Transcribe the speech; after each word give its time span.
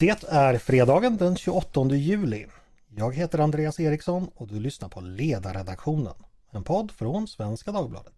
Det 0.00 0.24
är 0.28 0.58
fredagen 0.58 1.16
den 1.16 1.36
28 1.36 1.86
juli. 1.90 2.46
Jag 2.96 3.14
heter 3.14 3.38
Andreas 3.38 3.80
Eriksson 3.80 4.30
och 4.34 4.48
du 4.48 4.60
lyssnar 4.60 4.88
på 4.88 5.00
Ledarredaktionen, 5.00 6.14
en 6.50 6.64
podd 6.64 6.92
från 6.92 7.28
Svenska 7.28 7.72
Dagbladet. 7.72 8.14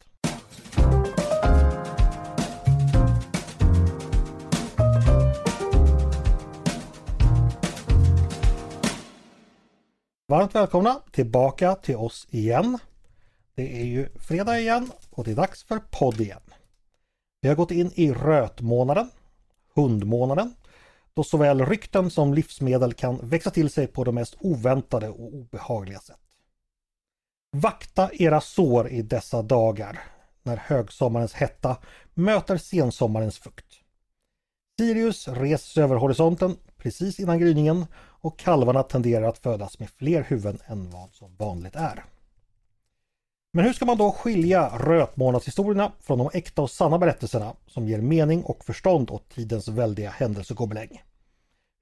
Varmt 10.29 10.55
välkomna 10.55 11.01
tillbaka 11.11 11.75
till 11.75 11.97
oss 11.97 12.27
igen. 12.31 12.79
Det 13.55 13.81
är 13.81 13.85
ju 13.85 14.09
fredag 14.19 14.61
igen 14.61 14.91
och 15.11 15.25
det 15.25 15.31
är 15.31 15.37
dags 15.37 15.65
för 15.65 15.81
podd 15.91 16.21
igen. 16.21 16.41
Vi 17.41 17.49
har 17.49 17.57
gått 17.57 17.71
in 17.71 17.93
i 17.95 18.13
rötmånaden, 18.13 19.11
hundmånaden, 19.75 20.55
då 21.15 21.25
såväl 21.25 21.67
rykten 21.67 22.11
som 22.11 22.35
livsmedel 22.35 22.93
kan 22.93 23.29
växa 23.29 23.51
till 23.51 23.71
sig 23.71 23.87
på 23.87 24.05
de 24.05 24.15
mest 24.15 24.37
oväntade 24.41 25.09
och 25.09 25.35
obehagliga 25.35 25.99
sätt. 25.99 26.21
Vakta 27.53 28.11
era 28.13 28.41
sår 28.41 28.89
i 28.89 29.03
dessa 29.03 29.43
dagar 29.43 30.01
när 30.43 30.57
högsommarens 30.57 31.33
hetta 31.33 31.77
möter 32.15 32.57
sensommarens 32.57 33.39
fukt. 33.39 33.67
Sirius 34.81 35.29
reses 35.29 35.79
över 35.79 35.97
horisonten 35.97 36.57
precis 36.77 37.21
innan 37.21 37.39
gryningen 37.39 37.87
och 37.97 38.39
kalvarna 38.39 38.83
tenderar 38.83 39.29
att 39.29 39.39
födas 39.39 39.79
med 39.79 39.91
fler 39.91 40.23
huvuden 40.23 40.59
än 40.67 40.91
vad 40.91 41.15
som 41.15 41.37
vanligt 41.37 41.77
är. 41.77 42.05
Men 43.53 43.65
hur 43.65 43.73
ska 43.73 43.85
man 43.85 43.99
då 43.99 44.13
skilja 44.13 44.79
rötmånadshistorierna 44.79 45.93
från 46.01 46.19
de 46.19 46.31
äkta 46.33 46.63
och 46.63 46.71
sanna 46.71 46.99
berättelserna 46.99 47.55
som 47.67 47.89
ger 47.89 48.01
mening 48.01 48.43
och 48.43 48.65
förstånd 48.65 49.11
åt 49.11 49.29
tidens 49.29 49.69
väldiga 49.69 50.11
händelsegobeläng? 50.11 51.03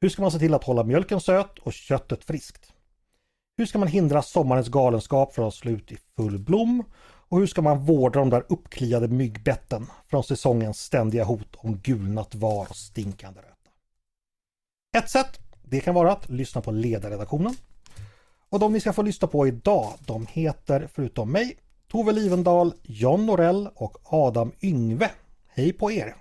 Hur 0.01 0.09
ska 0.09 0.23
man 0.23 0.31
se 0.31 0.39
till 0.39 0.55
att 0.55 0.65
hålla 0.65 0.85
mjölken 0.85 1.21
söt 1.21 1.59
och 1.59 1.73
köttet 1.73 2.25
friskt? 2.25 2.73
Hur 3.57 3.67
ska 3.67 3.79
man 3.79 3.89
hindra 3.89 4.23
sommarens 4.23 4.69
galenskap 4.69 5.35
från 5.35 5.49
att 5.49 5.55
slå 5.55 5.71
ut 5.71 5.93
i 5.93 5.99
full 6.17 6.39
blom? 6.39 6.85
Och 7.31 7.39
hur 7.39 7.47
ska 7.47 7.63
man 7.63 7.85
vårda 7.85 8.19
de 8.19 8.31
där 8.31 8.45
uppkliade 8.49 9.09
myggbetten 9.09 9.87
från 10.07 10.25
säsongens 10.25 10.81
ständiga 10.81 11.25
hot 11.25 11.57
om 11.57 11.79
gulnat 11.79 12.35
var 12.35 12.67
och 12.71 12.77
stinkande 12.77 13.41
röta? 13.41 13.71
Ett 14.97 15.11
sätt, 15.11 15.39
det 15.63 15.81
kan 15.81 15.95
vara 15.95 16.13
att 16.13 16.29
lyssna 16.29 16.61
på 16.61 16.71
ledarredaktionen. 16.71 17.55
Och 18.51 18.59
de 18.59 18.73
ni 18.73 18.81
ska 18.81 18.93
få 18.93 19.03
lyssna 19.03 19.29
på 19.29 19.47
idag, 19.47 19.93
de 20.07 20.27
heter 20.27 20.89
förutom 20.95 21.33
mig 21.33 21.57
Tove 21.89 22.13
Livendal, 22.13 22.73
John 22.83 23.27
Norell 23.27 23.69
och 23.75 23.99
Adam 24.05 24.53
Yngve. 24.63 25.11
Hej 25.49 25.73
på 25.73 25.93
er! 25.93 26.15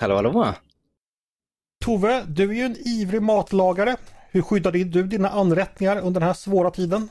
Hallå 0.00 0.14
hallå! 0.14 0.54
Tove, 1.84 2.24
du 2.28 2.50
är 2.50 2.54
ju 2.54 2.62
en 2.62 2.76
ivrig 2.88 3.22
matlagare. 3.22 3.96
Hur 4.30 4.42
skyddar 4.42 4.72
du 4.72 5.02
dina 5.02 5.28
anrättningar 5.28 5.96
under 5.96 6.20
den 6.20 6.26
här 6.26 6.34
svåra 6.34 6.70
tiden? 6.70 7.08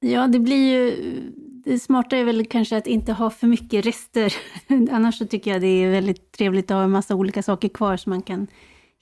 Ja, 0.00 0.26
det 0.26 0.38
blir 0.38 0.72
ju... 0.72 1.20
Det 1.64 1.78
smarta 1.78 2.16
är 2.16 2.24
väl 2.24 2.46
kanske 2.46 2.76
att 2.76 2.86
inte 2.86 3.12
ha 3.12 3.30
för 3.30 3.46
mycket 3.46 3.86
rester. 3.86 4.34
Annars 4.90 5.18
så 5.18 5.26
tycker 5.26 5.50
jag 5.50 5.60
det 5.60 5.66
är 5.66 5.90
väldigt 5.90 6.32
trevligt 6.32 6.70
att 6.70 6.74
ha 6.74 6.84
en 6.84 6.90
massa 6.90 7.14
olika 7.14 7.42
saker 7.42 7.68
kvar 7.68 7.96
så 7.96 8.10
man 8.10 8.22
kan 8.22 8.46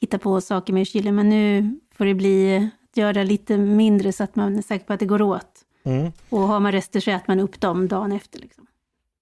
hitta 0.01 0.19
på 0.19 0.41
saker 0.41 0.73
med 0.73 0.83
i 0.83 0.85
kylen. 0.85 1.15
Men 1.15 1.29
nu 1.29 1.71
får 1.95 2.05
det 2.05 2.15
bli 2.15 2.71
göra 2.97 3.23
lite 3.23 3.57
mindre 3.57 4.13
så 4.13 4.25
att 4.25 4.37
man 4.37 4.59
är 4.59 4.63
säker 4.63 4.87
på 4.87 4.93
att 4.93 5.01
det 5.01 5.07
går 5.07 5.23
åt. 5.23 5.51
Mm. 5.85 6.13
Och 6.29 6.41
har 6.41 6.61
man 6.61 6.73
rester 6.73 7.01
så 7.01 7.11
äter 7.11 7.25
man 7.29 7.41
upp 7.41 7.61
dem 7.61 7.89
dagen 7.89 8.13
efter. 8.13 8.39
Liksom. 8.39 8.67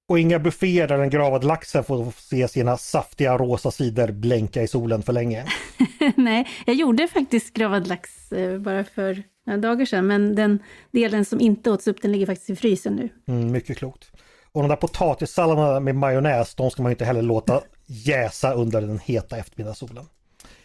Och 0.08 0.18
inga 0.18 0.38
bufféer 0.38 0.88
där 0.88 0.98
den 0.98 1.10
gravad 1.10 1.44
laxen 1.44 1.84
får 1.84 2.12
se 2.16 2.48
sina 2.48 2.76
saftiga 2.76 3.38
rosa 3.38 3.70
sidor 3.70 4.12
blänka 4.12 4.62
i 4.62 4.68
solen 4.68 5.02
för 5.02 5.12
länge. 5.12 5.44
Nej, 6.16 6.48
jag 6.66 6.76
gjorde 6.76 7.08
faktiskt 7.08 7.54
gravad 7.54 7.88
lax 7.88 8.32
eh, 8.32 8.58
bara 8.58 8.84
för 8.84 9.22
några 9.46 9.60
dagar 9.60 9.84
sedan, 9.84 10.06
men 10.06 10.34
den 10.34 10.62
delen 10.90 11.24
som 11.24 11.40
inte 11.40 11.70
åts 11.70 11.86
upp 11.86 12.02
den 12.02 12.12
ligger 12.12 12.26
faktiskt 12.26 12.50
i 12.50 12.56
frysen 12.56 12.96
nu. 12.96 13.08
Mm, 13.26 13.52
mycket 13.52 13.78
klokt. 13.78 14.10
Och 14.52 14.62
de 14.62 14.68
där 14.68 14.76
potatissalladerna 14.76 15.80
med 15.80 15.94
majonnäs, 15.94 16.54
de 16.54 16.70
ska 16.70 16.82
man 16.82 16.92
inte 16.92 17.04
heller 17.04 17.22
låta 17.22 17.62
jäsa 17.86 18.52
under 18.52 18.80
den 18.80 18.98
heta 18.98 19.36
eftermiddagssolen. 19.36 20.04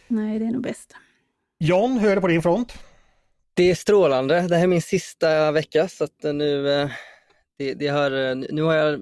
Nej, 0.08 0.40
det 0.40 0.46
är 0.46 0.52
nog 0.52 0.62
bäst. 0.62 0.96
John, 1.60 1.98
hur 1.98 2.10
är 2.10 2.16
det 2.16 2.22
på 2.22 2.28
din 2.28 2.42
front? 2.42 2.78
Det 3.56 3.72
är 3.72 3.76
strålande. 3.76 4.42
Det 4.42 4.56
här 4.56 4.64
är 4.64 4.68
min 4.68 4.82
sista 4.82 5.52
vecka 5.52 5.88
så 5.88 6.04
att 6.04 6.24
nu, 6.24 6.82
eh, 6.82 6.90
det, 7.58 7.74
det 7.74 7.88
har, 7.88 8.36
nu 8.54 8.62
har 8.62 8.74
jag 8.74 9.00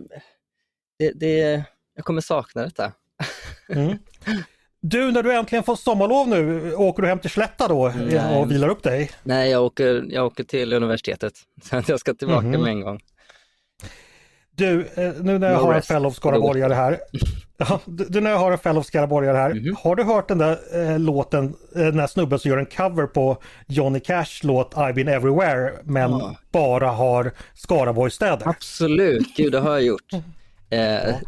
det, 0.99 1.11
det, 1.11 1.63
jag 1.95 2.05
kommer 2.05 2.21
sakna 2.21 2.61
detta. 2.61 2.91
Mm. 3.69 3.97
Du, 4.81 5.11
när 5.11 5.23
du 5.23 5.33
äntligen 5.33 5.63
får 5.63 5.75
sommarlov 5.75 6.27
nu, 6.27 6.73
åker 6.75 7.01
du 7.01 7.09
hem 7.09 7.19
till 7.19 7.29
Slätta 7.29 7.67
då 7.67 7.93
Nej. 7.97 8.39
och 8.39 8.51
vilar 8.51 8.69
upp 8.69 8.83
dig? 8.83 9.11
Nej, 9.23 9.51
jag 9.51 9.63
åker, 9.63 10.05
jag 10.09 10.25
åker 10.25 10.43
till 10.43 10.73
universitetet. 10.73 11.33
Så 11.63 11.83
jag 11.87 11.99
ska 11.99 12.13
tillbaka 12.13 12.47
mm. 12.47 12.61
med 12.61 12.69
en 12.69 12.81
gång. 12.81 12.99
Du, 14.55 14.87
eh, 14.95 15.13
nu 15.21 15.39
när 15.39 15.51
jag 15.51 15.61
no 15.61 15.65
har 15.65 15.73
rest. 15.73 15.89
en 15.89 15.95
fellow 15.95 16.11
skaraborgare 16.11 16.73
här. 16.73 16.99
Ja, 17.57 17.79
du, 17.85 18.21
när 18.21 18.31
jag 18.31 18.37
har 18.37 18.51
en 18.51 18.57
fellow 18.57 18.81
skaraborgare 18.81 19.37
här. 19.37 19.51
Mm 19.51 19.63
-hmm. 19.63 19.75
Har 19.83 19.95
du 19.95 20.03
hört 20.03 20.27
den 20.27 20.37
där 20.37 20.57
eh, 20.73 20.99
låten, 20.99 21.45
eh, 21.75 21.81
den 21.81 21.97
där 21.97 22.07
snubben 22.07 22.39
som 22.39 22.51
gör 22.51 22.57
en 22.57 22.65
cover 22.65 23.05
på 23.07 23.37
Johnny 23.67 23.99
Cash 23.99 24.41
låt 24.43 24.73
I've 24.73 24.93
been 24.93 25.07
everywhere 25.07 25.73
men 25.83 26.11
ja. 26.11 26.35
bara 26.51 26.87
har 26.87 27.31
Skaraborgsstäder? 27.53 28.47
Absolut, 28.47 29.35
gud 29.37 29.51
det 29.51 29.59
har 29.59 29.71
jag 29.71 29.83
gjort. 29.83 30.11
Eh, 30.69 30.79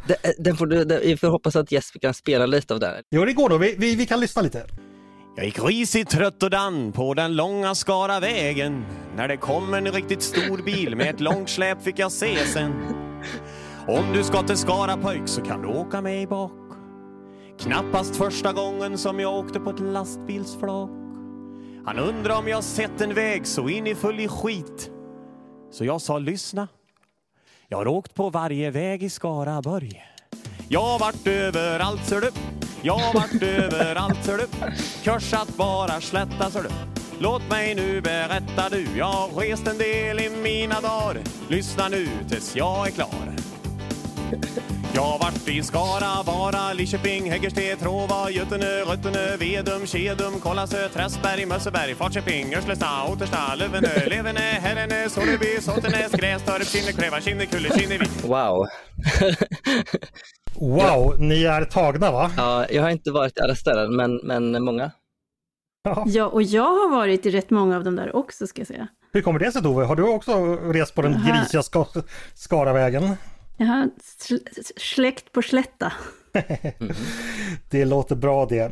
ja. 0.08 0.16
den 0.38 0.58
får 0.58 0.66
du, 0.66 1.00
vi 1.04 1.18
får 1.18 1.28
hoppas 1.28 1.56
att 1.56 1.72
Jesper 1.72 2.00
kan 2.00 2.14
spela 2.14 2.46
lite 2.46 2.74
av 2.74 2.80
det. 2.80 3.02
Jo, 3.12 3.26
det 3.26 3.34
går 3.34 3.50
nog. 3.50 3.60
Vi, 3.60 3.76
vi, 3.78 3.96
vi 3.96 4.06
kan 4.06 4.20
lyssna 4.20 4.42
lite. 4.42 4.66
Jag 5.36 5.46
gick 5.46 5.64
risigt 5.64 6.10
trött 6.10 6.44
och 6.44 6.50
dan 6.50 6.92
på 6.92 7.14
den 7.14 7.36
långa 7.36 7.76
skara 7.76 8.20
vägen. 8.20 8.86
När 9.16 9.28
det 9.28 9.38
kom 9.38 9.74
en 9.74 9.92
riktigt 9.92 10.22
stor 10.22 10.58
bil 10.58 10.96
med 10.96 11.10
ett 11.10 11.20
långt 11.20 11.50
släp 11.50 11.84
fick 11.84 12.00
jag 12.00 12.12
se 12.12 12.38
sen. 12.38 12.72
Om 13.88 14.14
du 14.14 14.24
ska 14.24 14.44
till 14.44 14.58
Skara 14.58 14.98
pojk 14.98 15.22
så 15.26 15.42
kan 15.42 15.62
du 15.62 15.68
åka 15.68 16.02
mig 16.02 16.28
bak. 16.28 16.52
Knappast 17.60 18.16
första 18.16 18.54
gången 18.54 18.98
som 18.98 19.20
jag 19.20 19.34
åkte 19.34 19.60
på 19.60 19.70
ett 19.70 19.80
lastbilsflak. 19.80 20.90
Han 21.86 22.00
undrar 22.00 22.38
om 22.38 22.48
jag 22.48 22.64
sett 22.64 23.02
en 23.02 23.14
väg 23.14 23.48
så 23.48 23.70
in 23.70 23.88
i 23.88 23.96
full 23.96 24.20
i 24.20 24.28
skit. 24.28 24.92
Så 25.72 25.86
jag 25.86 26.02
sa 26.02 26.18
lyssna. 26.18 26.68
Jag 27.68 27.78
har 27.78 27.88
åkt 27.88 28.14
på 28.16 28.30
varje 28.30 28.72
väg 28.72 29.04
i 29.04 29.10
Skaraborg. 29.10 30.04
Jag 30.70 30.82
har 30.82 31.00
varit 31.00 31.28
överallt 31.28 32.06
ser 32.06 32.22
du. 32.22 32.30
Jag 32.82 32.94
har 32.94 33.14
varit 33.14 33.44
överallt 33.44 34.26
ser 34.26 34.38
du. 34.38 34.46
Korsat 35.12 35.58
bara 35.58 36.02
slätta 36.02 36.52
ser 36.52 36.64
du. 36.64 36.70
Låt 37.20 37.50
mig 37.50 37.76
nu 37.76 38.02
berätta 38.02 38.70
du. 38.70 38.86
Jag 38.98 39.06
har 39.06 39.42
rest 39.42 39.68
en 39.68 39.78
del 39.78 40.20
i 40.20 40.30
mina 40.30 40.82
dagar. 40.82 41.18
Lyssna 41.50 41.90
nu 41.90 42.08
tills 42.30 42.56
jag 42.56 42.88
är 42.88 42.92
klar. 42.92 43.36
Jag 44.94 45.02
har 45.02 45.20
varit 45.20 45.48
i 45.48 45.64
Skara, 45.64 46.24
Vara, 46.26 46.74
Lidköping, 46.74 47.32
Hägersten, 47.32 47.78
Tråva, 47.78 48.30
Götene, 48.30 48.82
Röttene, 48.82 49.38
Vedum, 49.38 49.86
Kedum, 49.86 50.40
Kollasö, 50.40 50.90
Trästberg, 50.90 51.46
Mösseberg, 51.46 51.96
Falköping, 51.96 52.56
Örslesta, 52.56 52.88
Ottersta, 53.12 53.56
Lövene, 53.56 54.06
Levene, 54.10 54.40
Herrene, 54.40 55.10
Soleby, 55.10 55.62
Såtenäs, 55.62 56.12
Grästorp, 56.12 56.68
Kinnekläva, 56.68 57.22
Kinnekulle, 57.22 57.70
Kinnevik. 57.80 58.10
Wow! 58.24 58.68
wow, 60.60 61.20
ni 61.20 61.44
är 61.44 61.66
tagna 61.66 62.12
va? 62.12 62.32
Ja, 62.38 62.66
jag 62.70 62.82
har 62.82 62.90
inte 62.90 63.12
varit 63.12 63.38
i 63.38 63.42
alla 63.42 63.56
ställen, 63.56 63.96
men, 63.96 64.16
men 64.24 64.64
många. 64.64 64.92
Ja, 66.06 66.26
och 66.26 66.44
jag 66.44 66.64
har 66.64 66.90
varit 66.90 67.26
i 67.26 67.32
rätt 67.32 67.50
många 67.50 67.76
av 67.76 67.84
dem 67.84 67.96
där 67.96 68.16
också 68.16 68.48
ska 68.48 68.60
jag 68.60 68.68
säga. 68.68 68.88
Hur 69.14 69.22
kommer 69.22 69.40
det 69.40 69.52
sig 69.52 69.62
Tove? 69.62 69.86
Har 69.86 69.96
du 69.96 70.04
också 70.04 70.56
rest 70.56 70.96
på 70.96 71.02
den 71.02 71.22
grisiga 71.28 71.64
ska 71.64 71.86
Skaravägen? 72.34 73.18
Jag 73.58 73.66
har 73.66 73.90
släkt 74.80 75.32
på 75.32 75.42
slätta. 75.42 75.94
det 77.70 77.86
låter 77.86 78.16
bra 78.16 78.46
det. 78.46 78.72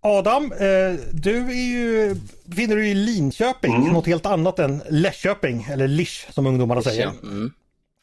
Adam, 0.00 0.52
eh, 0.52 1.00
du 1.12 1.36
är 1.36 1.72
ju, 1.72 2.14
befinner 2.44 2.76
dig 2.76 2.90
i 2.90 2.94
Linköping, 2.94 3.74
mm. 3.74 3.92
något 3.92 4.06
helt 4.06 4.26
annat 4.26 4.58
än 4.58 4.82
Läschköping, 4.90 5.66
eller 5.70 5.88
Lisch 5.88 6.26
som 6.30 6.46
ungdomarna 6.46 6.82
säger. 6.82 7.10
Mm. 7.22 7.52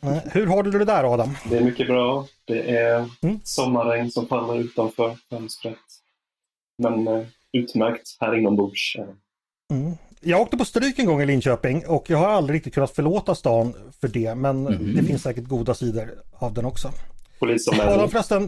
Eh, 0.03 0.17
hur 0.31 0.47
har 0.47 0.63
du 0.63 0.71
det 0.71 0.85
där 0.85 1.13
Adam? 1.13 1.38
Det 1.50 1.57
är 1.57 1.62
mycket 1.62 1.88
bra. 1.88 2.25
Det 2.45 2.77
är 2.77 3.09
mm. 3.21 3.39
sommarregn 3.44 4.12
som 4.12 4.27
faller 4.27 4.59
utanför 4.59 5.17
fönstret. 5.29 5.77
Men 6.77 7.07
eh, 7.07 7.25
utmärkt 7.53 8.18
här 8.19 8.38
inombords. 8.38 8.95
Mm. 9.71 9.98
Jag 10.21 10.42
åkte 10.42 10.57
på 10.57 10.65
stryk 10.65 11.00
en 11.00 11.06
gång 11.06 11.21
i 11.21 11.25
Linköping 11.25 11.88
och 11.88 12.09
jag 12.09 12.18
har 12.18 12.30
aldrig 12.30 12.57
riktigt 12.57 12.74
kunnat 12.74 12.92
förlåta 12.92 13.36
stan 13.36 13.74
för 14.01 14.07
det. 14.07 14.36
Men 14.36 14.68
mm. 14.68 14.95
det 14.95 15.03
finns 15.03 15.24
säkert 15.24 15.44
goda 15.44 15.74
sidor 15.74 16.09
av 16.33 16.53
den 16.53 16.65
också. 16.65 16.92
Polisanmälan. 17.39 18.09
förresten, 18.09 18.44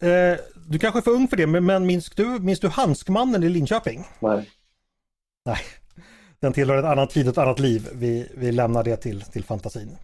eh, 0.00 0.38
du 0.68 0.78
kanske 0.78 1.00
är 1.00 1.02
för 1.02 1.10
ung 1.10 1.28
för 1.28 1.36
det, 1.36 1.46
men 1.46 1.86
minns 1.86 2.10
du, 2.10 2.24
minns 2.24 2.60
du 2.60 2.68
Handskmannen 2.68 3.42
i 3.42 3.48
Linköping? 3.48 4.04
Nej. 4.20 4.50
Nej, 5.44 5.58
den 6.40 6.52
tillhör 6.52 6.76
ett 6.76 6.84
annat 6.84 7.10
tid 7.10 7.26
och 7.26 7.32
ett 7.32 7.38
annat 7.38 7.58
liv. 7.58 7.88
Vi, 7.92 8.28
vi 8.34 8.52
lämnar 8.52 8.84
det 8.84 8.96
till, 8.96 9.22
till 9.22 9.44
fantasin. 9.44 9.96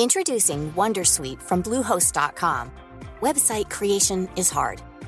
Introducing 0.00 0.72
Wondersweet 0.72 1.42
from 1.42 1.62
Bluehost.com 1.62 2.70
Website 3.20 3.70
creation 3.70 4.28
is 4.36 4.50
hard, 4.50 4.82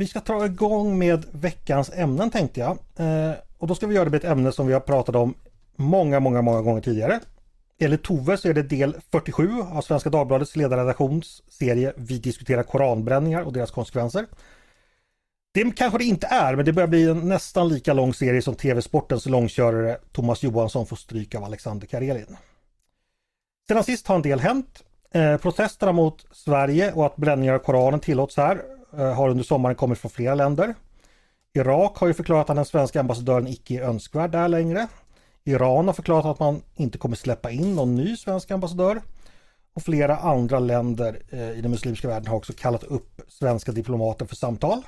Vi 0.00 0.06
ska 0.06 0.20
ta 0.20 0.46
igång 0.46 0.98
med 0.98 1.24
veckans 1.32 1.90
ämnen 1.94 2.30
tänkte 2.30 2.60
jag. 2.60 2.78
Eh, 2.96 3.34
och 3.58 3.68
då 3.68 3.74
ska 3.74 3.86
vi 3.86 3.94
göra 3.94 4.04
det 4.04 4.10
med 4.10 4.24
ett 4.24 4.30
ämne 4.30 4.52
som 4.52 4.66
vi 4.66 4.72
har 4.72 4.80
pratat 4.80 5.16
om 5.16 5.34
många, 5.76 6.20
många, 6.20 6.42
många 6.42 6.62
gånger 6.62 6.80
tidigare. 6.80 7.20
Enligt 7.78 8.02
Tove 8.02 8.36
så 8.36 8.48
är 8.48 8.54
det 8.54 8.62
del 8.62 8.96
47 9.10 9.48
av 9.72 9.82
Svenska 9.82 10.10
Dagbladets 10.10 10.56
ledarredaktions 10.56 11.42
serie 11.48 11.92
Vi 11.96 12.18
diskuterar 12.18 12.62
koranbränningar 12.62 13.42
och 13.42 13.52
deras 13.52 13.70
konsekvenser. 13.70 14.26
Det 15.52 15.76
kanske 15.76 15.98
det 15.98 16.04
inte 16.04 16.26
är, 16.26 16.56
men 16.56 16.64
det 16.64 16.72
börjar 16.72 16.88
bli 16.88 17.10
en 17.10 17.28
nästan 17.28 17.68
lika 17.68 17.92
lång 17.92 18.14
serie 18.14 18.42
som 18.42 18.54
TV-sportens 18.54 19.26
långkörare 19.26 19.98
Thomas 20.12 20.42
Johansson 20.42 20.86
får 20.86 20.96
stryk 20.96 21.34
av 21.34 21.44
Alexander 21.44 21.86
Karelin. 21.86 22.36
Sedan 23.68 23.84
sist 23.84 24.06
har 24.06 24.16
en 24.16 24.22
del 24.22 24.40
hänt. 24.40 24.84
Eh, 25.10 25.36
protesterna 25.36 25.92
mot 25.92 26.26
Sverige 26.32 26.92
och 26.92 27.06
att 27.06 27.16
bränningar 27.16 27.54
av 27.54 27.58
Koranen 27.58 28.00
tillåts 28.00 28.36
här 28.36 28.77
Eh, 28.96 29.12
har 29.14 29.28
under 29.28 29.44
sommaren 29.44 29.76
kommit 29.76 29.98
från 29.98 30.10
flera 30.10 30.34
länder. 30.34 30.74
Irak 31.54 31.98
har 31.98 32.06
ju 32.06 32.14
förklarat 32.14 32.50
att 32.50 32.56
den 32.56 32.64
svenska 32.64 33.00
ambassadören 33.00 33.46
icke 33.46 33.74
är 33.74 33.82
önskvärd 33.82 34.30
där 34.30 34.48
längre. 34.48 34.88
Iran 35.44 35.86
har 35.86 35.94
förklarat 35.94 36.26
att 36.26 36.38
man 36.38 36.62
inte 36.76 36.98
kommer 36.98 37.16
släppa 37.16 37.50
in 37.50 37.74
någon 37.74 37.94
ny 37.94 38.16
svensk 38.16 38.50
ambassadör. 38.50 39.02
Och 39.74 39.82
flera 39.82 40.16
andra 40.16 40.58
länder 40.58 41.22
eh, 41.28 41.50
i 41.50 41.60
den 41.60 41.70
muslimska 41.70 42.08
världen 42.08 42.28
har 42.28 42.36
också 42.36 42.52
kallat 42.52 42.84
upp 42.84 43.20
svenska 43.28 43.72
diplomater 43.72 44.26
för 44.26 44.36
samtal. 44.36 44.82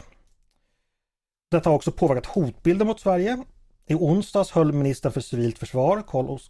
Detta 1.51 1.71
har 1.71 1.77
också 1.77 1.93
påverkat 1.93 2.27
hotbilden 2.27 2.87
mot 2.87 3.01
Sverige. 3.01 3.45
I 3.87 3.95
onsdags 3.95 4.51
höll 4.51 4.73
ministern 4.73 5.13
för 5.13 5.21
civilt 5.21 5.59
försvar, 5.59 6.03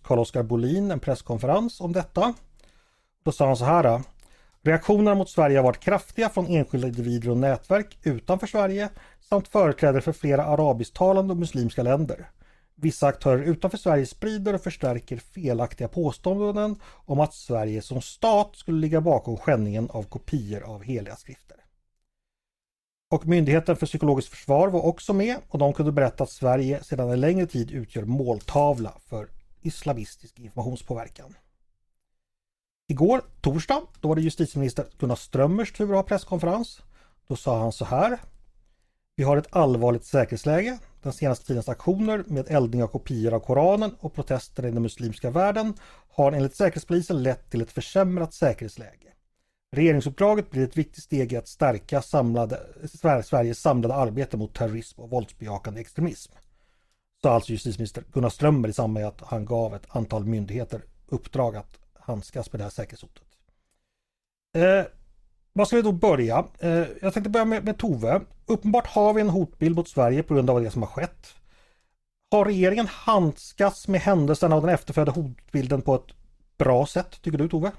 Carl-Oskar 0.03 0.43
Bolin, 0.43 0.91
en 0.91 1.01
presskonferens 1.01 1.81
om 1.81 1.93
detta. 1.93 2.35
Då 3.25 3.33
sa 3.33 3.47
han 3.47 3.57
så 3.57 3.65
här. 3.65 4.03
Reaktionerna 4.63 5.15
mot 5.15 5.31
Sverige 5.31 5.59
har 5.59 5.65
varit 5.65 5.81
kraftiga 5.81 6.29
från 6.29 6.47
enskilda 6.47 6.89
individer 6.89 7.31
och 7.31 7.37
nätverk 7.37 7.99
utanför 8.03 8.47
Sverige 8.47 8.89
samt 9.21 9.49
företrädare 9.49 10.01
för 10.01 10.13
flera 10.13 10.45
arabisktalande 10.45 11.33
och 11.33 11.39
muslimska 11.39 11.83
länder. 11.83 12.31
Vissa 12.75 13.07
aktörer 13.07 13.43
utanför 13.43 13.79
Sverige 13.79 14.07
sprider 14.07 14.55
och 14.55 14.61
förstärker 14.61 15.17
felaktiga 15.17 15.89
påståenden 15.89 16.77
om 17.07 17.21
att 17.21 17.35
Sverige 17.35 17.83
som 17.83 18.03
stat 18.03 18.57
skulle 18.57 18.81
ligga 18.81 19.01
bakom 19.01 19.37
skändningen 19.37 19.91
av 19.91 20.03
kopior 20.03 20.63
av 20.63 20.83
heliga 20.83 21.17
skrifter. 21.17 21.57
Och 23.11 23.27
Myndigheten 23.27 23.77
för 23.77 23.87
psykologiskt 23.87 24.31
försvar 24.31 24.69
var 24.69 24.87
också 24.87 25.13
med 25.13 25.37
och 25.49 25.59
de 25.59 25.73
kunde 25.73 25.93
berätta 25.93 26.25
att 26.25 26.31
Sverige 26.31 26.85
sedan 26.85 27.11
en 27.11 27.21
längre 27.21 27.47
tid 27.47 27.71
utgör 27.71 28.05
måltavla 28.05 28.93
för 29.07 29.29
islamistisk 29.63 30.39
informationspåverkan. 30.39 31.35
Igår, 32.91 33.23
torsdag, 33.41 33.83
då 34.01 34.09
var 34.09 34.17
det 34.17 34.23
justitieminister 34.23 34.87
Gunnar 34.99 35.17
Strömmers 35.17 35.73
tur 35.73 35.91
att 35.91 35.97
ha 35.97 36.03
presskonferens. 36.03 36.83
Då 37.29 37.37
sa 37.37 37.59
han 37.59 37.73
så 37.73 37.85
här. 37.85 38.19
Vi 39.17 39.25
har 39.25 39.37
ett 39.37 39.57
allvarligt 39.57 40.05
säkerhetsläge. 40.05 40.79
Den 41.03 41.13
senaste 41.13 41.47
tidens 41.47 41.69
aktioner 41.69 42.25
med 42.27 42.51
eldning 42.51 42.83
av 42.83 42.87
kopior 42.87 43.35
av 43.35 43.41
Koranen 43.41 43.95
och 44.01 44.15
protester 44.15 44.67
i 44.67 44.71
den 44.71 44.83
muslimska 44.83 45.31
världen 45.31 45.75
har 46.09 46.33
enligt 46.33 46.57
Säkerhetspolisen 46.57 47.23
lett 47.23 47.51
till 47.51 47.61
ett 47.63 47.73
försämrat 47.73 48.35
säkerhetsläge. 48.35 49.13
Regeringsuppdraget 49.77 50.51
blir 50.51 50.65
ett 50.65 50.77
viktigt 50.77 51.05
steg 51.05 51.33
i 51.33 51.37
att 51.37 51.49
stärka 51.49 52.03
samlade, 52.03 52.61
Sveriges 53.25 53.61
samlade 53.61 53.95
arbete 53.95 54.37
mot 54.37 54.55
terrorism 54.55 55.01
och 55.01 55.11
våldsbejakande 55.11 55.81
extremism. 55.81 56.33
Sa 57.23 57.31
alltså 57.31 57.53
justitieminister 57.53 58.05
Gunnar 58.13 58.31
Strömmer 58.31 58.69
i 58.69 58.73
samband 58.73 58.93
med 58.93 59.07
att 59.07 59.21
han 59.21 59.45
gav 59.45 59.75
ett 59.75 59.87
antal 59.89 60.25
myndigheter 60.25 60.83
uppdrag 61.09 61.57
att 61.57 61.80
handskas 62.11 62.53
med 62.53 62.61
det 62.61 62.65
här 62.65 62.71
säkerhetshotet. 62.71 63.27
Eh, 64.57 64.87
var 65.53 65.65
ska 65.65 65.77
vi 65.77 65.83
då 65.83 65.93
börja? 65.93 66.45
Eh, 66.59 66.87
jag 67.03 67.15
tänkte 67.15 67.31
börja 67.31 67.45
med, 67.45 67.65
med 67.65 67.79
Tove. 67.79 68.21
Uppenbart 68.47 68.87
har 68.87 69.15
vi 69.15 69.21
en 69.21 69.31
hotbild 69.31 69.77
mot 69.77 69.89
Sverige 69.89 70.23
på 70.23 70.35
grund 70.35 70.51
av 70.51 70.63
det 70.63 70.71
som 70.71 70.83
har 70.83 70.89
skett. 70.89 71.35
Har 72.31 72.45
regeringen 72.45 72.87
handskats 72.87 73.89
med 73.89 74.01
händelserna 74.01 74.57
och 74.57 74.63
den 74.63 74.75
efterföljande 74.75 75.21
hotbilden 75.21 75.83
på 75.83 75.95
ett 75.95 76.15
bra 76.59 76.87
sätt, 76.87 77.23
tycker 77.23 77.39
du 77.39 77.49
Tove? 77.49 77.73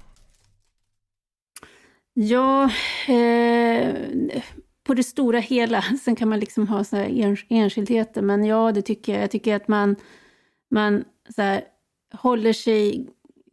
Ja, 2.14 2.70
eh, 3.08 3.94
på 4.84 4.94
det 4.94 5.02
stora 5.02 5.38
hela. 5.38 5.82
Sen 6.04 6.16
kan 6.16 6.28
man 6.28 6.40
liksom 6.40 6.68
ha 6.68 6.84
så 6.84 6.96
här 6.96 7.36
enskildheter, 7.48 8.22
men 8.22 8.44
ja, 8.44 8.72
det 8.72 8.82
tycker 8.82 9.12
jag. 9.12 9.22
Jag 9.22 9.30
tycker 9.30 9.56
att 9.56 9.68
man, 9.68 9.96
man 10.70 11.04
så 11.34 11.42
här, 11.42 11.64
håller 12.12 12.52
sig 12.52 13.08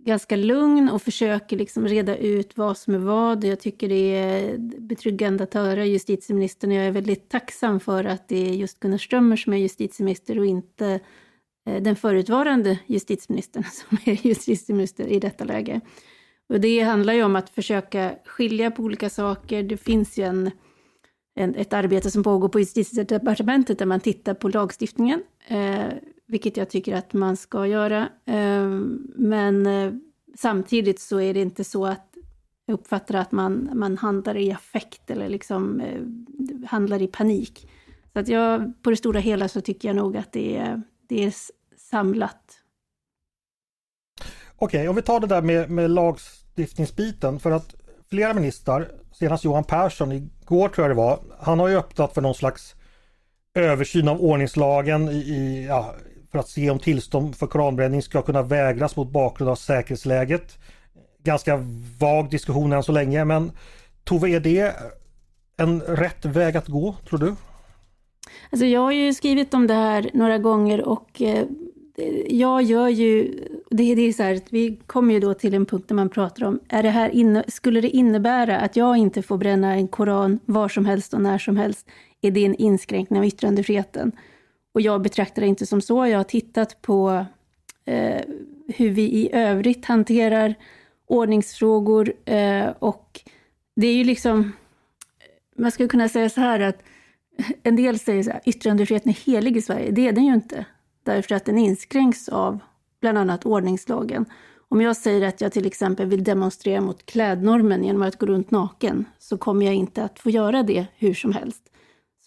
ganska 0.05 0.35
lugn 0.35 0.89
och 0.89 1.01
försöker 1.01 1.57
liksom 1.57 1.87
reda 1.87 2.17
ut 2.17 2.57
vad 2.57 2.77
som 2.77 2.93
är 2.93 2.99
vad. 2.99 3.43
Jag 3.43 3.59
tycker 3.59 3.89
det 3.89 4.15
är 4.15 4.57
betryggande 4.57 5.43
att 5.43 5.53
höra 5.53 5.85
justitieministern. 5.85 6.71
Jag 6.71 6.85
är 6.85 6.91
väldigt 6.91 7.29
tacksam 7.29 7.79
för 7.79 8.03
att 8.03 8.27
det 8.27 8.49
är 8.49 8.53
just 8.53 8.79
Gunnar 8.79 8.97
Strömmer 8.97 9.35
som 9.35 9.53
är 9.53 9.57
justitieminister 9.57 10.39
och 10.39 10.45
inte 10.45 10.99
eh, 11.67 11.81
den 11.81 11.95
förutvarande 11.95 12.79
justitieministern 12.85 13.63
som 13.71 13.97
är 14.05 14.27
justitieminister 14.27 15.07
i 15.07 15.19
detta 15.19 15.43
läge. 15.43 15.81
Och 16.49 16.59
det 16.59 16.79
handlar 16.79 17.13
ju 17.13 17.23
om 17.23 17.35
att 17.35 17.49
försöka 17.49 18.15
skilja 18.25 18.71
på 18.71 18.83
olika 18.83 19.09
saker. 19.09 19.63
Det 19.63 19.77
finns 19.77 20.17
ju 20.17 20.23
en, 20.23 20.51
en 21.35 21.55
ett 21.55 21.73
arbete 21.73 22.11
som 22.11 22.23
pågår 22.23 22.49
på 22.49 22.59
justitiedepartementet 22.59 23.79
där 23.79 23.85
man 23.85 23.99
tittar 23.99 24.33
på 24.33 24.49
lagstiftningen, 24.49 25.23
eh, 25.47 25.87
vilket 26.29 26.57
jag 26.57 26.69
tycker 26.69 26.95
att 26.95 27.13
man 27.13 27.37
ska 27.37 27.67
göra. 27.67 28.09
Ehm, 28.25 29.07
men 29.15 29.65
eh, 29.65 29.93
samtidigt 30.37 30.99
så 30.99 31.21
är 31.21 31.33
det 31.33 31.41
inte 31.41 31.63
så 31.63 31.85
att 31.85 32.17
jag 32.65 32.73
uppfattar 32.73 33.15
att 33.15 33.31
man, 33.31 33.69
man 33.73 33.97
handlar 33.97 34.37
i 34.37 34.51
affekt 34.51 35.11
eller 35.11 35.29
liksom 35.29 35.79
eh, 35.79 36.01
handlar 36.67 37.01
i 37.01 37.07
panik. 37.07 37.69
Så 38.13 38.19
att 38.19 38.27
jag, 38.27 38.73
på 38.83 38.89
det 38.89 38.95
stora 38.95 39.19
hela 39.19 39.47
så 39.47 39.61
tycker 39.61 39.89
jag 39.89 39.95
nog 39.95 40.17
att 40.17 40.31
det 40.31 40.57
är, 40.57 40.81
det 41.07 41.25
är 41.25 41.33
samlat. 41.77 42.59
Okej, 44.55 44.79
okay, 44.79 44.87
om 44.87 44.95
vi 44.95 45.01
tar 45.01 45.19
det 45.19 45.27
där 45.27 45.41
med, 45.41 45.69
med 45.69 45.89
lagstiftningsbiten 45.89 47.39
för 47.39 47.51
att 47.51 47.75
flera 48.09 48.33
ministrar, 48.33 48.91
senast 49.13 49.43
Johan 49.43 49.63
Persson 49.63 50.11
igår 50.11 50.69
tror 50.69 50.87
jag 50.87 50.91
det 50.91 51.01
var, 51.01 51.19
han 51.39 51.59
har 51.59 51.67
ju 51.67 51.77
öppnat 51.77 52.13
för 52.13 52.21
någon 52.21 52.35
slags 52.35 52.75
översyn 53.53 54.07
av 54.07 54.21
ordningslagen 54.21 55.09
i, 55.09 55.17
i 55.17 55.65
ja, 55.67 55.95
för 56.31 56.39
att 56.39 56.49
se 56.49 56.69
om 56.69 56.79
tillstånd 56.79 57.35
för 57.35 57.47
koranbränning 57.47 58.01
ska 58.01 58.21
kunna 58.21 58.43
vägras 58.43 58.95
mot 58.95 59.11
bakgrund 59.11 59.51
av 59.51 59.55
säkerhetsläget. 59.55 60.57
Ganska 61.23 61.59
vag 61.99 62.29
diskussion 62.29 62.73
än 62.73 62.83
så 62.83 62.91
länge 62.91 63.25
men 63.25 63.51
Tove, 64.03 64.29
är 64.29 64.39
det 64.39 64.75
en 65.57 65.81
rätt 65.81 66.25
väg 66.25 66.57
att 66.57 66.67
gå 66.67 66.95
tror 67.09 67.19
du? 67.19 67.35
Alltså 68.49 68.65
jag 68.65 68.81
har 68.81 68.91
ju 68.91 69.13
skrivit 69.13 69.53
om 69.53 69.67
det 69.67 69.73
här 69.73 70.09
några 70.13 70.37
gånger 70.37 70.81
och 70.81 71.21
eh, 71.21 71.45
jag 72.29 72.63
gör 72.63 72.87
ju, 72.87 73.39
det, 73.69 73.95
det 73.95 74.01
är 74.01 74.13
så 74.13 74.23
här, 74.23 74.39
vi 74.49 74.81
kommer 74.85 75.13
ju 75.13 75.19
då 75.19 75.33
till 75.33 75.53
en 75.53 75.65
punkt 75.65 75.87
där 75.87 75.95
man 75.95 76.09
pratar 76.09 76.45
om, 76.45 76.59
är 76.69 76.83
det 76.83 76.89
här 76.89 77.09
inne, 77.09 77.43
skulle 77.47 77.81
det 77.81 77.89
innebära 77.89 78.57
att 78.57 78.75
jag 78.75 78.97
inte 78.97 79.21
får 79.21 79.37
bränna 79.37 79.73
en 79.73 79.87
koran 79.87 80.39
var 80.45 80.69
som 80.69 80.85
helst 80.85 81.13
och 81.13 81.21
när 81.21 81.37
som 81.37 81.57
helst? 81.57 81.87
Är 82.21 82.31
det 82.31 82.45
en 82.45 82.55
inskränkning 82.55 83.19
av 83.19 83.25
yttrandefriheten? 83.25 84.11
Och 84.79 84.83
jag 84.83 85.01
betraktar 85.01 85.41
det 85.41 85.47
inte 85.47 85.65
som 85.65 85.81
så. 85.81 86.07
Jag 86.07 86.17
har 86.17 86.23
tittat 86.23 86.81
på 86.81 87.25
eh, 87.85 88.21
hur 88.67 88.89
vi 88.89 89.01
i 89.01 89.29
övrigt 89.33 89.85
hanterar 89.85 90.55
ordningsfrågor 91.07 92.13
eh, 92.25 92.69
och 92.79 93.21
det 93.75 93.87
är 93.87 93.93
ju 93.93 94.03
liksom, 94.03 94.51
man 95.57 95.71
skulle 95.71 95.89
kunna 95.89 96.09
säga 96.09 96.29
så 96.29 96.41
här 96.41 96.59
att 96.59 96.83
en 97.63 97.75
del 97.75 97.99
säger 97.99 98.23
så 98.23 98.31
här, 98.31 98.41
yttrandefriheten 98.45 99.09
är 99.09 99.25
helig 99.25 99.57
i 99.57 99.61
Sverige. 99.61 99.91
Det 99.91 100.07
är 100.07 100.11
den 100.11 100.25
ju 100.25 100.33
inte 100.33 100.65
därför 101.03 101.35
att 101.35 101.45
den 101.45 101.57
inskränks 101.57 102.29
av 102.29 102.59
bland 103.01 103.17
annat 103.17 103.45
ordningslagen. 103.45 104.25
Om 104.69 104.81
jag 104.81 104.97
säger 104.97 105.27
att 105.27 105.41
jag 105.41 105.51
till 105.51 105.67
exempel 105.67 106.07
vill 106.07 106.23
demonstrera 106.23 106.81
mot 106.81 107.05
klädnormen 107.05 107.83
genom 107.83 108.01
att 108.01 108.19
gå 108.19 108.25
runt 108.25 108.51
naken, 108.51 109.05
så 109.17 109.37
kommer 109.37 109.65
jag 109.65 109.75
inte 109.75 110.03
att 110.03 110.19
få 110.19 110.29
göra 110.29 110.63
det 110.63 110.87
hur 110.97 111.13
som 111.13 111.33
helst. 111.33 111.69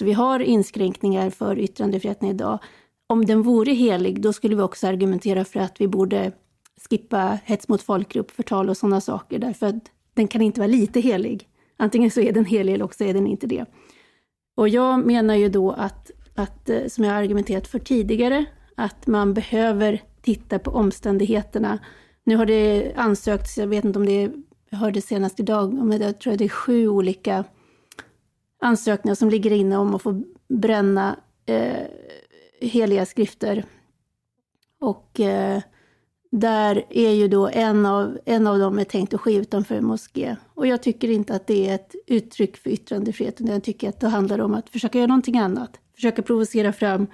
Så 0.02 0.06
vi 0.06 0.12
har 0.12 0.40
inskränkningar 0.40 1.30
för 1.30 1.58
yttrandefriheten 1.58 2.28
idag. 2.28 2.58
Om 3.06 3.24
den 3.24 3.42
vore 3.42 3.72
helig, 3.72 4.22
då 4.22 4.32
skulle 4.32 4.56
vi 4.56 4.62
också 4.62 4.86
argumentera 4.86 5.44
för 5.44 5.60
att 5.60 5.80
vi 5.80 5.88
borde 5.88 6.32
skippa 6.88 7.38
hets 7.44 7.68
mot 7.68 7.82
folkgrupp, 7.82 8.30
förtal 8.30 8.70
och 8.70 8.76
sådana 8.76 9.00
saker, 9.00 9.38
därför 9.38 9.66
att 9.66 9.74
den 10.14 10.28
kan 10.28 10.42
inte 10.42 10.60
vara 10.60 10.68
lite 10.68 11.00
helig. 11.00 11.48
Antingen 11.76 12.10
så 12.10 12.20
är 12.20 12.32
den 12.32 12.44
helig 12.44 12.74
eller 12.74 12.84
också 12.84 13.04
är 13.04 13.14
den 13.14 13.26
inte 13.26 13.46
det. 13.46 13.64
Och 14.56 14.68
jag 14.68 15.06
menar 15.06 15.34
ju 15.34 15.48
då 15.48 15.70
att, 15.70 16.10
att, 16.34 16.68
eh, 16.68 16.86
som 16.88 17.04
jag 17.04 17.12
har 17.12 17.22
argumenterat 17.22 17.68
för 17.68 17.78
tidigare, 17.78 18.44
att 18.76 19.06
man 19.06 19.34
behöver 19.34 20.02
titta 20.22 20.58
på 20.58 20.70
omständigheterna. 20.70 21.78
Nu 22.24 22.36
har 22.36 22.46
det 22.46 22.92
ansökts, 22.96 23.58
jag 23.58 23.66
vet 23.66 23.84
inte 23.84 23.98
om 23.98 24.06
det 24.06 24.20
hördes 24.20 24.42
jag 24.70 24.78
hörde 24.78 25.00
senast 25.00 25.40
idag, 25.40 25.64
om 25.64 25.92
jag 25.92 26.18
tror 26.18 26.36
det 26.36 26.44
är 26.44 26.48
sju 26.48 26.88
olika 26.88 27.44
ansökningar 28.62 29.14
som 29.14 29.30
ligger 29.30 29.50
inne 29.50 29.76
om 29.76 29.94
att 29.94 30.02
få 30.02 30.22
bränna 30.48 31.16
eh, 31.46 31.86
heliga 32.60 33.06
skrifter. 33.06 33.64
Och 34.80 35.20
eh, 35.20 35.62
där 36.30 36.84
är 36.90 37.10
ju 37.10 37.28
då 37.28 37.48
en 37.48 37.86
av, 37.86 38.18
en 38.24 38.46
av 38.46 38.58
dem 38.58 38.78
är 38.78 38.84
tänkt 38.84 39.14
att 39.14 39.20
ske 39.20 39.34
utanför 39.34 39.74
en 39.74 39.84
moské. 39.84 40.36
Och 40.54 40.66
jag 40.66 40.82
tycker 40.82 41.10
inte 41.10 41.34
att 41.34 41.46
det 41.46 41.68
är 41.68 41.74
ett 41.74 41.94
uttryck 42.06 42.56
för 42.56 42.70
yttrandefriheten. 42.70 43.46
Jag 43.46 43.64
tycker 43.64 43.88
att 43.88 44.00
det 44.00 44.08
handlar 44.08 44.38
om 44.38 44.54
att 44.54 44.68
försöka 44.68 44.98
göra 44.98 45.06
någonting 45.06 45.38
annat. 45.38 45.78
Försöka 45.94 46.22
provocera 46.22 46.72
fram 46.72 47.06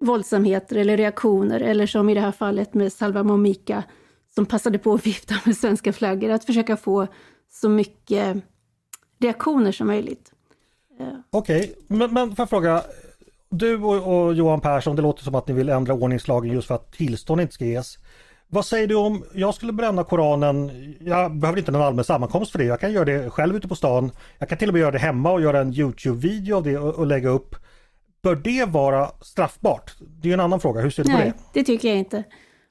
våldsamheter 0.00 0.76
eller 0.76 0.96
reaktioner. 0.96 1.60
Eller 1.60 1.86
som 1.86 2.08
i 2.08 2.14
det 2.14 2.20
här 2.20 2.32
fallet 2.32 2.74
med 2.74 2.92
Salva 2.92 3.22
Momika 3.22 3.84
som 4.34 4.46
passade 4.46 4.78
på 4.78 4.94
att 4.94 5.06
vifta 5.06 5.34
med 5.44 5.56
svenska 5.56 5.92
flaggor. 5.92 6.30
Att 6.30 6.44
försöka 6.44 6.76
få 6.76 7.06
så 7.50 7.68
mycket 7.68 8.36
reaktioner 9.20 9.72
som 9.72 9.86
möjligt. 9.86 10.31
Okej, 11.30 11.60
okay. 11.60 11.74
men, 11.86 12.12
men 12.12 12.28
får 12.28 12.42
jag 12.42 12.50
fråga. 12.50 12.82
Du 13.50 13.82
och, 13.82 14.24
och, 14.26 14.34
Johan 14.34 14.60
Persson, 14.60 14.96
det 14.96 15.02
låter 15.02 15.24
som 15.24 15.34
att 15.34 15.48
ni 15.48 15.54
vill 15.54 15.68
ändra 15.68 15.94
ordningslagen 15.94 16.52
just 16.52 16.68
för 16.68 16.74
att 16.74 16.92
tillstånd 16.92 17.40
inte 17.40 17.54
ska 17.54 17.64
ges. 17.64 17.98
Vad 18.48 18.66
säger 18.66 18.86
du 18.86 18.94
om, 18.94 19.24
jag 19.34 19.54
skulle 19.54 19.72
bränna 19.72 20.04
Koranen, 20.04 20.70
jag 21.00 21.36
behöver 21.36 21.58
inte 21.58 21.72
någon 21.72 21.82
allmän 21.82 22.04
sammankomst 22.04 22.52
för 22.52 22.58
det, 22.58 22.64
jag 22.64 22.80
kan 22.80 22.92
göra 22.92 23.04
det 23.04 23.30
själv 23.30 23.56
ute 23.56 23.68
på 23.68 23.74
stan. 23.74 24.10
Jag 24.38 24.48
kan 24.48 24.58
till 24.58 24.68
och 24.68 24.74
med 24.74 24.80
göra 24.80 24.90
det 24.90 24.98
hemma 24.98 25.32
och 25.32 25.40
göra 25.40 25.60
en 25.60 25.72
Youtube-video 25.72 26.56
av 26.56 26.62
det 26.62 26.78
och, 26.78 26.94
och, 26.94 27.06
lägga 27.06 27.28
upp. 27.28 27.56
Bör 28.22 28.36
det 28.36 28.64
vara 28.64 29.10
straffbart? 29.20 29.92
Det 30.22 30.28
är 30.28 30.34
en 30.34 30.40
annan 30.40 30.60
fråga, 30.60 30.80
hur 30.80 30.90
ser 30.90 31.04
du 31.04 31.10
Nej, 31.10 31.30
på 31.30 31.36
det? 31.36 31.60
det 31.60 31.64
tycker 31.64 31.88
jag 31.88 31.98
inte. 31.98 32.24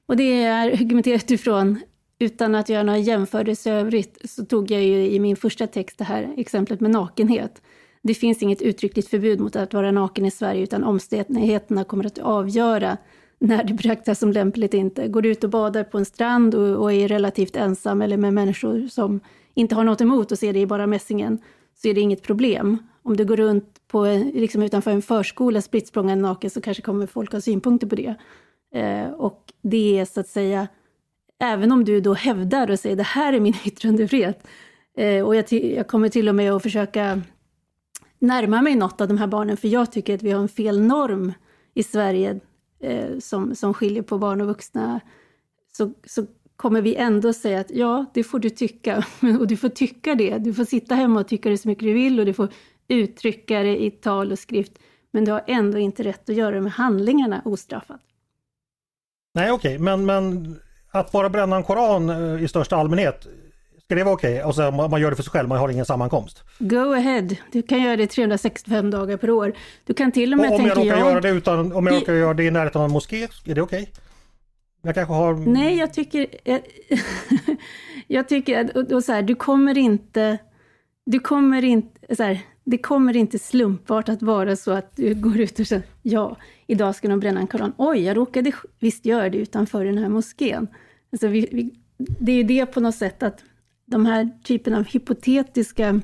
Och 0.05 0.17
det 0.17 0.43
är 0.43 0.71
argumenterat 0.71 1.31
ifrån, 1.31 1.79
utan 2.19 2.55
att 2.55 2.69
göra 2.69 2.83
några 2.83 2.99
jämförelser 2.99 3.73
övrigt, 3.73 4.29
så 4.29 4.45
tog 4.45 4.71
jag 4.71 4.81
ju 4.81 5.11
i 5.11 5.19
min 5.19 5.35
första 5.35 5.67
text 5.67 5.97
det 5.97 6.03
här 6.03 6.33
exemplet 6.37 6.79
med 6.79 6.91
nakenhet. 6.91 7.61
Det 8.03 8.13
finns 8.13 8.43
inget 8.43 8.61
uttryckligt 8.61 9.09
förbud 9.09 9.39
mot 9.39 9.55
att 9.55 9.73
vara 9.73 9.91
naken 9.91 10.25
i 10.25 10.31
Sverige, 10.31 10.63
utan 10.63 10.83
omständigheterna 10.83 11.83
kommer 11.83 12.05
att 12.05 12.17
avgöra 12.17 12.97
när 13.39 13.63
det 13.63 13.73
betraktas 13.73 14.19
som 14.19 14.31
lämpligt 14.31 14.73
inte. 14.73 15.07
Går 15.07 15.21
du 15.21 15.29
ut 15.29 15.43
och 15.43 15.49
badar 15.49 15.83
på 15.83 15.97
en 15.97 16.05
strand 16.05 16.55
och, 16.55 16.83
och, 16.83 16.93
är 16.93 17.07
relativt 17.07 17.55
ensam 17.55 18.01
eller 18.01 18.17
med 18.17 18.33
människor 18.33 18.87
som 18.87 19.19
inte 19.53 19.75
har 19.75 19.83
något 19.83 20.01
emot 20.01 20.31
och 20.31 20.39
ser 20.39 20.53
dig 20.53 20.61
i 20.61 20.65
bara 20.65 20.87
mässingen, 20.87 21.39
så 21.75 21.87
är 21.87 21.93
det 21.93 22.01
inget 22.01 22.23
problem. 22.23 22.77
Om 23.03 23.17
du 23.17 23.25
går 23.25 23.37
runt 23.37 23.87
på, 23.87 24.05
liksom 24.33 24.63
utanför 24.63 24.91
en 24.91 25.01
förskola 25.01 25.61
spritt 25.61 25.95
naken 25.95 26.49
så 26.49 26.61
kanske 26.61 26.83
kommer 26.83 27.07
folk 27.07 27.31
ha 27.31 27.41
synpunkter 27.41 27.87
på 27.87 27.95
det. 27.95 28.15
Eh, 28.73 29.11
och 29.11 29.53
det 29.61 29.99
är 29.99 30.05
så 30.05 30.19
att 30.19 30.27
säga, 30.27 30.67
även 31.39 31.71
om 31.71 31.85
du 31.85 32.01
då 32.01 32.13
hävdar 32.13 32.71
och 32.71 32.79
säger 32.79 32.95
det 32.95 33.03
här 33.03 33.33
är 33.33 33.39
min 33.39 33.55
yttrandefrihet, 33.65 34.47
eh, 34.97 35.25
och 35.25 35.35
jag, 35.35 35.51
jag 35.51 35.87
kommer 35.87 36.09
till 36.09 36.29
och 36.29 36.35
med 36.35 36.53
att 36.53 36.63
försöka 36.63 37.21
närma 38.21 38.61
mig 38.61 38.75
något 38.75 39.01
av 39.01 39.07
de 39.07 39.17
här 39.17 39.27
barnen, 39.27 39.57
för 39.57 39.67
jag 39.67 39.91
tycker 39.91 40.15
att 40.15 40.23
vi 40.23 40.31
har 40.31 40.41
en 40.41 40.49
fel 40.49 40.81
norm 40.81 41.33
i 41.73 41.83
Sverige 41.83 42.39
eh, 42.79 43.19
som, 43.19 43.55
som 43.55 43.73
skiljer 43.73 44.03
på 44.03 44.17
barn 44.17 44.41
och 44.41 44.47
vuxna, 44.47 44.99
så, 45.71 45.93
så 46.05 46.25
kommer 46.55 46.81
vi 46.81 46.95
ändå 46.95 47.33
säga 47.33 47.59
att 47.59 47.71
ja, 47.71 48.05
det 48.13 48.23
får 48.23 48.39
du 48.39 48.49
tycka. 48.49 49.05
Och 49.39 49.47
du 49.47 49.57
får 49.57 49.69
tycka 49.69 50.15
det. 50.15 50.37
Du 50.37 50.53
får 50.53 50.65
sitta 50.65 50.95
hemma 50.95 51.19
och 51.19 51.27
tycka 51.27 51.49
det 51.49 51.57
så 51.57 51.67
mycket 51.67 51.83
du 51.83 51.93
vill 51.93 52.19
och 52.19 52.25
du 52.25 52.33
får 52.33 52.49
uttrycka 52.87 53.63
det 53.63 53.83
i 53.83 53.91
tal 53.91 54.31
och 54.31 54.39
skrift. 54.39 54.71
Men 55.11 55.25
du 55.25 55.31
har 55.31 55.43
ändå 55.47 55.77
inte 55.77 56.03
rätt 56.03 56.29
att 56.29 56.35
göra 56.35 56.55
det 56.55 56.61
med 56.61 56.71
handlingarna 56.71 57.41
ostraffat. 57.45 58.01
Nej, 59.33 59.51
okej, 59.51 59.75
okay. 59.75 59.83
men, 59.83 60.05
men 60.05 60.55
att 60.91 61.11
bara 61.11 61.29
bränna 61.29 61.55
en 61.55 61.63
koran 61.63 62.09
eh, 62.09 62.43
i 62.43 62.47
största 62.47 62.75
allmänhet, 62.75 63.27
Ska 63.91 63.95
det 63.95 64.03
vara 64.03 64.15
okej? 64.15 64.33
Okay? 64.33 64.43
Och 64.43 64.55
så 64.55 64.71
man, 64.71 64.91
man 64.91 65.01
gör 65.01 65.09
det 65.09 65.15
för 65.15 65.23
sig 65.23 65.31
själv, 65.31 65.49
man 65.49 65.57
har 65.57 65.69
ingen 65.69 65.85
sammankomst? 65.85 66.43
Go 66.59 66.93
ahead! 66.93 67.27
Du 67.51 67.61
kan 67.61 67.81
göra 67.81 67.95
det 67.95 68.07
365 68.07 68.91
dagar 68.91 69.17
per 69.17 69.29
år. 69.29 69.53
Du 69.85 69.93
kan 69.93 70.11
till 70.11 70.33
och 70.33 70.39
med, 70.39 70.49
och 70.49 70.59
om 70.59 70.65
jag 70.65 70.77
råkar 70.77 70.89
jag... 70.89 70.99
göra 70.99 71.21
det 71.21 71.29
utan, 71.29 71.73
om 71.73 71.87
jag 71.87 71.95
råkar 71.95 72.13
göra 72.13 72.33
det 72.33 72.43
i 72.43 72.51
närheten 72.51 72.81
av 72.81 72.85
en 72.85 72.91
moské, 72.91 73.23
är 73.23 73.55
det 73.55 73.61
okej? 73.61 73.81
Okay? 73.81 73.93
Jag 74.81 74.95
kanske 74.95 75.13
har... 75.13 75.33
Nej, 75.33 75.77
jag 75.77 75.93
tycker... 75.93 76.27
jag 78.07 78.27
tycker 78.27 78.65
att 78.65 78.91
och 78.91 79.03
så 79.03 79.11
här, 79.11 79.21
du 79.21 79.35
kommer 79.35 79.77
inte... 79.77 80.37
Du 81.05 81.19
kommer 81.19 81.63
inte... 81.63 82.15
Så 82.15 82.23
här, 82.23 82.39
det 82.63 82.77
kommer 82.77 83.15
inte 83.15 83.39
slumpbart 83.39 84.09
att 84.09 84.21
vara 84.21 84.55
så 84.55 84.71
att 84.71 84.95
du 84.95 85.13
går 85.13 85.39
ut 85.39 85.59
och 85.59 85.67
säger 85.67 85.83
ja, 86.01 86.37
idag 86.67 86.95
ska 86.95 87.07
de 87.07 87.19
bränna 87.19 87.39
en 87.39 87.47
koran. 87.47 87.73
Oj, 87.77 87.99
jag 87.99 88.17
råkade 88.17 88.51
visst 88.79 89.05
göra 89.05 89.29
det 89.29 89.37
utanför 89.37 89.85
den 89.85 89.97
här 89.97 90.09
moskén. 90.09 90.67
Alltså 91.11 91.27
vi, 91.27 91.49
vi, 91.51 91.71
det 91.97 92.31
är 92.31 92.35
ju 92.35 92.43
det 92.43 92.65
på 92.65 92.79
något 92.79 92.95
sätt 92.95 93.23
att 93.23 93.43
de 93.91 94.05
här 94.05 94.29
typen 94.43 94.73
av 94.73 94.85
hypotetiska 94.85 96.01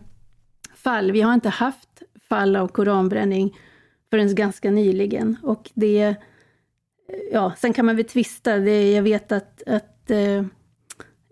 fall, 0.76 1.12
vi 1.12 1.22
har 1.22 1.34
inte 1.34 1.50
haft 1.50 1.90
fall 2.30 2.56
av 2.56 2.68
koranbränning 2.68 3.58
förrän 4.10 4.36
ganska 4.36 4.72
nyligen. 4.72 5.38
Och 5.44 5.70
det, 5.74 6.16
ja, 7.32 7.54
sen 7.58 7.74
kan 7.74 7.86
man 7.86 7.96
väl 7.96 8.06
tvista, 8.06 8.58
det, 8.58 8.92
jag 8.92 9.04
vet 9.04 9.32
att, 9.32 9.64
att 9.68 10.12
eh, 10.12 10.38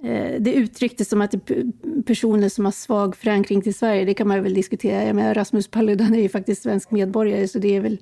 eh 0.03 0.35
det 0.39 0.53
uttrycktes 0.53 1.09
som 1.09 1.21
att 1.21 1.31
det 1.31 1.49
är 1.49 2.01
personer 2.01 2.49
som 2.49 2.65
har 2.65 2.71
svag 2.71 3.15
förankring 3.15 3.61
till 3.61 3.75
Sverige, 3.75 4.05
det 4.05 4.13
kan 4.13 4.27
man 4.27 4.43
väl 4.43 4.53
diskutera. 4.53 5.03
Jag 5.03 5.15
menar, 5.15 5.33
Rasmus 5.33 5.67
Paludan 5.67 6.15
är 6.15 6.21
ju 6.21 6.29
faktiskt 6.29 6.63
svensk 6.63 6.91
medborgare, 6.91 7.47
så 7.47 7.59
det 7.59 7.75
är 7.75 7.81
väl 7.81 7.97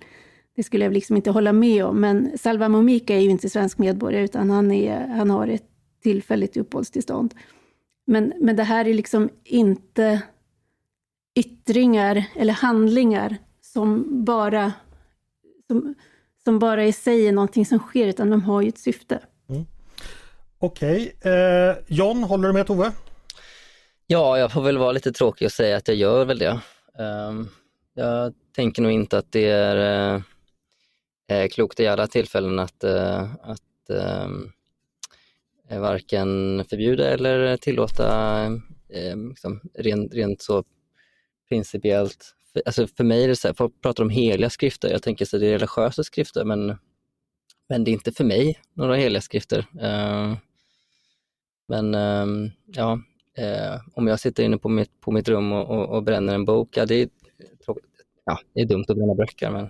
det 0.55 0.63
skulle 0.63 0.85
jag 0.85 0.93
liksom 0.93 1.15
inte 1.15 1.31
hålla 1.31 1.53
med 1.53 1.85
om. 1.85 2.01
Men 2.01 2.37
Salva 2.37 2.69
Momika 2.69 3.15
är 3.15 3.19
ju 3.19 3.29
inte 3.29 3.49
svensk 3.49 3.77
medborgare, 3.77 4.23
utan 4.23 4.49
han, 4.49 4.71
är, 4.71 5.07
han 5.07 5.29
har 5.29 5.47
ett 5.47 5.65
tillfälligt 6.03 6.57
uppehållstillstånd. 6.57 7.33
Men, 8.05 8.33
men 8.39 8.55
det 8.55 8.63
här 8.63 8.87
är 8.87 8.93
liksom 8.93 9.29
inte 9.43 10.21
yttringar 11.35 12.25
eller 12.35 12.53
handlingar 12.53 13.37
som 13.61 14.05
bara, 14.25 14.73
som, 15.67 15.95
som 16.43 16.59
bara 16.59 16.85
i 16.85 16.93
sig 16.93 17.27
är 17.27 17.31
någonting 17.31 17.65
som 17.65 17.79
sker, 17.79 18.07
utan 18.07 18.29
de 18.29 18.41
har 18.41 18.61
ju 18.61 18.69
ett 18.69 18.77
syfte. 18.77 19.19
Mm. 19.49 19.65
Okej, 20.59 21.15
okay. 21.17 21.31
eh, 21.33 21.75
John, 21.87 22.23
håller 22.23 22.47
du 22.47 22.53
med 22.53 22.67
Tove? 22.67 22.91
Ja, 24.07 24.37
jag 24.37 24.51
får 24.51 24.61
väl 24.61 24.77
vara 24.77 24.91
lite 24.91 25.11
tråkig 25.11 25.45
och 25.45 25.51
säga 25.51 25.77
att 25.77 25.87
jag 25.87 25.97
gör 25.97 26.25
väl 26.25 26.39
det. 26.39 26.59
Um, 26.99 27.49
jag 27.93 28.33
tänker 28.55 28.81
nog 28.81 28.91
inte 28.91 29.17
att 29.17 29.31
det 29.31 29.49
är 29.49 30.15
uh, 31.31 31.47
klokt 31.47 31.79
i 31.79 31.87
alla 31.87 32.07
tillfällen 32.07 32.59
att, 32.59 32.83
uh, 32.83 33.35
att 33.43 33.89
um, 33.89 34.51
Eh, 34.53 34.62
Eh, 35.73 35.81
varken 35.81 36.63
förbjuda 36.69 37.09
eller 37.09 37.57
tillåta 37.57 38.45
eh, 38.89 39.17
liksom, 39.29 39.61
rent, 39.73 40.13
rent 40.13 40.41
så 40.41 40.63
principiellt. 41.49 42.35
För, 42.53 42.61
alltså 42.65 42.87
för 42.87 43.03
mig 43.03 43.23
är 43.23 43.27
det 43.27 43.35
så 43.35 43.47
här, 43.47 43.55
folk 43.55 43.81
pratar 43.81 44.03
om 44.03 44.09
heliga 44.09 44.49
skrifter, 44.49 44.91
jag 44.91 45.03
tänker 45.03 45.25
så 45.25 45.37
det 45.37 45.47
är 45.47 45.51
religiösa 45.51 46.03
skrifter 46.03 46.45
men, 46.45 46.77
men 47.69 47.83
det 47.83 47.91
är 47.91 47.93
inte 47.93 48.11
för 48.11 48.23
mig 48.23 48.59
några 48.73 48.95
heliga 48.95 49.21
skrifter. 49.21 49.65
Eh, 49.81 50.35
men 51.67 51.95
ehm, 51.95 52.49
ja, 52.65 52.99
eh, 53.37 53.81
om 53.93 54.07
jag 54.07 54.19
sitter 54.19 54.43
inne 54.43 54.57
på 54.57 54.69
mitt, 54.69 55.01
på 55.01 55.11
mitt 55.11 55.29
rum 55.29 55.51
och, 55.51 55.69
och, 55.69 55.89
och 55.95 56.03
bränner 56.03 56.35
en 56.35 56.45
bok, 56.45 56.77
ja 56.77 56.85
det 56.85 56.95
är, 56.95 57.09
ja, 58.25 58.39
det 58.53 58.61
är 58.61 58.65
dumt 58.65 58.85
att 58.87 58.97
bränna 58.97 59.15
böcker 59.15 59.51
men 59.51 59.69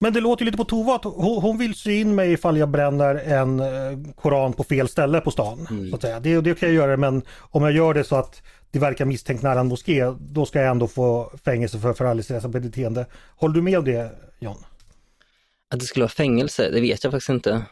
men 0.00 0.12
det 0.12 0.20
låter 0.20 0.44
lite 0.44 0.56
på 0.56 0.64
Tova 0.64 0.94
att 0.94 1.04
hon, 1.04 1.42
hon 1.42 1.58
vill 1.58 1.74
sy 1.74 2.00
in 2.00 2.14
mig 2.14 2.32
ifall 2.32 2.56
jag 2.56 2.68
bränner 2.68 3.14
en 3.14 3.60
eh, 3.60 4.14
koran 4.14 4.52
på 4.52 4.64
fel 4.64 4.88
ställe 4.88 5.20
på 5.20 5.30
stan. 5.30 5.66
Mm. 5.70 5.90
Så 5.90 5.96
att 5.96 6.02
säga. 6.02 6.20
Det, 6.20 6.40
det 6.40 6.54
kan 6.54 6.68
jag 6.68 6.76
göra 6.76 6.96
men 6.96 7.22
om 7.38 7.62
jag 7.62 7.72
gör 7.72 7.94
det 7.94 8.04
så 8.04 8.16
att 8.16 8.42
det 8.70 8.78
verkar 8.78 9.04
misstänkt 9.04 9.42
nära 9.42 9.60
en 9.60 9.68
moské, 9.68 10.14
då 10.20 10.46
ska 10.46 10.60
jag 10.60 10.70
ändå 10.70 10.88
få 10.88 11.32
fängelse 11.44 11.78
för 11.78 11.92
förargelseväckande 11.92 12.60
beteende. 12.60 13.06
Håller 13.36 13.54
du 13.54 13.62
med 13.62 13.78
om 13.78 13.84
det 13.84 14.10
John? 14.38 14.64
Att 15.70 15.80
det 15.80 15.86
skulle 15.86 16.02
vara 16.02 16.10
fängelse, 16.10 16.70
det 16.70 16.80
vet 16.80 17.04
jag 17.04 17.12
faktiskt 17.12 17.30
inte. 17.30 17.62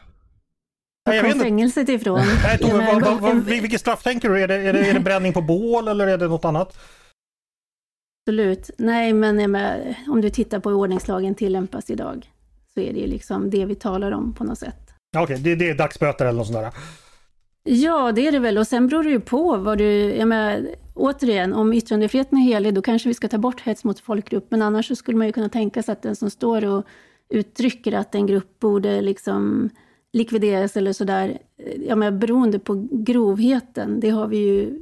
Var 1.05 1.31
kom 1.31 1.39
fängelset 1.39 1.89
ifrån? 1.89 2.21
Nej, 2.43 2.57
Tove, 2.57 2.93
vad, 2.93 3.01
vad, 3.01 3.21
vad, 3.21 3.43
vilket 3.43 3.81
straff 3.81 4.03
tänker 4.03 4.29
du? 4.29 4.43
Är 4.43 4.47
det, 4.47 4.55
är, 4.55 4.73
det, 4.73 4.79
är 4.79 4.93
det 4.93 4.99
bränning 4.99 5.33
på 5.33 5.41
bål 5.41 5.87
eller 5.87 6.07
är 6.07 6.17
det 6.17 6.27
något 6.27 6.45
annat? 6.45 6.77
Absolut. 8.27 8.69
Nej, 8.77 9.13
men 9.13 9.51
med, 9.51 9.95
om 10.07 10.21
du 10.21 10.29
tittar 10.29 10.59
på 10.59 10.69
hur 10.69 10.77
ordningslagen 10.77 11.35
tillämpas 11.35 11.89
idag, 11.89 12.31
så 12.73 12.79
är 12.79 12.93
det 12.93 12.99
ju 12.99 13.07
liksom 13.07 13.49
det 13.49 13.65
vi 13.65 13.75
talar 13.75 14.11
om 14.11 14.33
på 14.33 14.43
något 14.43 14.57
sätt. 14.57 14.93
Okej, 15.17 15.23
okay, 15.23 15.37
det, 15.37 15.55
det, 15.55 15.69
är 15.69 15.75
dagsböter 15.75 16.25
eller 16.25 16.37
något 16.37 16.47
sånt 16.47 16.59
där? 16.59 16.73
Ja, 17.63 18.11
det 18.11 18.27
är 18.27 18.31
det 18.31 18.39
väl. 18.39 18.57
Och 18.57 18.67
sen 18.67 18.87
beror 18.87 19.03
det 19.03 19.09
ju 19.09 19.19
på 19.19 19.57
vad 19.57 19.77
du... 19.77 20.15
Jag 20.15 20.27
menar, 20.27 20.67
återigen, 20.93 21.53
om 21.53 21.73
yttrandefriheten 21.73 22.37
är 22.37 22.41
helig, 22.41 22.73
då 22.73 22.81
kanske 22.81 23.09
vi 23.09 23.13
ska 23.13 23.27
ta 23.27 23.37
bort 23.37 23.61
hets 23.61 23.83
mot 23.83 23.99
folkgrupp. 23.99 24.45
Men 24.49 24.61
annars 24.61 24.87
så 24.87 24.95
skulle 24.95 25.17
man 25.17 25.27
ju 25.27 25.33
kunna 25.33 25.49
tänka 25.49 25.83
sig 25.83 25.93
att 25.93 26.01
den 26.01 26.15
som 26.15 26.29
står 26.29 26.65
och 26.65 26.85
uttrycker 27.29 27.93
att 27.93 28.15
en 28.15 28.27
grupp 28.27 28.59
borde 28.59 29.01
liksom 29.01 29.69
likvideras 30.13 30.77
eller 30.77 30.93
sådär, 30.93 31.37
jag 31.87 31.97
menar, 31.97 32.17
beroende 32.17 32.59
på 32.59 32.87
grovheten, 32.91 33.99
det 33.99 34.09
har 34.09 34.27
vi 34.27 34.37
ju 34.37 34.79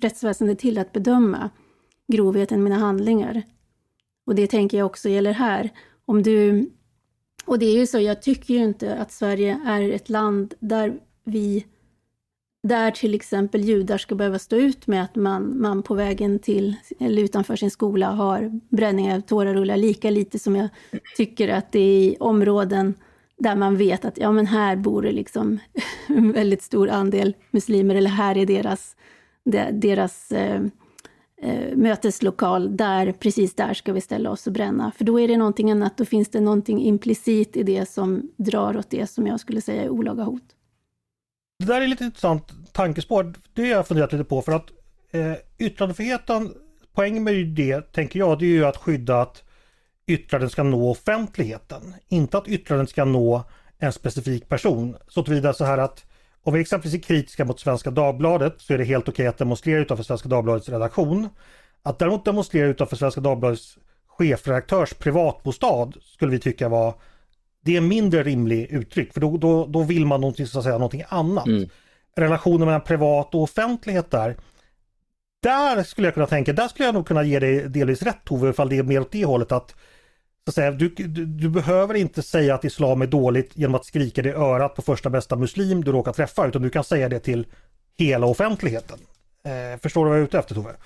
rättsväsendet 0.00 0.58
till 0.58 0.78
att 0.78 0.92
bedöma 0.92 1.50
grovheten 2.12 2.58
i 2.58 2.62
mina 2.62 2.78
handlingar. 2.78 3.42
Och 4.26 4.34
det 4.34 4.46
tänker 4.46 4.78
jag 4.78 4.86
också 4.86 5.08
gäller 5.08 5.32
här. 5.32 5.70
Om 6.06 6.22
du, 6.22 6.70
och 7.44 7.58
det 7.58 7.66
är 7.66 7.78
ju 7.78 7.86
så, 7.86 8.00
jag 8.00 8.22
tycker 8.22 8.54
ju 8.54 8.64
inte 8.64 8.96
att 8.96 9.12
Sverige 9.12 9.60
är 9.66 9.90
ett 9.90 10.08
land 10.08 10.54
där 10.60 10.94
vi 11.24 11.66
där 12.62 12.90
till 12.90 13.14
exempel 13.14 13.64
judar 13.64 13.98
ska 13.98 14.14
behöva 14.14 14.38
stå 14.38 14.56
ut 14.56 14.86
med 14.86 15.02
att 15.02 15.14
man, 15.14 15.60
man 15.60 15.82
på 15.82 15.94
vägen 15.94 16.38
till 16.38 16.74
eller 17.00 17.22
utanför 17.22 17.56
sin 17.56 17.70
skola 17.70 18.10
har 18.10 18.60
bränningar 18.68 19.16
av 19.16 19.20
tårarullar 19.20 19.76
lika 19.76 20.10
lite 20.10 20.38
som 20.38 20.56
jag 20.56 20.68
tycker 21.16 21.48
att 21.48 21.72
det 21.72 21.80
är 21.80 22.02
i 22.02 22.16
områden 22.20 22.94
där 23.38 23.56
man 23.56 23.76
vet 23.76 24.04
att 24.04 24.18
ja, 24.18 24.32
men 24.32 24.46
här 24.46 24.76
bor 24.76 25.02
det 25.02 25.12
liksom 25.12 25.58
en 26.06 26.32
väldigt 26.32 26.62
stor 26.62 26.88
andel 26.88 27.36
muslimer, 27.50 27.94
eller 27.94 28.10
här 28.10 28.36
är 28.36 28.46
deras, 28.46 28.96
deras 29.72 30.32
eh, 30.32 30.62
eh, 31.44 31.76
möteslokal, 31.76 32.76
där, 32.76 33.12
precis 33.12 33.54
där 33.54 33.74
ska 33.74 33.92
vi 33.92 34.00
ställa 34.00 34.30
oss 34.30 34.46
och 34.46 34.52
bränna. 34.52 34.92
För 34.96 35.04
då 35.04 35.20
är 35.20 35.28
det 35.28 35.36
någonting 35.36 35.70
annat, 35.70 35.96
då 35.96 36.04
finns 36.04 36.28
det 36.28 36.40
någonting 36.40 36.80
implicit 36.80 37.56
i 37.56 37.62
det 37.62 37.88
som 37.88 38.30
drar 38.36 38.76
åt 38.76 38.90
det 38.90 39.06
som 39.06 39.26
jag 39.26 39.40
skulle 39.40 39.60
säga 39.60 39.82
är 39.82 39.88
olaga 39.88 40.22
hot. 40.22 40.42
Det 41.58 41.66
där 41.66 41.80
är 41.80 41.88
lite 41.88 42.04
intressant 42.04 42.72
tankespår. 42.72 43.34
Det 43.52 43.62
har 43.62 43.68
jag 43.68 43.86
funderat 43.86 44.12
lite 44.12 44.24
på 44.24 44.42
för 44.42 44.52
att 44.52 44.70
eh, 45.10 45.32
yttrandefriheten, 45.58 46.54
poängen 46.94 47.24
med 47.24 47.46
det 47.46 47.92
tänker 47.92 48.18
jag, 48.18 48.38
det 48.38 48.44
är 48.44 48.48
ju 48.48 48.64
att 48.64 48.76
skydda 48.76 49.20
att 49.20 49.42
yttranden 50.06 50.50
ska 50.50 50.62
nå 50.62 50.90
offentligheten. 50.90 51.94
Inte 52.08 52.38
att 52.38 52.48
yttranden 52.48 52.86
ska 52.86 53.04
nå 53.04 53.44
en 53.78 53.92
specifik 53.92 54.48
person. 54.48 54.96
Så 55.08 55.22
tillvida 55.22 55.52
så 55.52 55.64
här 55.64 55.78
att 55.78 56.06
om 56.44 56.54
vi 56.54 56.60
exempelvis 56.60 56.94
är 57.00 57.02
kritiska 57.02 57.44
mot 57.44 57.60
Svenska 57.60 57.90
Dagbladet 57.90 58.54
så 58.58 58.74
är 58.74 58.78
det 58.78 58.84
helt 58.84 59.08
okej 59.08 59.26
att 59.26 59.38
demonstrera 59.38 59.80
utanför 59.80 60.04
Svenska 60.04 60.28
Dagbladets 60.28 60.68
redaktion. 60.68 61.28
Att 61.82 61.98
däremot 61.98 62.24
demonstrera 62.24 62.66
utanför 62.66 62.96
Svenska 62.96 63.20
Dagbladets 63.20 63.78
chefredaktörs 64.06 64.94
privatbostad 64.94 65.92
skulle 66.02 66.30
vi 66.30 66.38
tycka 66.38 66.68
var 66.68 66.94
det 67.64 67.76
är 67.76 67.80
mindre 67.80 68.22
rimlig 68.22 68.66
uttryck 68.70 69.12
för 69.12 69.20
då, 69.20 69.36
då, 69.36 69.66
då 69.66 69.82
vill 69.82 70.06
man 70.06 70.20
någonting, 70.20 70.46
så 70.46 70.58
att 70.58 70.64
säga, 70.64 70.78
någonting 70.78 71.04
annat. 71.08 71.46
Mm. 71.46 71.68
Relationen 72.16 72.66
mellan 72.66 72.80
privat 72.80 73.34
och 73.34 73.42
offentlighet 73.42 74.10
där. 74.10 74.36
Där 75.42 75.82
skulle 75.82 76.06
jag 76.06 76.14
kunna 76.14 76.26
tänka, 76.26 76.52
där 76.52 76.68
skulle 76.68 76.86
jag 76.86 76.94
nog 76.94 77.06
kunna 77.06 77.22
ge 77.22 77.38
dig 77.38 77.68
delvis 77.68 78.02
rätt 78.02 78.24
Tove, 78.24 78.50
ifall 78.50 78.68
det 78.68 78.78
är 78.78 78.82
mer 78.82 79.00
åt 79.00 79.12
det 79.12 79.24
hållet 79.24 79.52
att 79.52 79.74
så 80.44 80.50
att 80.50 80.54
säga, 80.54 80.70
du, 80.70 80.88
du, 80.88 81.26
du, 81.26 81.48
behöver 81.48 81.94
inte 81.94 82.22
säga 82.22 82.54
att 82.54 82.64
islam 82.64 83.02
är 83.02 83.06
dåligt 83.06 83.50
genom 83.54 83.74
att 83.74 83.84
skrika 83.84 84.22
det 84.22 84.28
i 84.28 84.32
örat 84.32 84.74
på 84.74 84.82
första 84.82 85.10
bästa 85.10 85.36
muslim 85.36 85.84
du 85.84 85.92
råkar 85.92 86.12
träffa 86.12 86.46
utan 86.46 86.62
du 86.62 86.70
kan 86.70 86.84
säga 86.84 87.08
det 87.08 87.20
till 87.20 87.46
hela 87.98 88.26
offentligheten. 88.26 88.98
Eh, 89.44 89.80
förstår 89.80 90.04
du 90.04 90.08
vad 90.08 90.18
jag 90.18 90.22
är 90.22 90.26
ute 90.26 90.38
efter 90.38 90.54
Tove? 90.54 90.76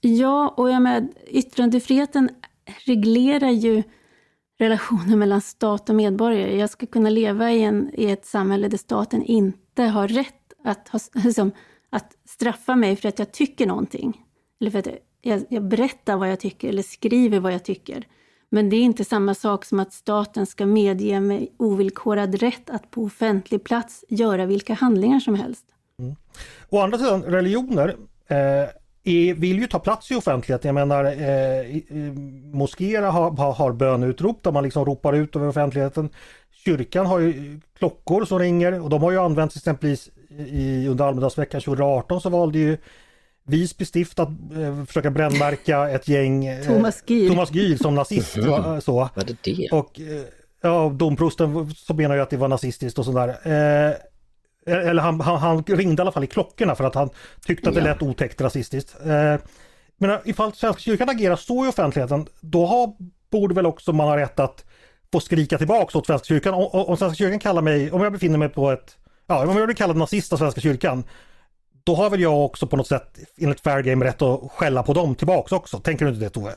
Ja, 0.00 0.54
och 0.56 0.70
jag 0.70 0.82
med 0.82 1.08
yttrandefriheten 1.26 2.30
reglerar 2.86 3.50
ju 3.50 3.82
relationen 4.58 5.18
mellan 5.18 5.40
stat 5.40 5.88
och 5.88 5.96
medborgare. 5.96 6.56
Jag 6.56 6.70
ska 6.70 6.86
kunna 6.86 7.10
leva 7.10 7.52
i, 7.52 7.62
en, 7.62 7.90
i 7.94 8.10
ett 8.10 8.26
samhälle 8.26 8.68
där 8.68 8.78
staten 8.78 9.22
inte 9.22 9.82
har 9.82 10.08
rätt 10.08 10.52
att, 10.64 10.88
ha, 10.88 11.00
liksom, 11.14 11.52
att 11.90 12.12
straffa 12.28 12.76
mig 12.76 12.96
för 12.96 13.08
att 13.08 13.18
jag 13.18 13.32
tycker 13.32 13.66
någonting. 13.66 14.24
Eller 14.60 14.70
för 14.70 14.78
att 14.78 14.88
jag, 15.22 15.42
jag 15.48 15.68
berättar 15.68 16.16
vad 16.16 16.30
jag 16.30 16.40
tycker 16.40 16.68
eller 16.68 16.82
skriver 16.82 17.40
vad 17.40 17.52
jag 17.52 17.64
tycker. 17.64 18.06
Men 18.52 18.70
det 18.70 18.76
är 18.76 18.82
inte 18.82 19.04
samma 19.04 19.34
sak 19.34 19.64
som 19.64 19.80
att 19.80 19.92
staten 19.92 20.46
ska 20.46 20.66
medge 20.66 21.20
mig 21.20 21.52
ovillkorad 21.56 22.34
rätt 22.34 22.70
att 22.70 22.90
på 22.90 23.04
offentlig 23.04 23.64
plats 23.64 24.04
göra 24.08 24.46
vilka 24.46 24.74
handlingar 24.74 25.20
som 25.20 25.34
helst. 25.34 25.64
Mm. 25.98 26.16
Å 26.68 26.80
andra 26.80 26.98
sidan, 26.98 27.22
religioner 27.22 27.96
eh, 28.28 28.36
är, 29.04 29.34
vill 29.34 29.58
ju 29.58 29.66
ta 29.66 29.78
plats 29.78 30.10
i 30.10 30.14
offentligheten. 30.14 30.68
Jag 30.68 30.88
menar 30.88 31.04
eh, 31.04 31.82
moskéer 32.52 33.02
har, 33.02 33.30
har, 33.30 33.52
har 33.52 33.72
bönutrop 33.72 34.42
där 34.42 34.52
man 34.52 34.64
liksom 34.64 34.84
ropar 34.84 35.12
ut 35.12 35.36
över 35.36 35.48
offentligheten. 35.48 36.10
Kyrkan 36.64 37.06
har 37.06 37.18
ju 37.18 37.60
klockor 37.78 38.24
som 38.24 38.38
ringer 38.38 38.80
och 38.80 38.90
de 38.90 39.02
har 39.02 39.10
ju 39.10 39.18
använts 39.18 39.56
exempelvis 39.56 40.10
i, 40.38 40.88
under 40.88 41.04
Almedalsveckan 41.04 41.60
2018 41.60 42.20
så 42.20 42.30
valde 42.30 42.58
ju 42.58 42.78
Visby 43.46 43.84
stift 43.84 44.18
att 44.18 44.28
eh, 44.28 44.84
försöka 44.84 45.10
brännmärka 45.10 45.88
ett 45.88 46.08
gäng 46.08 46.46
eh, 46.46 46.66
Thomas 46.66 47.02
Gyr, 47.06 47.28
Thomas 47.28 47.52
Gyr 47.52 47.76
som 47.76 47.94
nazist. 47.94 48.36
Mm. 48.36 48.80
Så. 48.80 48.92
Var 49.14 49.24
det 49.24 49.42
det? 49.42 49.68
Och 49.72 50.00
eh, 50.00 50.22
ja, 50.62 50.92
domprosten 50.94 51.74
så 51.76 51.94
menar 51.94 52.14
ju 52.14 52.20
att 52.20 52.30
det 52.30 52.36
var 52.36 52.48
nazistiskt 52.48 52.98
och 52.98 53.04
sådär. 53.04 53.28
Eh, 53.28 53.94
eller 54.66 55.02
han, 55.02 55.20
han, 55.20 55.38
han, 55.38 55.64
ringde 55.64 56.00
i 56.00 56.02
alla 56.02 56.12
fall 56.12 56.24
i 56.24 56.26
klockorna 56.26 56.74
för 56.74 56.84
att 56.84 56.94
han 56.94 57.10
tyckte 57.46 57.68
att 57.68 57.74
det 57.74 57.80
lät 57.80 58.02
otäckt 58.02 58.40
rasistiskt. 58.40 58.96
Eh, 59.06 59.36
men 59.98 60.18
ifall 60.24 60.52
Svenska 60.52 60.80
kyrkan 60.80 61.08
agerar 61.08 61.36
så 61.36 61.66
i 61.66 61.68
offentligheten, 61.68 62.26
då 62.40 62.66
har, 62.66 62.92
borde 63.30 63.54
väl 63.54 63.66
också 63.66 63.92
man 63.92 64.08
ha 64.08 64.16
rätt 64.16 64.40
att 64.40 64.64
få 65.12 65.20
skrika 65.20 65.58
tillbaks 65.58 65.94
åt 65.94 66.06
Svenska 66.06 66.26
kyrkan. 66.26 66.54
Om, 66.54 66.68
om 66.72 66.96
Svenska 66.96 67.16
kyrkan 67.16 67.38
kallar 67.38 67.62
mig, 67.62 67.92
om 67.92 68.02
jag 68.02 68.12
befinner 68.12 68.38
mig 68.38 68.48
på 68.48 68.70
ett, 68.70 68.96
ja 69.26 69.46
om 69.46 69.56
jag 69.56 69.66
blir 69.66 69.76
kallad 69.76 69.96
nazist 69.96 70.32
av 70.32 70.36
Svenska 70.36 70.60
kyrkan, 70.60 71.04
då 71.84 71.94
har 71.94 72.10
väl 72.10 72.20
jag 72.20 72.44
också 72.44 72.66
på 72.66 72.76
något 72.76 72.86
sätt 72.86 73.18
enligt 73.38 73.60
Fair 73.60 73.82
Game 73.82 74.04
rätt 74.04 74.22
att 74.22 74.50
skälla 74.52 74.82
på 74.82 74.92
dem 74.92 75.14
tillbaks 75.14 75.52
också. 75.52 75.78
Tänker 75.78 76.04
du 76.04 76.10
inte 76.10 76.24
det 76.24 76.30
Tove? 76.30 76.54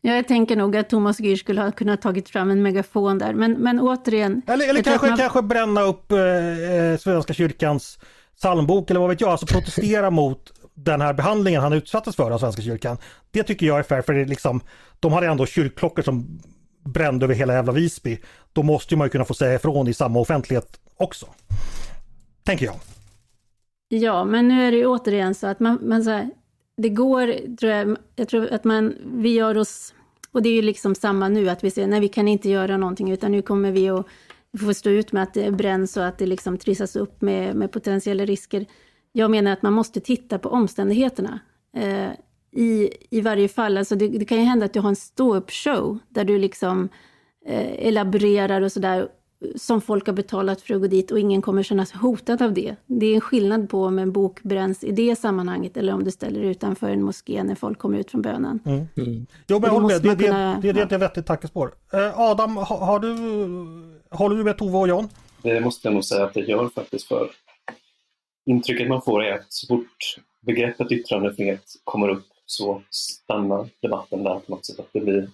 Jag 0.00 0.28
tänker 0.28 0.56
nog 0.56 0.76
att 0.76 0.90
Thomas 0.90 1.20
Gyr 1.20 1.36
skulle 1.36 1.60
ha 1.60 1.72
kunnat 1.72 2.02
tagit 2.02 2.28
fram 2.28 2.50
en 2.50 2.62
megafon 2.62 3.18
där, 3.18 3.34
men, 3.34 3.52
men 3.52 3.80
återigen... 3.80 4.42
Eller, 4.46 4.68
eller 4.68 4.82
kanske, 4.82 5.08
man... 5.08 5.18
kanske 5.18 5.42
bränna 5.42 5.82
upp 5.82 6.12
eh, 6.12 6.18
eh, 6.18 6.98
Svenska 6.98 7.34
kyrkans 7.34 7.98
psalmbok 8.36 8.90
eller 8.90 9.00
vad 9.00 9.08
vet 9.08 9.20
jag, 9.20 9.30
alltså 9.30 9.46
protestera 9.46 10.10
mot 10.20 10.52
den 10.74 11.00
här 11.00 11.12
behandlingen 11.12 11.62
han 11.62 11.72
utsattes 11.72 12.16
för 12.16 12.30
av 12.30 12.38
Svenska 12.38 12.62
kyrkan. 12.62 12.98
Det 13.30 13.42
tycker 13.42 13.66
jag 13.66 13.78
är 13.78 13.82
fair, 13.82 14.02
för 14.02 14.12
det 14.12 14.20
är 14.20 14.26
liksom, 14.26 14.60
de 15.00 15.12
hade 15.12 15.26
ändå 15.26 15.46
kyrkklockor 15.46 16.02
som 16.02 16.40
brände 16.84 17.24
över 17.24 17.34
hela 17.34 17.54
jävla 17.54 17.72
Visby. 17.72 18.18
Då 18.52 18.62
måste 18.62 18.96
man 18.96 19.06
ju 19.06 19.10
kunna 19.10 19.24
få 19.24 19.34
säga 19.34 19.54
ifrån 19.54 19.88
i 19.88 19.94
samma 19.94 20.18
offentlighet 20.18 20.80
också. 20.96 21.26
Tänker 22.44 22.66
jag. 22.66 22.74
Ja, 23.88 24.24
men 24.24 24.48
nu 24.48 24.62
är 24.62 24.70
det 24.70 24.76
ju 24.76 24.86
återigen 24.86 25.34
så 25.34 25.46
att 25.46 25.60
man, 25.60 25.78
man 25.82 26.04
så 26.04 26.10
här, 26.10 26.30
det 26.76 26.88
går, 26.88 27.56
tror 27.56 27.72
jag, 27.72 27.96
jag 28.16 28.28
tror 28.28 28.52
att 28.52 28.64
man, 28.64 28.94
vi 29.04 29.34
gör 29.34 29.56
oss, 29.56 29.94
och 30.32 30.42
det 30.42 30.48
är 30.48 30.54
ju 30.54 30.62
liksom 30.62 30.94
samma 30.94 31.28
nu, 31.28 31.48
att 31.48 31.64
vi 31.64 31.70
säger 31.70 31.88
nej 31.88 32.00
vi 32.00 32.08
kan 32.08 32.28
inte 32.28 32.48
göra 32.48 32.76
någonting, 32.76 33.10
utan 33.10 33.32
nu 33.32 33.42
kommer 33.42 33.70
vi 33.70 33.88
att 33.88 34.06
få 34.60 34.74
stå 34.74 34.90
ut 34.90 35.12
med 35.12 35.22
att 35.22 35.34
det 35.34 35.50
bränns 35.50 35.96
och 35.96 36.06
att 36.06 36.18
det 36.18 36.26
liksom 36.26 36.58
trissas 36.58 36.96
upp 36.96 37.22
med, 37.22 37.54
med 37.56 37.72
potentiella 37.72 38.24
risker. 38.24 38.66
Jag 39.12 39.30
menar 39.30 39.52
att 39.52 39.62
man 39.62 39.72
måste 39.72 40.00
titta 40.00 40.38
på 40.38 40.48
omständigheterna. 40.48 41.40
Eh, 41.76 42.10
i, 42.52 42.90
I 43.10 43.20
varje 43.20 43.48
fall, 43.48 43.78
alltså 43.78 43.96
det, 43.96 44.08
det, 44.08 44.24
kan 44.24 44.38
ju 44.38 44.44
hända 44.44 44.66
att 44.66 44.72
du 44.72 44.80
har 44.80 44.88
en 44.88 44.96
stå-up-show, 44.96 45.98
där 46.08 46.24
du 46.24 46.38
liksom 46.38 46.88
eh, 47.46 47.86
elaborerar 47.86 48.60
och 48.60 48.72
sådär, 48.72 49.08
som 49.56 49.80
folk 49.80 50.06
har 50.06 50.14
betalat 50.14 50.60
för 50.60 50.74
att 50.74 50.80
gå 50.80 50.86
dit 50.86 51.10
och 51.10 51.18
ingen 51.18 51.42
kommer 51.42 51.62
känna 51.62 51.86
sig 51.86 51.98
hotad 51.98 52.42
av 52.42 52.52
det. 52.52 52.76
Det 52.86 53.06
är 53.06 53.14
en 53.14 53.20
skillnad 53.20 53.70
på 53.70 53.84
om 53.84 53.98
en 53.98 54.12
bok 54.12 54.42
bränns 54.42 54.84
i 54.84 54.90
det 54.90 55.16
sammanhanget 55.16 55.76
eller 55.76 55.92
om 55.92 56.04
du 56.04 56.10
ställer 56.10 56.40
utanför 56.40 56.90
en 56.90 57.02
moské 57.02 57.42
när 57.42 57.54
folk 57.54 57.78
kommer 57.78 57.98
ut 57.98 58.10
från 58.10 58.22
bönen. 58.22 58.60
Mm. 58.64 58.86
Mm. 58.96 59.26
Jo 59.48 59.58
men 59.58 59.62
jag 59.62 59.80
håller 59.80 59.86
med, 59.86 60.02
det, 60.02 60.24
kunna, 60.24 60.60
det, 60.60 60.72
det, 60.72 60.72
det 60.72 60.80
är 60.80 60.96
ett 60.96 61.02
vettigt 61.02 61.26
tankespår. 61.26 61.74
Eh, 61.92 62.20
Adam, 62.20 62.56
har, 62.56 62.78
har, 62.78 63.00
du, 63.00 63.08
håller 64.10 64.36
du 64.36 64.44
med 64.44 64.58
Tove 64.58 64.78
och 64.78 64.88
John? 64.88 65.08
Det 65.42 65.60
måste 65.60 65.88
jag 65.88 65.94
nog 65.94 66.04
säga 66.04 66.24
att 66.24 66.34
det 66.34 66.40
gör 66.40 66.68
faktiskt 66.68 67.08
för 67.08 67.30
intrycket 68.46 68.88
man 68.88 69.02
får 69.02 69.24
är 69.24 69.32
att 69.32 69.52
så 69.52 69.66
fort 69.66 70.16
begreppet 70.46 70.92
yttrandefrihet 70.92 71.64
kommer 71.84 72.08
upp 72.08 72.26
så 72.46 72.82
stannar 72.90 73.68
debatten 73.82 74.24
där 74.24 74.34
på 74.34 74.52
något 74.52 74.66
sätt. 74.66 74.80
Att 74.80 74.88
det 74.92 75.00
blir, 75.00 75.30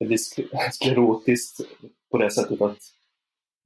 det 0.00 0.06
blir 0.06 0.18
sklerotiskt 0.72 1.60
på 2.10 2.18
det 2.18 2.30
sättet 2.30 2.60
att 2.60 2.78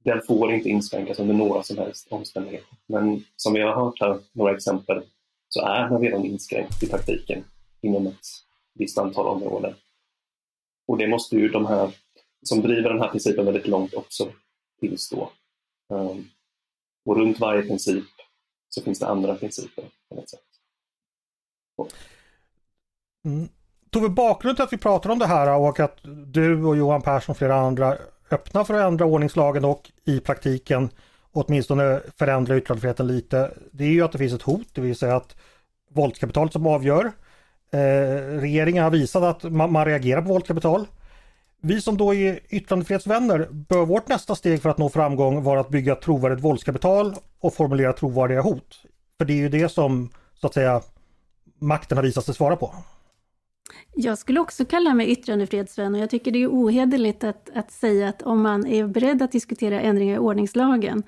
den 0.03 0.21
får 0.21 0.53
inte 0.53 0.69
inskränkas 0.69 1.19
under 1.19 1.33
några 1.33 1.63
som 1.63 1.77
helst 1.77 2.07
omständigheter. 2.11 2.77
Men 2.87 3.23
som 3.35 3.53
vi 3.53 3.61
har 3.61 3.75
hört 3.75 4.01
här, 4.01 4.19
några 4.31 4.55
exempel, 4.55 5.03
så 5.49 5.61
är 5.61 5.89
den 5.89 6.01
redan 6.01 6.25
inskränkt 6.25 6.83
i 6.83 6.87
praktiken 6.87 7.43
inom 7.81 8.07
ett 8.07 8.25
visst 8.73 8.97
antal 8.97 9.27
områden. 9.27 9.75
Och 10.87 10.97
det 10.97 11.07
måste 11.07 11.35
ju 11.35 11.49
de 11.49 11.65
här 11.65 11.95
som 12.43 12.61
driver 12.61 12.89
den 12.89 13.01
här 13.01 13.11
principen 13.11 13.45
väldigt 13.45 13.67
långt 13.67 13.93
också 13.93 14.31
tillstå. 14.79 15.31
Um, 15.89 16.29
och 17.05 17.17
runt 17.17 17.39
varje 17.39 17.61
princip 17.61 18.05
så 18.69 18.81
finns 18.81 18.99
det 18.99 19.07
andra 19.07 19.35
principer 19.35 19.83
på 20.09 20.15
något 20.15 20.29
sätt. 20.29 20.39
Mm. 23.25 23.49
Tove, 23.95 24.09
bakgrunden 24.09 24.55
till 24.55 24.63
att 24.63 24.73
vi 24.73 24.77
pratar 24.77 25.09
om 25.09 25.19
det 25.19 25.27
här 25.27 25.59
och 25.59 25.79
att 25.79 25.97
du 26.25 26.63
och 26.63 26.77
Johan 26.77 27.01
Persson 27.01 27.33
och 27.33 27.37
flera 27.37 27.55
andra 27.55 27.97
öppnar 28.31 28.63
för 28.63 28.73
att 28.73 28.87
ändra 28.87 29.05
ordningslagen 29.05 29.65
och 29.65 29.91
i 30.05 30.19
praktiken 30.19 30.89
åtminstone 31.31 32.01
förändra 32.17 32.57
yttrandefriheten 32.57 33.07
lite. 33.07 33.51
Det 33.71 33.83
är 33.83 33.89
ju 33.89 34.01
att 34.01 34.11
det 34.11 34.17
finns 34.17 34.33
ett 34.33 34.41
hot, 34.41 34.67
det 34.73 34.81
vill 34.81 34.95
säga 34.95 35.15
att 35.15 35.35
våldskapitalet 35.93 36.53
som 36.53 36.67
avgör. 36.67 37.11
Eh, 37.71 37.79
regeringen 38.39 38.83
har 38.83 38.91
visat 38.91 39.23
att 39.23 39.51
man, 39.51 39.71
man 39.71 39.85
reagerar 39.85 40.21
på 40.21 40.27
våldskapital. 40.27 40.87
Vi 41.61 41.81
som 41.81 41.97
då 41.97 42.13
är 42.13 42.39
yttrandefrihetsvänner, 42.49 43.47
bör 43.51 43.85
vårt 43.85 44.07
nästa 44.07 44.35
steg 44.35 44.61
för 44.61 44.69
att 44.69 44.77
nå 44.77 44.89
framgång 44.89 45.43
vara 45.43 45.59
att 45.59 45.69
bygga 45.69 45.95
trovärdigt 45.95 46.43
våldskapital 46.43 47.15
och 47.39 47.53
formulera 47.53 47.93
trovärdiga 47.93 48.41
hot? 48.41 48.81
För 49.17 49.25
det 49.25 49.33
är 49.33 49.37
ju 49.37 49.49
det 49.49 49.69
som, 49.69 50.09
så 50.33 50.47
att 50.47 50.53
säga, 50.53 50.81
makten 51.59 51.97
har 51.97 52.03
visat 52.03 52.25
sig 52.25 52.35
svara 52.35 52.55
på. 52.55 52.73
Jag 53.95 54.17
skulle 54.17 54.39
också 54.39 54.65
kalla 54.65 54.93
mig 54.93 55.11
yttrandefrihetsvän 55.11 55.95
och 55.95 56.01
jag 56.01 56.09
tycker 56.09 56.31
det 56.31 56.43
är 56.43 56.47
ohederligt 56.47 57.23
att, 57.23 57.49
att 57.53 57.71
säga 57.71 58.09
att 58.09 58.21
om 58.21 58.41
man 58.41 58.67
är 58.67 58.87
beredd 58.87 59.21
att 59.21 59.31
diskutera 59.31 59.81
ändringar 59.81 60.15
i 60.15 60.19
ordningslagen, 60.19 61.03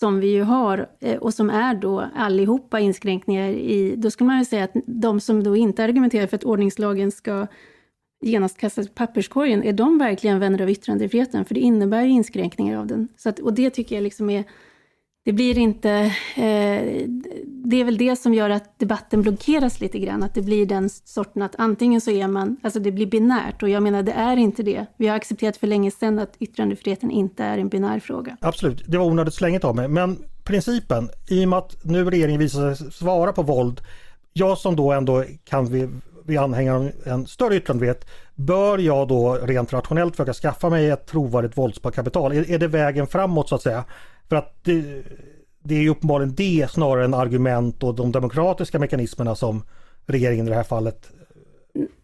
som 0.00 0.20
vi 0.20 0.32
ju 0.32 0.42
har, 0.42 0.88
eh, 1.00 1.16
och 1.16 1.34
som 1.34 1.50
är 1.50 1.74
då 1.74 2.04
allihopa 2.14 2.80
inskränkningar 2.80 3.48
i, 3.48 3.94
då 3.96 4.10
skulle 4.10 4.26
man 4.26 4.38
ju 4.38 4.44
säga 4.44 4.64
att 4.64 4.72
de 4.86 5.20
som 5.20 5.42
då 5.44 5.56
inte 5.56 5.84
argumenterar 5.84 6.26
för 6.26 6.36
att 6.36 6.44
ordningslagen 6.44 7.10
ska 7.10 7.46
genast 8.20 8.58
kastas 8.58 8.86
i 8.86 8.90
papperskorgen, 8.90 9.62
är 9.62 9.72
de 9.72 9.98
verkligen 9.98 10.38
vänner 10.38 10.62
av 10.62 10.70
yttrandefriheten? 10.70 11.44
För 11.44 11.54
det 11.54 11.60
innebär 11.60 12.02
ju 12.02 12.10
inskränkningar 12.10 12.78
av 12.78 12.86
den. 12.86 13.08
Så 13.16 13.28
att, 13.28 13.38
och 13.38 13.52
det 13.52 13.70
tycker 13.70 13.94
jag 13.94 14.02
liksom 14.02 14.30
är 14.30 14.44
det 15.28 15.32
blir 15.32 15.58
inte... 15.58 15.90
Eh, 16.36 17.06
det 17.44 17.76
är 17.80 17.84
väl 17.84 17.98
det 17.98 18.16
som 18.16 18.34
gör 18.34 18.50
att 18.50 18.78
debatten 18.78 19.22
blockeras 19.22 19.80
lite 19.80 19.98
grann, 19.98 20.22
att 20.22 20.34
det 20.34 20.42
blir 20.42 20.66
den 20.66 20.90
sorten 20.90 21.42
att 21.42 21.54
antingen 21.58 22.00
så 22.00 22.10
är 22.10 22.28
man, 22.28 22.56
alltså 22.62 22.80
det 22.80 22.92
blir 22.92 23.06
binärt 23.06 23.62
och 23.62 23.68
jag 23.68 23.82
menar 23.82 24.02
det 24.02 24.12
är 24.12 24.36
inte 24.36 24.62
det. 24.62 24.86
Vi 24.96 25.06
har 25.06 25.16
accepterat 25.16 25.56
för 25.56 25.66
länge 25.66 25.90
sedan 25.90 26.18
att 26.18 26.36
yttrandefriheten 26.38 27.10
inte 27.10 27.44
är 27.44 27.58
en 27.58 27.68
binär 27.68 28.00
fråga. 28.00 28.36
Absolut, 28.40 28.82
det 28.86 28.98
var 28.98 29.06
onödigt 29.06 29.34
slänget 29.34 29.64
av 29.64 29.76
mig, 29.76 29.88
men 29.88 30.18
principen, 30.44 31.08
i 31.28 31.44
och 31.44 31.48
med 31.48 31.58
att 31.58 31.84
nu 31.84 32.10
regeringen 32.10 32.40
visar 32.40 32.74
sig 32.74 32.92
svara 32.92 33.32
på 33.32 33.42
våld, 33.42 33.80
jag 34.32 34.58
som 34.58 34.76
då 34.76 34.92
ändå 34.92 35.24
kan 35.44 35.66
vi, 35.66 35.88
vi 36.26 36.36
anhängare 36.36 36.76
av 36.76 36.90
en 37.04 37.26
större 37.26 37.56
yttrandefrihet, 37.56 38.08
bör 38.34 38.78
jag 38.78 39.08
då 39.08 39.34
rent 39.34 39.72
rationellt 39.72 40.16
försöka 40.16 40.32
skaffa 40.32 40.70
mig 40.70 40.90
ett 40.90 41.06
trovärdigt 41.06 41.58
våldskapital? 41.58 42.32
Är, 42.32 42.50
är 42.50 42.58
det 42.58 42.68
vägen 42.68 43.06
framåt 43.06 43.48
så 43.48 43.54
att 43.54 43.62
säga? 43.62 43.84
För 44.28 44.36
att 44.36 44.64
det, 44.64 45.02
det 45.64 45.74
är 45.74 45.80
ju 45.80 45.88
uppenbarligen 45.88 46.34
det 46.34 46.70
snarare 46.70 47.04
än 47.04 47.14
argument 47.14 47.82
och 47.82 47.94
de 47.94 48.12
demokratiska 48.12 48.78
mekanismerna 48.78 49.34
som 49.34 49.62
regeringen 50.06 50.46
i 50.46 50.48
det 50.48 50.56
här 50.56 50.62
fallet 50.62 51.10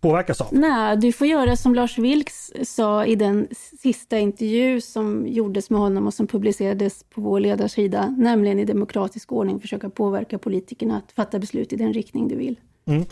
påverkas 0.00 0.40
av? 0.40 0.48
Nej, 0.52 0.96
du 0.96 1.12
får 1.12 1.26
göra 1.26 1.56
som 1.56 1.74
Lars 1.74 1.98
Vilks 1.98 2.52
sa 2.64 3.06
i 3.06 3.16
den 3.16 3.48
sista 3.82 4.18
intervju 4.18 4.80
som 4.80 5.26
gjordes 5.26 5.70
med 5.70 5.80
honom 5.80 6.06
och 6.06 6.14
som 6.14 6.26
publicerades 6.26 7.04
på 7.14 7.20
vår 7.20 7.40
ledarsida, 7.40 8.14
nämligen 8.18 8.58
i 8.58 8.64
demokratisk 8.64 9.32
ordning 9.32 9.60
försöka 9.60 9.90
påverka 9.90 10.38
politikerna 10.38 10.96
att 10.96 11.12
fatta 11.12 11.38
beslut 11.38 11.72
i 11.72 11.76
den 11.76 11.92
riktning 11.92 12.28
du 12.28 12.36
vill. 12.36 12.60
Mm. 12.84 13.04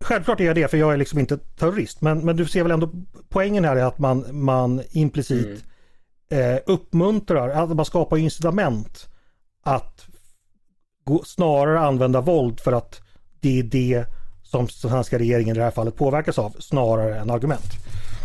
Självklart 0.00 0.40
är 0.40 0.44
jag 0.44 0.54
det, 0.54 0.70
för 0.70 0.76
jag 0.76 0.92
är 0.92 0.96
liksom 0.96 1.18
inte 1.18 1.38
terrorist, 1.38 2.00
men, 2.00 2.24
men 2.24 2.36
du 2.36 2.46
ser 2.46 2.62
väl 2.62 2.72
ändå 2.72 2.90
poängen 3.28 3.64
här 3.64 3.76
är 3.76 3.84
att 3.84 3.98
man, 3.98 4.24
man 4.30 4.82
implicit 4.92 5.46
mm 5.46 5.58
eh, 6.30 6.58
uppmuntrar, 6.66 7.48
alltså 7.48 7.70
att 7.70 7.76
man 7.76 7.84
skapar 7.84 8.16
incitament 8.16 9.08
att 9.62 10.06
gå, 11.04 11.22
snarare 11.24 11.80
använda 11.80 12.20
våld 12.20 12.60
för 12.60 12.72
att 12.72 13.00
det 13.40 13.58
är 13.58 13.62
det 13.62 14.04
som 14.42 14.68
svenska 14.68 15.18
regeringen 15.18 15.56
i 15.56 15.58
det 15.58 15.64
här 15.64 15.70
fallet 15.70 15.96
påverkas 15.96 16.38
av, 16.38 16.50
snarare 16.58 17.18
än 17.18 17.30
argument. 17.30 17.72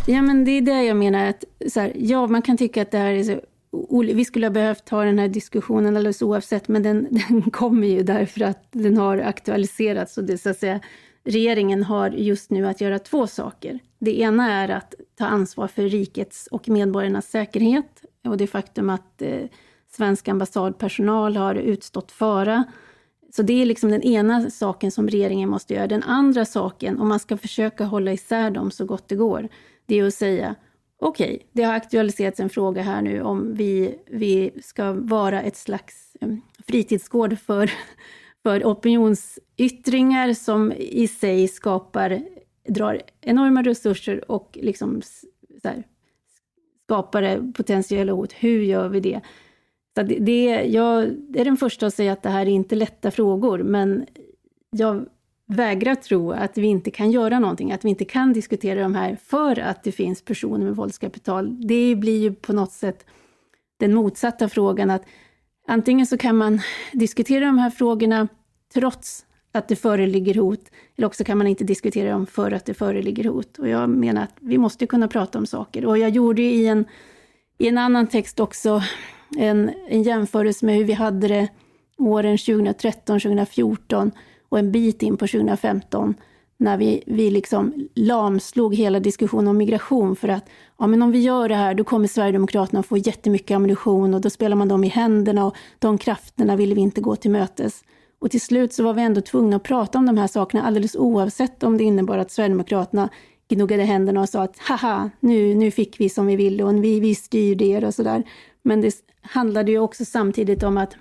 Ja, 0.07 0.21
men 0.21 0.45
det 0.45 0.51
är 0.51 0.61
det 0.61 0.83
jag 0.83 0.97
menar. 0.97 1.29
att 1.29 1.43
så 1.71 1.79
här, 1.79 1.93
Ja, 1.95 2.27
man 2.27 2.41
kan 2.41 2.57
tycka 2.57 2.81
att 2.81 2.91
det 2.91 2.97
här 2.97 3.11
är 3.11 3.23
så 3.23 3.39
vi 4.13 4.25
skulle 4.25 4.45
ha 4.45 4.51
behövt 4.51 4.89
ha 4.89 5.03
den 5.03 5.19
här 5.19 5.27
diskussionen 5.27 5.97
alldeles 5.97 6.21
oavsett, 6.21 6.67
men 6.67 6.83
den, 6.83 7.07
den 7.29 7.41
kommer 7.41 7.87
ju 7.87 8.03
därför 8.03 8.41
att 8.41 8.67
den 8.71 8.97
har 8.97 9.17
aktualiserats. 9.17 10.17
Och 10.17 10.23
det, 10.23 10.37
så 10.37 10.49
att 10.49 10.57
säga, 10.57 10.79
regeringen 11.23 11.83
har 11.83 12.09
just 12.09 12.49
nu 12.49 12.67
att 12.67 12.81
göra 12.81 12.99
två 12.99 13.27
saker. 13.27 13.79
Det 13.99 14.19
ena 14.19 14.51
är 14.51 14.69
att 14.69 14.95
ta 15.17 15.25
ansvar 15.25 15.67
för 15.67 15.83
rikets 15.83 16.47
och 16.47 16.69
medborgarnas 16.69 17.29
säkerhet 17.29 18.03
och 18.23 18.37
det 18.37 18.47
faktum 18.47 18.89
att 18.89 19.21
eh, 19.21 19.43
svensk 19.91 20.27
ambassadpersonal 20.27 21.37
har 21.37 21.55
utstått 21.55 22.11
fara. 22.11 22.63
Så 23.35 23.41
det 23.41 23.61
är 23.61 23.65
liksom 23.65 23.91
den 23.91 24.01
ena 24.01 24.49
saken 24.49 24.91
som 24.91 25.07
regeringen 25.09 25.49
måste 25.49 25.73
göra. 25.73 25.87
Den 25.87 26.03
andra 26.03 26.45
saken, 26.45 26.99
om 26.99 27.07
man 27.07 27.19
ska 27.19 27.37
försöka 27.37 27.83
hålla 27.83 28.11
isär 28.11 28.51
dem 28.51 28.71
så 28.71 28.85
gott 28.85 29.07
det 29.07 29.15
går, 29.15 29.49
det 29.85 29.99
är 29.99 30.03
att 30.03 30.13
säga 30.13 30.55
okej, 31.01 31.35
okay, 31.35 31.47
det 31.51 31.63
har 31.63 31.73
aktualiserats 31.73 32.39
en 32.39 32.49
fråga 32.49 32.81
här 32.81 33.01
nu 33.01 33.21
om 33.21 33.53
vi, 33.53 33.99
vi 34.07 34.51
ska 34.63 34.93
vara 34.93 35.41
ett 35.41 35.57
slags 35.57 36.15
eh, 36.21 36.29
fritidsgård 36.67 37.39
för, 37.39 37.71
för 38.43 38.63
opinionsyttringar 38.63 40.33
som 40.33 40.71
i 40.71 41.07
sig 41.07 41.47
skapar, 41.47 42.21
drar 42.67 43.01
enorma 43.21 43.63
resurser 43.63 44.31
och 44.31 44.57
liksom 44.61 45.01
så 45.61 45.67
här, 45.67 45.83
skapar 46.83 47.51
potentiella 47.53 48.13
hot. 48.13 48.33
Hur 48.33 48.61
gör 48.61 48.89
vi 48.89 48.99
det? 48.99 49.21
Så 49.95 50.03
det, 50.03 50.19
det, 50.19 50.43
jag 50.65 51.03
är 51.35 51.45
den 51.45 51.57
första 51.57 51.87
att 51.87 51.93
säga 51.93 52.13
att 52.13 52.23
det 52.23 52.29
här 52.29 52.41
är 52.41 52.49
inte 52.49 52.75
lätta 52.75 53.11
frågor, 53.11 53.63
men 53.63 54.05
jag 54.69 55.05
vägrar 55.45 55.95
tro 55.95 56.31
att 56.31 56.57
vi 56.57 56.67
inte 56.67 56.91
kan 56.91 57.11
göra 57.11 57.39
någonting, 57.39 57.71
att 57.71 57.85
vi 57.85 57.89
inte 57.89 58.05
kan 58.05 58.33
diskutera 58.33 58.81
de 58.81 58.95
här 58.95 59.17
för 59.23 59.59
att 59.59 59.83
det 59.83 59.91
finns 59.91 60.21
personer 60.21 60.65
med 60.65 60.75
våldskapital. 60.75 61.67
Det 61.67 61.95
blir 61.95 62.19
ju 62.19 62.33
på 62.33 62.53
något 62.53 62.71
sätt 62.71 63.05
den 63.77 63.93
motsatta 63.93 64.49
frågan, 64.49 64.89
att 64.89 65.05
antingen 65.71 66.05
så 66.05 66.17
kan 66.17 66.37
man 66.37 66.61
diskutera 66.91 67.45
de 67.45 67.57
här 67.57 67.69
frågorna 67.69 68.27
trots 68.73 69.25
att 69.51 69.67
det 69.67 69.75
föreligger 69.75 70.35
hot, 70.35 70.59
eller 70.97 71.07
också 71.07 71.23
kan 71.23 71.37
man 71.37 71.47
inte 71.47 71.63
diskutera 71.63 72.11
dem 72.11 72.25
för 72.25 72.51
att 72.51 72.65
det 72.65 72.73
föreligger 72.73 73.23
hot. 73.23 73.59
Och 73.59 73.67
jag 73.67 73.89
menar 73.89 74.23
att 74.23 74.35
vi 74.39 74.57
måste 74.57 74.87
kunna 74.87 75.07
prata 75.07 75.37
om 75.37 75.45
saker. 75.45 75.85
Och 75.85 75.97
jag 75.97 76.09
gjorde 76.09 76.41
i 76.41 76.67
en, 76.67 76.85
i 77.57 77.67
en 77.67 77.77
annan 77.77 78.07
text 78.07 78.39
också 78.39 78.83
en, 79.37 79.71
en 79.87 80.03
jämförelse 80.03 80.65
med 80.65 80.75
hur 80.75 80.83
vi 80.83 80.93
hade 80.93 81.27
det 81.27 81.47
åren 81.97 82.37
2013, 82.37 83.19
2014 83.19 84.11
och 84.49 84.59
en 84.59 84.71
bit 84.71 85.01
in 85.01 85.17
på 85.17 85.27
2015 85.27 86.15
när 86.61 86.77
vi, 86.77 87.03
vi 87.05 87.31
liksom 87.31 87.73
lamslog 87.95 88.75
hela 88.75 88.99
diskussionen 88.99 89.47
om 89.47 89.57
migration 89.57 90.15
för 90.15 90.27
att 90.27 90.49
ja, 90.79 90.87
men 90.87 91.01
om 91.01 91.11
vi 91.11 91.19
gör 91.19 91.49
det 91.49 91.55
här 91.55 91.73
då 91.73 91.83
kommer 91.83 92.07
Sverigedemokraterna 92.07 92.83
få 92.83 92.97
jättemycket 92.97 93.55
ammunition 93.55 94.13
och 94.13 94.21
då 94.21 94.29
spelar 94.29 94.55
man 94.55 94.67
dem 94.67 94.83
i 94.83 94.87
händerna 94.87 95.45
och 95.45 95.55
de 95.79 95.97
krafterna 95.97 96.55
vill 96.55 96.73
vi 96.73 96.81
inte 96.81 97.01
gå 97.01 97.15
till 97.15 97.31
mötes. 97.31 97.83
Och 98.19 98.31
till 98.31 98.41
slut 98.41 98.73
så 98.73 98.83
var 98.83 98.93
vi 98.93 99.01
ändå 99.01 99.21
tvungna 99.21 99.55
att 99.55 99.63
prata 99.63 99.97
om 99.97 100.05
de 100.05 100.17
här 100.17 100.27
sakerna 100.27 100.63
alldeles 100.63 100.95
oavsett 100.95 101.63
om 101.63 101.77
det 101.77 101.83
innebar 101.83 102.17
att 102.17 102.31
Sverigedemokraterna 102.31 103.09
gnuggade 103.49 103.83
händerna 103.83 104.21
och 104.21 104.29
sa 104.29 104.43
att 104.43 104.59
haha, 104.59 105.09
nu, 105.19 105.55
nu 105.55 105.71
fick 105.71 105.99
vi 105.99 106.09
som 106.09 106.25
vi 106.25 106.35
ville 106.35 106.63
och 106.63 106.83
vi, 106.83 106.99
vi 106.99 107.15
styrde 107.15 107.65
er 107.65 107.83
och 107.83 107.93
sådär. 107.93 108.23
Men 108.61 108.81
det 108.81 108.95
handlade 109.21 109.71
ju 109.71 109.79
också 109.79 110.05
samtidigt 110.05 110.63
om 110.63 110.77
att 110.77 110.95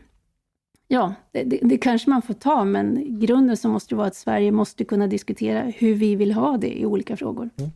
ja, 0.93 1.15
det, 1.33 1.43
det, 1.43 1.59
det, 1.63 1.79
kanske 1.79 2.11
man 2.11 2.23
får 2.23 2.35
ta, 2.35 2.65
men 2.65 3.19
grunden 3.21 3.57
så 3.57 3.69
måste 3.69 3.95
det 3.95 3.97
vara 3.97 4.07
att 4.07 4.15
Sverige 4.15 4.53
måste 4.53 4.85
kunna 4.85 5.07
diskutera 5.07 5.63
hur 5.77 5.95
vi 5.95 6.17
vill 6.17 6.33
ha 6.33 6.57
det 6.57 6.79
i 6.79 6.87
olika 6.87 7.17
frågor. 7.17 7.51
Mm. 7.59 7.71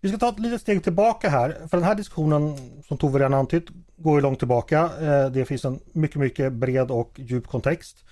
Vi 0.00 0.08
ska 0.08 0.18
ta 0.18 0.28
ett 0.28 0.38
litet 0.38 0.60
steg 0.60 0.84
tillbaka 0.84 1.28
här, 1.28 1.56
för 1.70 1.76
den 1.76 1.86
här 1.86 1.94
diskussionen 1.94 2.56
som 2.88 2.98
Tove 2.98 3.18
redan 3.18 3.34
antytt 3.34 3.66
går 3.96 4.18
ju 4.18 4.22
långt 4.22 4.38
tillbaka. 4.38 4.90
Eh, 5.00 5.30
det 5.30 5.44
finns 5.44 5.64
en 5.64 5.80
mycket, 5.92 6.16
mycket 6.16 6.52
bred 6.52 6.90
och 6.90 7.12
djup 7.16 7.46
kontext 7.46 8.04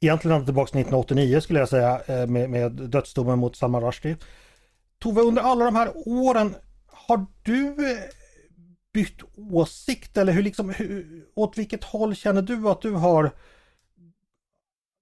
egentligen 0.00 0.34
ända 0.34 0.46
tillbaka 0.46 0.70
till 0.70 0.80
1989 0.80 1.40
skulle 1.40 1.58
jag 1.58 1.68
säga 1.68 2.00
eh, 2.06 2.26
med, 2.26 2.50
med 2.50 2.72
dödsdomen 2.72 3.38
mot 3.38 3.56
Salman 3.56 3.82
Rushdie. 3.82 4.16
Tove, 5.02 5.20
under 5.20 5.42
alla 5.42 5.64
de 5.64 5.74
här 5.74 5.92
åren, 5.94 6.54
har 6.86 7.26
du 7.42 7.66
eh, 7.66 7.98
bytt 8.92 9.18
åsikt 9.36 10.16
eller 10.16 10.32
hur 10.32 10.42
liksom, 10.42 10.70
hur, 10.70 11.24
åt 11.34 11.58
vilket 11.58 11.84
håll 11.84 12.14
känner 12.14 12.42
du 12.42 12.68
att 12.68 12.82
du 12.82 12.90
har 12.90 13.30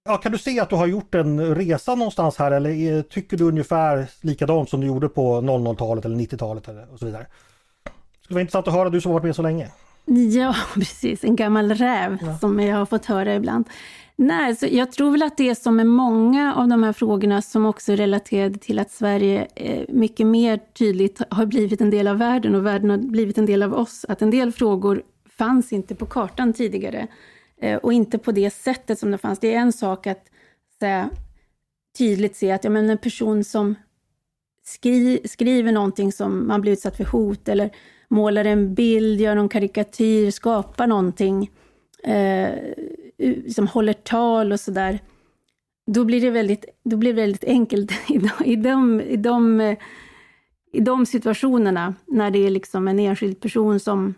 Ja, 0.08 0.16
kan 0.16 0.32
du 0.32 0.38
se 0.38 0.60
att 0.60 0.70
du 0.70 0.76
har 0.76 0.86
gjort 0.86 1.14
en 1.14 1.54
resa 1.54 1.94
någonstans 1.94 2.36
här 2.36 2.50
eller 2.50 3.02
tycker 3.02 3.36
du 3.36 3.44
ungefär 3.44 4.10
likadant 4.20 4.70
som 4.70 4.80
du 4.80 4.86
gjorde 4.86 5.08
på 5.08 5.40
00-talet 5.40 6.04
eller 6.04 6.16
90-talet 6.16 6.68
och 6.92 6.98
så 6.98 7.06
vidare? 7.06 7.26
Det 7.84 8.24
skulle 8.24 8.34
vara 8.34 8.40
intressant 8.40 8.68
att 8.68 8.74
höra, 8.74 8.90
du 8.90 9.00
som 9.00 9.12
varit 9.12 9.24
med 9.24 9.36
så 9.36 9.42
länge. 9.42 9.70
Ja, 10.34 10.54
precis. 10.74 11.24
En 11.24 11.36
gammal 11.36 11.72
räv 11.72 12.18
ja. 12.20 12.38
som 12.38 12.60
jag 12.60 12.76
har 12.76 12.86
fått 12.86 13.06
höra 13.06 13.34
ibland. 13.34 13.68
Nej, 14.16 14.56
så 14.56 14.66
jag 14.70 14.92
tror 14.92 15.10
väl 15.10 15.22
att 15.22 15.36
det 15.36 15.48
är 15.48 15.54
som 15.54 15.76
med 15.76 15.86
många 15.86 16.54
av 16.54 16.68
de 16.68 16.82
här 16.82 16.92
frågorna 16.92 17.42
som 17.42 17.66
också 17.66 17.92
är 17.92 17.96
relaterade 17.96 18.58
till 18.58 18.78
att 18.78 18.90
Sverige 18.90 19.46
eh, 19.54 19.84
mycket 19.88 20.26
mer 20.26 20.60
tydligt 20.78 21.22
har 21.30 21.46
blivit 21.46 21.80
en 21.80 21.90
del 21.90 22.08
av 22.08 22.18
världen 22.18 22.54
och 22.54 22.66
världen 22.66 22.90
har 22.90 22.98
blivit 22.98 23.38
en 23.38 23.46
del 23.46 23.62
av 23.62 23.74
oss. 23.74 24.04
Att 24.08 24.22
en 24.22 24.30
del 24.30 24.52
frågor 24.52 25.02
fanns 25.38 25.72
inte 25.72 25.94
på 25.94 26.06
kartan 26.06 26.52
tidigare 26.52 27.08
Eh, 27.60 27.76
och 27.76 27.92
inte 27.92 28.18
på 28.18 28.32
det 28.32 28.50
sättet 28.50 28.98
som 28.98 29.10
det 29.10 29.18
fanns. 29.18 29.38
Det 29.38 29.54
är 29.54 29.58
en 29.58 29.72
sak 29.72 30.06
att 30.06 30.30
säga, 30.78 31.10
tydligt 31.98 32.36
se 32.36 32.50
att 32.50 32.64
ja, 32.64 32.70
men 32.70 32.90
en 32.90 32.98
person 32.98 33.44
som 33.44 33.74
skri 34.64 35.20
skriver 35.24 35.72
någonting 35.72 36.12
som 36.12 36.48
man 36.48 36.60
blir 36.60 36.72
utsatt 36.72 36.96
för 36.96 37.04
hot 37.04 37.48
eller 37.48 37.70
målar 38.08 38.44
en 38.44 38.74
bild, 38.74 39.20
gör 39.20 39.34
någon 39.34 39.48
karikatyr, 39.48 40.30
skapar 40.30 40.86
någonting 40.86 41.50
eh, 42.04 42.48
liksom 43.18 43.66
håller 43.66 43.92
tal 43.92 44.52
och 44.52 44.60
sådär, 44.60 44.98
då 45.86 46.04
blir 46.04 46.20
det 46.20 46.30
väldigt, 46.30 46.64
då 46.84 46.96
blir 46.96 47.12
det 47.12 47.20
väldigt 47.22 47.44
enkelt 47.44 47.92
i 48.08 48.18
de, 48.18 48.44
i, 48.44 48.56
de, 48.56 49.00
i, 49.00 49.16
de, 49.16 49.60
eh, 49.60 49.78
i 50.72 50.80
de 50.80 51.06
situationerna, 51.06 51.94
när 52.06 52.30
det 52.30 52.46
är 52.46 52.50
liksom 52.50 52.88
en 52.88 52.98
enskild 52.98 53.40
person 53.40 53.80
som 53.80 54.14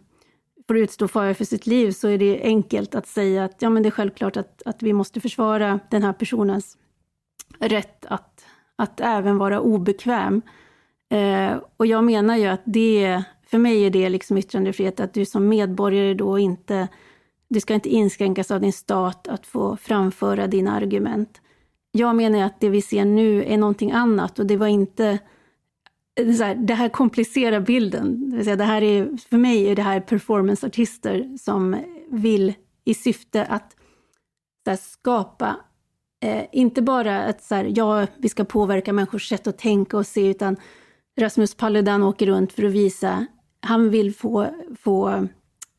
får 0.70 0.78
utstå 0.78 1.09
fara 1.09 1.35
för 1.35 1.44
sitt 1.44 1.66
liv, 1.66 1.90
så 1.90 2.09
är 2.09 2.18
det 2.18 2.40
enkelt 2.42 2.94
att 2.94 3.06
säga 3.06 3.44
att 3.44 3.62
ja, 3.62 3.70
men 3.70 3.83
det 3.83 3.88
är 3.88 3.90
självklart 3.90 4.37
att, 4.37 4.62
att 4.64 4.83
vi 4.83 4.92
måste 4.92 5.20
försvara 5.20 5.80
den 5.90 6.02
här 6.02 6.12
personens 6.12 6.76
rätt 7.59 8.06
att, 8.06 8.44
att 8.76 9.00
även 9.00 9.38
vara 9.38 9.61
obekväm. 9.61 10.42
Eh, 11.12 11.59
och 11.76 11.87
jag 11.87 12.04
menar 12.04 12.37
ju 12.37 12.46
att 12.46 12.62
det, 12.64 13.22
för 13.46 13.59
mig 13.59 13.87
är 13.87 13.90
det 13.90 14.09
liksom 14.09 14.38
yttrandefrihet, 14.38 15.00
att 15.00 15.14
du 15.14 15.24
som 15.24 15.48
medborgare 15.48 16.14
då 16.14 16.38
inte, 16.38 16.88
du 17.48 17.61
ska 17.61 17.74
inte 17.74 17.88
inskränkas 17.88 18.50
av 18.50 18.61
din 18.61 18.72
stat 18.72 19.28
att 19.28 19.46
få 19.46 19.76
framföra 19.76 20.46
dina 20.46 20.72
argument. 20.72 21.40
Jag 21.92 22.16
menar 22.16 22.42
att 22.42 22.61
det 22.61 22.68
vi 22.68 22.83
ser 22.83 23.04
nu 23.04 23.44
är 23.44 23.59
någonting 23.59 23.92
annat 23.92 24.38
och 24.38 24.46
det 24.46 24.56
var 24.56 24.66
inte 24.66 25.18
det 26.24 26.44
här, 26.44 26.54
det 26.54 26.74
här 26.74 26.88
komplicerar 26.88 27.61
bilden. 27.61 28.30
Det, 28.30 28.37
vill 28.37 28.44
säga, 28.44 28.56
det 28.56 28.64
här 28.64 28.83
är, 28.83 29.16
för 29.28 29.37
mig 29.37 29.68
är 29.68 29.76
det 29.76 29.83
här 29.83 30.00
performanceartister 30.00 31.37
som 31.38 31.76
vill 32.11 32.54
i 32.85 32.94
syfte 32.94 33.44
att 33.44 33.76
här, 34.66 34.76
skapa, 34.76 35.56
eh, 36.22 36.44
inte 36.52 36.83
bara 36.83 37.22
att 37.24 37.42
så 37.42 37.54
här, 37.54 37.72
ja, 37.76 38.06
vi 38.18 38.28
ska 38.28 38.44
påverka 38.44 38.92
människors 38.92 39.28
sätt 39.28 39.46
att 39.46 39.59
tänka 39.59 39.96
och 39.96 40.06
se, 40.06 40.28
utan 40.28 40.56
Rasmus 41.20 41.54
Paludan 41.54 42.02
åker 42.02 42.26
runt 42.26 42.52
för 42.52 42.62
att 42.64 42.72
visa, 42.72 43.26
han 43.61 43.90
vill 43.90 44.14
få, 44.14 44.46
få 44.80 45.28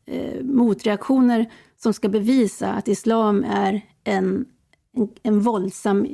eh, 0.06 0.44
motreaktioner 0.44 1.52
som 1.78 1.94
ska 1.94 2.10
bevisa 2.10 2.74
att 2.74 2.88
islam 2.88 3.44
är 3.44 3.82
en, 4.04 4.46
en, 4.98 5.10
en 5.24 5.40
våldsam 5.40 6.08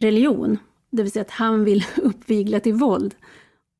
religion. 0.00 0.58
Det 0.96 1.02
vill 1.02 1.12
säga 1.12 1.22
att 1.22 1.30
han 1.30 1.64
vill 1.64 1.84
uppvigla 1.96 2.60
till 2.60 2.74
våld. 2.74 3.14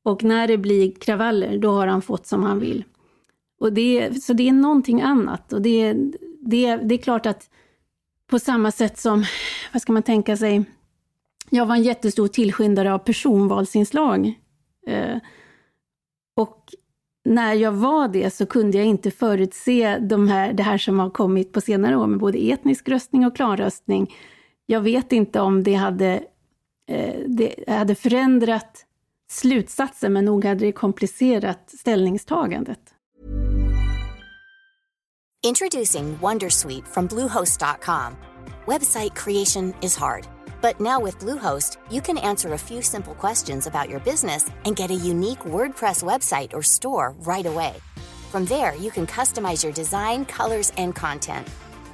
Och 0.03 0.23
när 0.23 0.47
det 0.47 0.57
blir 0.57 0.91
kravaller, 0.91 1.57
då 1.57 1.71
har 1.71 1.87
han 1.87 2.01
fått 2.01 2.27
som 2.27 2.43
han 2.43 2.59
vill. 2.59 2.83
Och 3.59 3.73
det, 3.73 4.23
så 4.23 4.33
det 4.33 4.49
är 4.49 4.53
någonting 4.53 5.01
annat. 5.01 5.53
Och 5.53 5.61
det, 5.61 5.93
det, 6.41 6.75
det 6.75 6.95
är 6.95 6.97
klart 6.97 7.25
att 7.25 7.49
på 8.27 8.39
samma 8.39 8.71
sätt 8.71 8.97
som, 8.97 9.25
vad 9.73 9.81
ska 9.81 9.93
man 9.93 10.03
tänka 10.03 10.37
sig, 10.37 10.65
jag 11.49 11.65
var 11.65 11.75
en 11.75 11.83
jättestor 11.83 12.27
tillskyndare 12.27 12.93
av 12.93 12.97
personvalsinslag. 12.97 14.33
Eh, 14.87 15.17
och 16.35 16.73
när 17.25 17.53
jag 17.53 17.71
var 17.71 18.07
det 18.07 18.33
så 18.33 18.45
kunde 18.45 18.77
jag 18.77 18.87
inte 18.87 19.11
förutse 19.11 19.97
de 19.97 20.27
här, 20.27 20.53
det 20.53 20.63
här 20.63 20.77
som 20.77 20.99
har 20.99 21.09
kommit 21.09 21.51
på 21.51 21.61
senare 21.61 21.97
år 21.97 22.07
med 22.07 22.19
både 22.19 22.37
etnisk 22.37 22.89
röstning 22.89 23.25
och 23.25 23.35
klanröstning. 23.35 24.15
Jag 24.65 24.81
vet 24.81 25.11
inte 25.11 25.39
om 25.39 25.63
det 25.63 25.73
hade, 25.73 26.23
Eh, 26.87 27.15
det 27.27 27.55
hade 27.67 27.95
förändrat 27.95 28.85
slutsatsen, 29.29 30.13
men 30.13 30.25
nog 30.25 30.45
hade 30.45 30.65
det 30.65 30.71
komplicerat 30.71 31.69
ställningstagandet. 31.79 32.79
Introducing 35.43 36.17
Wondersuite 36.21 36.87
from 36.87 37.07
Bluehost.com. 37.07 38.15
Website 38.65 39.15
creation 39.15 39.73
is 39.81 39.95
hard, 39.95 40.27
but 40.61 40.79
now 40.79 40.99
with 40.99 41.19
Bluehost, 41.19 41.77
you 41.91 42.01
can 42.01 42.17
answer 42.17 42.53
a 42.53 42.57
few 42.57 42.81
simple 42.81 43.13
questions 43.13 43.67
about 43.67 43.89
your 43.89 43.99
business 43.99 44.49
and 44.65 44.75
get 44.75 44.89
a 44.89 45.09
unique 45.09 45.45
WordPress 45.45 46.03
website 46.03 46.53
or 46.53 46.63
store 46.63 47.13
right 47.19 47.45
away. 47.45 47.73
From 48.31 48.45
there, 48.45 48.75
you 48.75 48.89
can 48.89 49.05
customize 49.05 49.63
your 49.63 49.73
design, 49.73 50.25
colors, 50.25 50.71
and 50.77 50.95
content. 50.95 51.47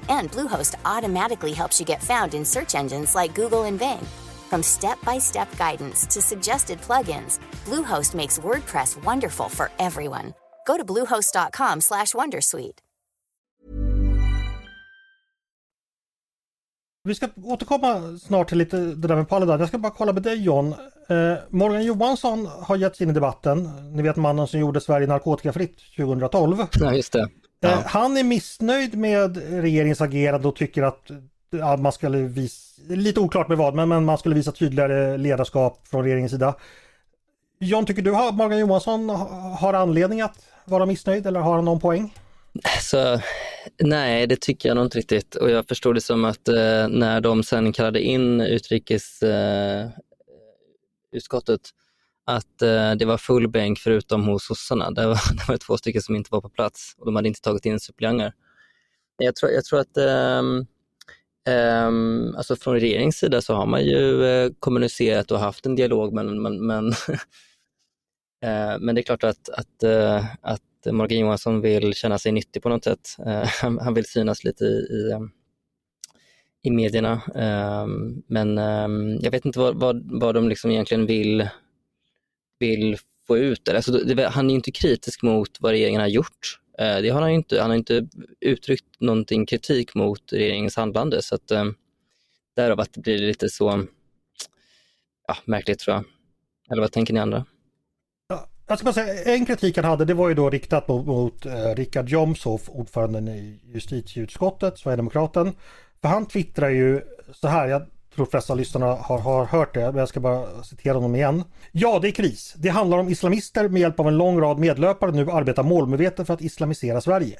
And 0.09 0.31
Bluehost 0.31 0.75
automatically 0.85 1.51
helps 1.53 1.79
you 1.79 1.85
get 1.85 2.01
found 2.01 2.33
in 2.33 2.45
search 2.45 2.73
engines 2.73 3.15
like 3.15 3.35
Google 3.35 3.65
and 3.65 3.77
Bing. 3.77 4.07
From 4.51 4.63
step-by-step 4.63 5.47
guidance 5.57 6.07
to 6.13 6.21
suggested 6.21 6.79
plugins, 6.81 7.39
Bluehost 7.65 8.15
makes 8.15 8.39
WordPress 8.39 9.05
wonderful 9.05 9.49
for 9.49 9.69
everyone. 9.79 10.33
Go 10.67 10.77
to 10.77 10.93
bluehost.com/wondersuite. 10.93 12.77
Vi 17.03 17.15
ska 17.15 17.29
återkomma 17.43 18.17
snart 18.17 18.49
till 18.49 18.57
lite 18.57 18.77
det 18.77 19.07
där 19.07 19.15
med 19.15 19.29
Paludan. 19.29 19.59
Jag 19.59 19.69
ska 19.69 19.77
bara 19.77 19.91
kolla 19.91 20.13
med 20.13 20.23
dig 20.23 20.43
John. 20.43 20.73
Eh, 21.09 21.35
Morgan 21.49 21.83
Johansson 21.83 22.45
har 22.45 22.75
gett 22.75 22.95
sig 22.95 23.03
in 23.03 23.09
i 23.09 23.13
debatten. 23.13 23.69
Ni 23.95 24.03
vet 24.03 24.15
mannen 24.15 24.47
som 24.47 24.59
gjorde 24.59 24.81
Sverige 24.81 25.07
narkotikafritt 25.07 25.77
2012. 25.97 26.57
Ja, 26.79 26.93
just 26.93 27.13
det. 27.13 27.29
Ja. 27.59 27.69
Eh, 27.69 27.79
han 27.85 28.17
är 28.17 28.23
missnöjd 28.23 28.97
med 28.97 29.37
regeringens 29.37 30.01
agerande 30.01 30.47
och 30.47 30.55
tycker 30.55 30.83
att 30.83 31.11
ja, 31.51 31.77
man 31.77 31.91
skulle 31.91 32.17
visa, 32.17 32.81
lite 32.87 33.19
oklart 33.19 33.47
med 33.47 33.57
vad, 33.57 33.75
men, 33.75 33.89
men 33.89 34.05
man 34.05 34.17
skulle 34.17 34.35
visa 34.35 34.51
tydligare 34.51 35.17
ledarskap 35.17 35.87
från 35.87 36.03
regeringens 36.03 36.31
sida. 36.31 36.55
John, 37.59 37.85
tycker 37.85 38.01
du 38.01 38.15
att 38.15 38.35
Morgan 38.35 38.59
Johansson 38.59 39.09
har 39.59 39.73
anledning 39.73 40.21
att 40.21 40.45
vara 40.65 40.85
missnöjd 40.85 41.27
eller 41.27 41.39
har 41.39 41.55
han 41.55 41.65
någon 41.65 41.79
poäng? 41.79 42.13
Så, 42.81 43.19
nej, 43.79 44.27
det 44.27 44.41
tycker 44.41 44.69
jag 44.69 44.75
nog 44.75 44.85
inte 44.85 44.97
riktigt. 44.97 45.35
Och 45.35 45.51
jag 45.51 45.67
förstod 45.67 45.95
det 45.95 46.01
som 46.01 46.25
att 46.25 46.47
eh, 46.47 46.87
när 46.89 47.21
de 47.21 47.43
sen 47.43 47.73
kallade 47.73 48.01
in 48.01 48.41
utrikesutskottet 48.41 49.91
eh, 51.49 52.35
att 52.35 52.61
eh, 52.61 52.91
det 52.91 53.05
var 53.05 53.17
full 53.17 53.47
bänk 53.47 53.79
förutom 53.79 54.23
hos 54.27 54.45
sossarna. 54.45 54.91
Det 54.91 55.07
var, 55.07 55.19
det 55.33 55.47
var 55.47 55.57
två 55.57 55.77
stycken 55.77 56.01
som 56.01 56.15
inte 56.15 56.29
var 56.31 56.41
på 56.41 56.49
plats 56.49 56.95
och 56.97 57.05
de 57.05 57.15
hade 57.15 57.27
inte 57.27 57.41
tagit 57.41 57.65
in 57.65 57.79
suppleanter. 57.79 58.33
Jag 59.17 59.35
tror, 59.35 59.51
jag 59.51 59.65
tror 59.65 59.79
att 59.79 59.97
ehm, 59.97 60.65
Ehm, 61.49 62.35
alltså 62.37 62.55
från 62.55 62.79
regeringens 62.79 63.17
sida 63.17 63.41
så 63.41 63.53
har 63.53 63.65
man 63.65 63.85
ju 63.85 64.25
eh, 64.25 64.51
kommunicerat 64.59 65.31
och 65.31 65.39
haft 65.39 65.65
en 65.65 65.75
dialog 65.75 66.13
men, 66.13 66.41
men, 66.41 66.67
men, 66.67 66.87
eh, 68.43 68.79
men 68.79 68.95
det 68.95 69.01
är 69.01 69.03
klart 69.03 69.23
att, 69.23 69.49
att, 69.49 69.83
eh, 69.83 70.25
att 70.41 70.61
Morgan 70.91 71.19
Johansson 71.19 71.61
vill 71.61 71.93
känna 71.93 72.19
sig 72.19 72.31
nyttig 72.31 72.63
på 72.63 72.69
något 72.69 72.83
sätt. 72.83 73.09
Han, 73.61 73.93
vill 73.93 74.05
synas 74.05 74.43
lite 74.43 74.63
i, 74.63 74.67
i, 74.67 75.17
i 76.63 76.71
medierna. 76.71 77.21
Ehm, 77.35 78.23
men 78.27 78.57
ehm, 78.57 79.17
jag 79.21 79.31
vet 79.31 79.45
inte 79.45 79.59
vad, 79.59 79.75
vad, 79.75 80.21
vad 80.21 80.35
de 80.35 80.49
liksom 80.49 80.71
egentligen 80.71 81.05
vill, 81.05 81.49
vill 82.59 82.97
få 83.27 83.37
ut. 83.37 83.69
Alltså, 83.69 83.91
det, 83.91 84.27
han 84.27 84.49
är 84.49 84.55
inte 84.55 84.71
kritisk 84.71 85.23
mot 85.23 85.49
vad 85.59 85.71
regeringen 85.71 86.01
har 86.01 86.07
gjort 86.07 86.60
Eh, 86.79 87.01
det 87.01 87.09
har 87.09 87.21
han 87.21 87.31
inte. 87.31 87.61
Han 87.61 87.69
har 87.69 87.77
inte 87.77 88.07
uttryckt 88.39 88.99
någonting 88.99 89.45
kritik 89.45 89.95
mot 89.95 90.33
regeringens 90.33 90.75
handlande 90.75 91.21
så 91.21 91.35
att 91.35 91.51
eh, 91.51 91.65
därav 92.55 92.79
att 92.79 92.93
det 92.93 93.01
blir 93.01 93.17
lite 93.17 93.49
så 93.49 93.85
ja, 95.27 95.37
märkligt 95.45 95.79
tror 95.79 95.95
jag. 95.95 96.05
Eller 96.71 96.81
vad 96.81 96.91
tänker 96.91 97.13
ni 97.13 97.19
andra? 97.19 97.45
Jag 98.71 98.77
ska 98.77 98.85
bara 98.85 98.93
säga, 98.93 99.35
en 99.35 99.45
kritik 99.45 99.75
han 99.75 99.85
hade 99.85 100.05
det 100.05 100.13
var 100.13 100.29
ju 100.29 100.35
då 100.35 100.49
riktat 100.49 100.87
mot, 100.87 101.05
mot 101.05 101.45
eh, 101.45 101.75
Richard 101.75 102.09
Jomshof, 102.09 102.69
ordföranden 102.69 103.27
i 103.27 103.61
justitieutskottet, 103.63 104.77
Sverigedemokraten. 104.79 105.53
För 106.01 106.07
han 106.07 106.25
twittrar 106.25 106.69
ju 106.69 107.01
så 107.33 107.47
här, 107.47 107.67
jag 107.67 107.85
tror 108.15 108.25
flesta 108.25 108.53
av 108.53 108.59
lyssnarna 108.59 108.85
har, 108.85 109.19
har 109.19 109.45
hört 109.45 109.73
det, 109.73 109.85
men 109.85 109.95
jag 109.95 110.09
ska 110.09 110.19
bara 110.19 110.63
citera 110.63 110.93
honom 110.93 111.15
igen. 111.15 111.43
Ja, 111.71 111.99
det 111.99 112.07
är 112.07 112.11
kris. 112.11 112.53
Det 112.57 112.69
handlar 112.69 112.97
om 112.97 113.09
islamister 113.09 113.69
med 113.69 113.81
hjälp 113.81 113.99
av 113.99 114.07
en 114.07 114.17
lång 114.17 114.41
rad 114.41 114.59
medlöpare 114.59 115.11
nu 115.11 115.31
arbetar 115.31 115.63
målmedvetet 115.63 116.27
för 116.27 116.33
att 116.33 116.41
islamisera 116.41 117.01
Sverige. 117.01 117.39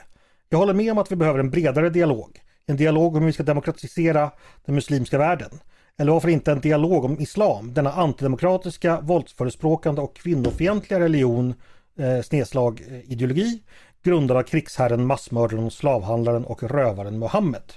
Jag 0.49 0.57
håller 0.57 0.73
med 0.73 0.91
om 0.91 0.97
att 0.97 1.11
vi 1.11 1.15
behöver 1.15 1.39
en 1.39 1.49
bredare 1.49 1.89
dialog. 1.89 2.39
En 2.65 2.77
dialog 2.77 3.15
om 3.15 3.21
hur 3.21 3.27
vi 3.27 3.33
ska 3.33 3.43
demokratisera 3.43 4.31
den 4.65 4.75
muslimska 4.75 5.17
världen. 5.17 5.59
Eller 5.97 6.11
varför 6.11 6.29
inte 6.29 6.51
en 6.51 6.59
dialog 6.59 7.05
om 7.05 7.19
islam, 7.19 7.73
denna 7.73 7.91
antidemokratiska, 7.91 9.01
våldsförespråkande 9.01 10.01
och 10.01 10.15
kvinnofientliga 10.15 10.99
religion, 10.99 11.53
eh, 11.99 12.21
snedslag 12.21 12.81
eh, 12.89 13.11
ideologi, 13.11 13.61
grundad 14.03 14.37
av 14.37 14.43
krigsherren, 14.43 15.05
massmördaren, 15.05 15.71
slavhandlaren 15.71 16.45
och 16.45 16.63
rövaren 16.63 17.19
Muhammed. 17.19 17.73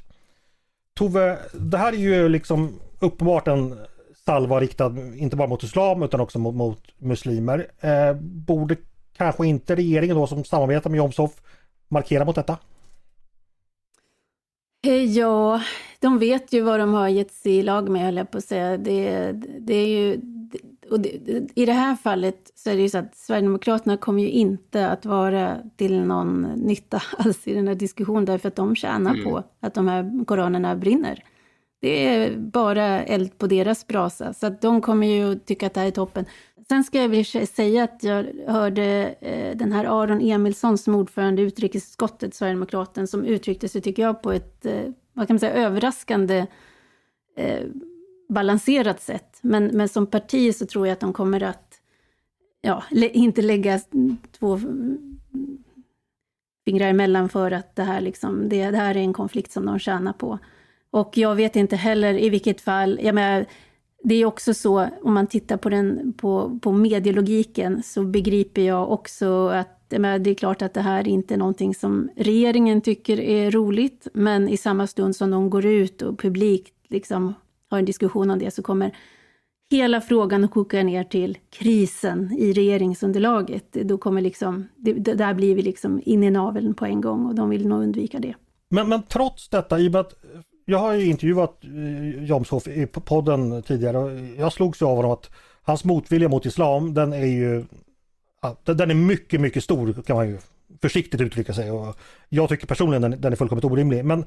Tove, 0.95 1.39
det 1.53 1.79
här 1.79 1.93
är 1.93 1.97
ju 1.97 2.29
liksom 2.29 2.81
uppenbart 3.01 3.49
en 3.49 3.79
salva 4.25 4.61
riktad 4.61 4.95
inte 5.17 5.37
bara 5.37 5.49
mot 5.49 5.63
islam 5.63 6.03
utan 6.03 6.21
också 6.21 6.39
mot, 6.39 6.55
mot 6.55 6.83
muslimer. 6.99 7.67
Eh, 7.81 8.15
borde 8.21 8.77
kanske 9.17 9.47
inte 9.47 9.75
regeringen 9.75 10.17
då 10.17 10.27
som 10.27 10.45
samarbetar 10.45 10.91
med 10.91 10.99
Jomshof 10.99 11.33
markera 11.89 12.25
mot 12.25 12.35
detta? 12.35 12.59
Ja, 15.15 15.63
de 16.01 16.19
vet 16.19 16.53
ju 16.53 16.61
vad 16.61 16.81
de 16.81 16.95
har 16.95 17.09
gett 17.09 17.33
sig 17.33 17.57
i 17.57 17.63
lag 17.63 17.89
med, 17.89 18.03
höll 18.05 18.17
jag 18.17 18.31
på 18.31 18.39
att 18.39 18.45
säga. 18.45 18.77
Det, 18.77 19.33
det 19.61 19.75
är 19.75 19.87
ju, 19.87 20.21
och 20.95 21.01
det, 21.01 21.51
I 21.55 21.67
det 21.67 21.73
här 21.73 21.97
fallet 21.97 22.53
så 22.55 22.71
är 22.71 22.77
det 22.77 22.83
ju 22.83 22.89
så 22.89 22.99
att 22.99 23.17
Sverigedemokraterna 23.17 23.97
kommer 23.97 24.23
ju 24.23 24.31
inte 24.31 24.89
att 24.89 25.07
vara 25.07 25.59
till 25.77 26.01
någon 26.01 26.43
nytta 26.43 27.03
alls 27.19 27.49
i 27.49 27.55
den 27.55 27.69
här 27.69 27.75
diskussionen, 27.75 28.25
därför 28.25 28.49
att 28.49 28.57
de 28.57 28.77
tjänar 28.77 29.11
mm. 29.11 29.25
på 29.25 29.43
att 29.61 29.75
de 29.75 29.89
här 29.89 30.25
koranerna 30.25 30.77
brinner. 30.77 31.25
Det 31.81 32.07
är 32.07 32.37
bara 32.37 33.03
eld 33.03 33.39
på 33.39 33.47
deras 33.47 33.87
brasa, 33.87 34.33
så 34.33 34.47
att 34.47 34.61
de 34.61 34.81
kommer 34.81 35.07
ju 35.07 35.35
tycka 35.35 35.67
att 35.67 35.75
det 35.75 35.81
här 35.81 35.87
är 35.87 35.91
toppen. 35.91 36.25
Sen 36.69 36.85
ska 36.85 37.03
jag 37.03 37.09
väl 37.09 37.47
säga 37.47 37.85
att 37.85 38.05
jag 38.05 38.27
hörde 38.47 39.15
eh, 39.21 39.57
den 39.57 39.73
här 39.73 39.85
Aron 39.85 40.21
Emilsson 40.21 40.79
som 40.79 40.95
ordförande 40.95 41.43
i 41.43 41.45
utrikesutskottet, 41.45 42.35
Sverigedemokraten, 42.35 43.07
som 43.07 43.25
uttryckte 43.25 43.69
sig, 43.69 43.81
tycker 43.81 44.03
jag, 44.03 44.23
på 44.23 44.33
ett, 44.33 44.67
eh, 44.67 44.83
vad 45.13 45.27
kan 45.27 45.35
man 45.35 45.41
säga, 45.41 45.53
överraskande 45.53 46.47
eh, 47.37 47.61
balanserat 48.29 49.03
sätt. 49.03 49.39
Men, 49.41 49.67
men 49.67 49.89
som 49.89 50.07
parti 50.07 50.55
så 50.55 50.67
tror 50.67 50.87
jag 50.87 50.93
att 50.93 51.01
de 51.01 51.13
kommer 51.13 51.43
att, 51.43 51.75
ja, 52.61 52.83
inte 52.91 53.43
lägga 53.43 53.81
två 54.39 54.61
fingrar 56.65 56.89
emellan 56.89 57.29
för 57.29 57.51
att 57.51 57.77
det 57.77 57.83
här, 57.83 58.01
liksom, 58.01 58.49
det, 58.49 58.71
det 58.71 58.77
här 58.77 58.97
är 58.97 59.01
en 59.01 59.13
konflikt 59.13 59.53
som 59.53 59.67
de 59.67 59.79
tjänar 59.79 60.13
på. 60.13 60.39
Och 60.91 61.17
jag 61.19 61.35
vet 61.35 61.57
inte 61.57 61.77
heller 61.77 62.15
i 62.15 62.29
vilket 62.29 62.61
fall, 62.61 63.01
jag 63.03 63.15
menar, 63.15 63.47
det 64.03 64.15
är 64.15 64.25
också 64.25 64.55
så, 64.55 64.89
om 65.03 65.15
man 65.15 65.27
tittar 65.27 65.57
på, 65.57 65.69
den, 65.69 66.13
på, 66.13 66.59
på 66.63 66.73
medielogiken, 66.73 67.83
så 67.83 68.03
begriper 68.03 68.63
jag 68.63 68.93
också 68.93 69.49
att 69.49 69.71
det 69.89 70.31
är 70.31 70.35
klart 70.35 70.63
att 70.63 70.75
det 70.75 70.81
här 70.81 71.09
inte 71.09 71.35
är 71.35 71.39
någonting 71.39 71.75
som 71.75 72.11
regeringen 72.17 72.81
tycker 72.81 73.21
är 73.21 73.51
roligt, 73.51 74.09
men 74.13 74.49
i 74.49 74.57
samma 74.57 74.87
stund 74.87 75.17
som 75.17 75.31
de 75.31 75.51
går 75.51 75.67
ut 75.67 76.03
och 76.03 76.19
publikt 76.19 76.75
liksom 76.89 77.35
har 77.75 77.79
en 77.79 77.85
diskussion 77.85 78.31
om 78.31 78.39
det, 78.39 78.51
så 78.51 78.63
kommer 78.63 78.97
hela 79.71 80.01
frågan 80.01 80.45
att 80.45 80.51
koka 80.51 80.83
ner 80.83 81.05
till 81.05 81.39
krisen 81.51 82.33
i 82.39 82.53
regeringsunderlaget. 82.53 83.73
Då 83.73 83.99
kommer 83.99 84.21
liksom, 84.21 84.69
det, 84.77 84.93
där 84.93 85.35
blir 85.35 85.55
vi 85.55 85.63
liksom 85.63 86.03
in 86.05 86.23
i 86.23 86.31
naveln 86.31 86.75
på 86.75 86.87
en 86.87 87.01
gång 87.01 87.27
och 87.27 87.35
de 87.35 87.51
vill 87.51 87.69
nog 87.69 87.83
undvika 87.83 88.19
det. 88.19 88.35
Men, 88.69 88.89
men 88.89 89.03
trots 89.03 89.49
detta, 89.49 89.79
i 89.79 89.89
och 89.89 89.93
med 89.93 90.01
att 90.01 90.15
jag 90.65 90.79
har 90.79 90.95
ju 90.95 91.07
intervjuat 91.07 91.65
eh, 91.65 92.25
Jomshof 92.25 92.69
i 92.69 92.87
podden 92.87 93.63
tidigare 93.63 93.99
och 93.99 94.11
jag 94.39 94.53
slogs 94.53 94.83
av 94.83 94.97
honom 94.97 95.11
att 95.11 95.31
hans 95.63 95.85
motvilja 95.85 96.29
mot 96.29 96.47
islam 96.47 96.95
den 96.95 97.13
är 97.13 97.27
ju 97.27 97.65
den 98.65 98.91
är 98.91 98.95
mycket, 98.95 99.41
mycket 99.41 99.65
stor 99.65 100.03
kan 100.03 100.17
man 100.17 100.29
ju 100.29 100.39
försiktigt 100.83 101.21
uttrycka 101.21 101.55
sig. 101.55 101.71
Och 101.71 101.97
jag 102.29 102.49
tycker 102.49 102.67
personligen 102.67 103.03
den, 103.03 103.21
den 103.21 103.33
är 103.33 103.37
fullkomligt 103.37 103.65
orimlig. 103.65 104.05
Men 104.05 104.25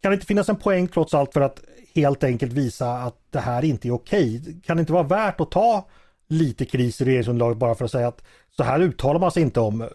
kan 0.00 0.10
det 0.10 0.14
inte 0.14 0.26
finnas 0.26 0.48
en 0.48 0.56
poäng 0.56 0.88
trots 0.88 1.14
allt 1.14 1.32
för 1.32 1.40
att 1.40 1.60
helt 1.94 2.24
enkelt 2.24 2.52
visa 2.52 2.92
att 2.92 3.16
det 3.30 3.40
här 3.40 3.64
inte 3.64 3.88
är 3.88 3.92
okej? 3.92 4.60
Kan 4.66 4.76
det 4.76 4.80
inte 4.80 4.92
vara 4.92 5.02
värt 5.02 5.40
att 5.40 5.50
ta 5.50 5.88
lite 6.28 6.64
kris 6.64 7.00
i 7.00 7.04
regeringsunderlaget 7.04 7.58
bara 7.58 7.74
för 7.74 7.84
att 7.84 7.90
säga 7.90 8.08
att 8.08 8.24
så 8.56 8.62
här 8.62 8.80
uttalar 8.80 9.20
man 9.20 9.30
sig 9.30 9.42
inte 9.42 9.60
om 9.60 9.88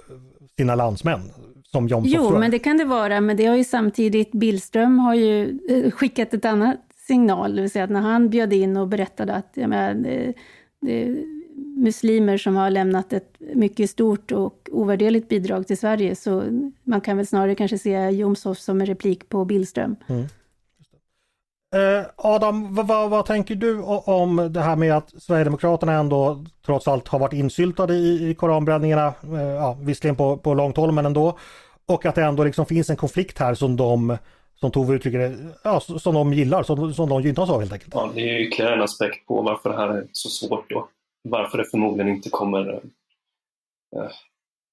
sina 0.57 0.75
landsmän? 0.75 1.31
Som 1.63 1.87
Jomshof 1.87 2.13
jo, 2.15 2.39
men 2.39 2.51
det 2.51 2.59
kan 2.59 2.77
det 2.77 2.85
vara, 2.85 3.21
men 3.21 3.37
det 3.37 3.45
har 3.45 3.55
ju 3.55 3.63
samtidigt 3.63 4.31
Billström 4.31 4.99
har 4.99 5.15
ju 5.15 5.59
eh, 5.69 5.91
skickat 5.91 6.33
ett 6.33 6.45
annat 6.45 6.77
signal, 7.07 7.55
det 7.55 7.61
vill 7.61 7.71
säga 7.71 7.83
att 7.83 7.89
när 7.89 8.01
han 8.01 8.29
bjöd 8.29 8.53
in 8.53 8.77
och 8.77 8.87
berättade 8.87 9.33
att 9.33 9.51
ja, 9.53 9.67
men, 9.67 10.03
det, 10.03 10.33
det, 10.81 11.23
muslimer 11.55 12.37
som 12.37 12.55
har 12.55 12.69
lämnat 12.69 13.13
ett 13.13 13.35
mycket 13.39 13.89
stort 13.89 14.31
och 14.31 14.69
ovärderligt 14.71 15.29
bidrag 15.29 15.67
till 15.67 15.77
Sverige, 15.77 16.15
så 16.15 16.43
man 16.83 17.01
kan 17.01 17.17
väl 17.17 17.27
snarare 17.27 17.55
kanske 17.55 17.77
se 17.77 18.09
Jomshof 18.09 18.57
som 18.57 18.81
en 18.81 18.87
replik 18.87 19.29
på 19.29 19.45
Billström. 19.45 19.95
Mm. 20.07 20.25
Eh, 21.75 22.05
Adam, 22.15 22.75
vad, 22.75 22.87
vad, 22.87 23.09
vad, 23.09 23.25
tänker 23.25 23.55
du 23.55 23.81
om 23.81 24.49
det 24.53 24.61
här 24.61 24.75
med 24.75 24.97
att 24.97 25.21
Sverigedemokraterna 25.21 25.93
ändå 25.93 26.45
trots 26.65 26.87
allt 26.87 27.07
har 27.07 27.19
varit 27.19 27.33
insyltade 27.33 27.93
i, 27.93 28.29
i 28.29 28.35
koranbränningarna, 28.35 29.13
eh, 29.23 29.41
ja, 29.41 29.77
visserligen 29.81 30.15
på, 30.15 30.37
på 30.37 30.53
långt 30.53 30.77
håll 30.77 30.91
men 30.91 31.05
ändå, 31.05 31.37
och 31.85 32.05
att 32.05 32.15
det 32.15 32.23
ändå 32.23 32.43
liksom 32.43 32.65
finns 32.65 32.89
en 32.89 32.95
konflikt 32.95 33.39
här 33.39 33.53
som 33.53 33.75
de 33.75 34.17
som 34.55 34.71
Tove 34.71 34.95
uttrycker 34.95 35.19
det, 35.19 35.35
ja, 35.63 35.79
som 35.79 36.13
de 36.13 36.33
gillar, 36.33 36.63
som, 36.63 36.93
som 36.93 37.09
de 37.09 37.21
gynnas 37.21 37.49
av 37.49 37.59
helt 37.59 37.73
enkelt. 37.73 37.93
Ja, 37.93 38.11
det 38.13 38.21
är 38.21 38.39
ytterligare 38.39 38.75
en 38.75 38.81
aspekt 38.81 39.27
på 39.27 39.41
varför 39.41 39.69
det 39.69 39.75
här 39.75 39.89
är 39.89 40.07
så 40.11 40.29
svårt 40.29 40.69
då. 40.69 40.87
Varför 41.27 41.57
det 41.57 41.65
förmodligen 41.65 42.15
inte 42.15 42.29
kommer, 42.29 42.73
eh, 43.95 44.11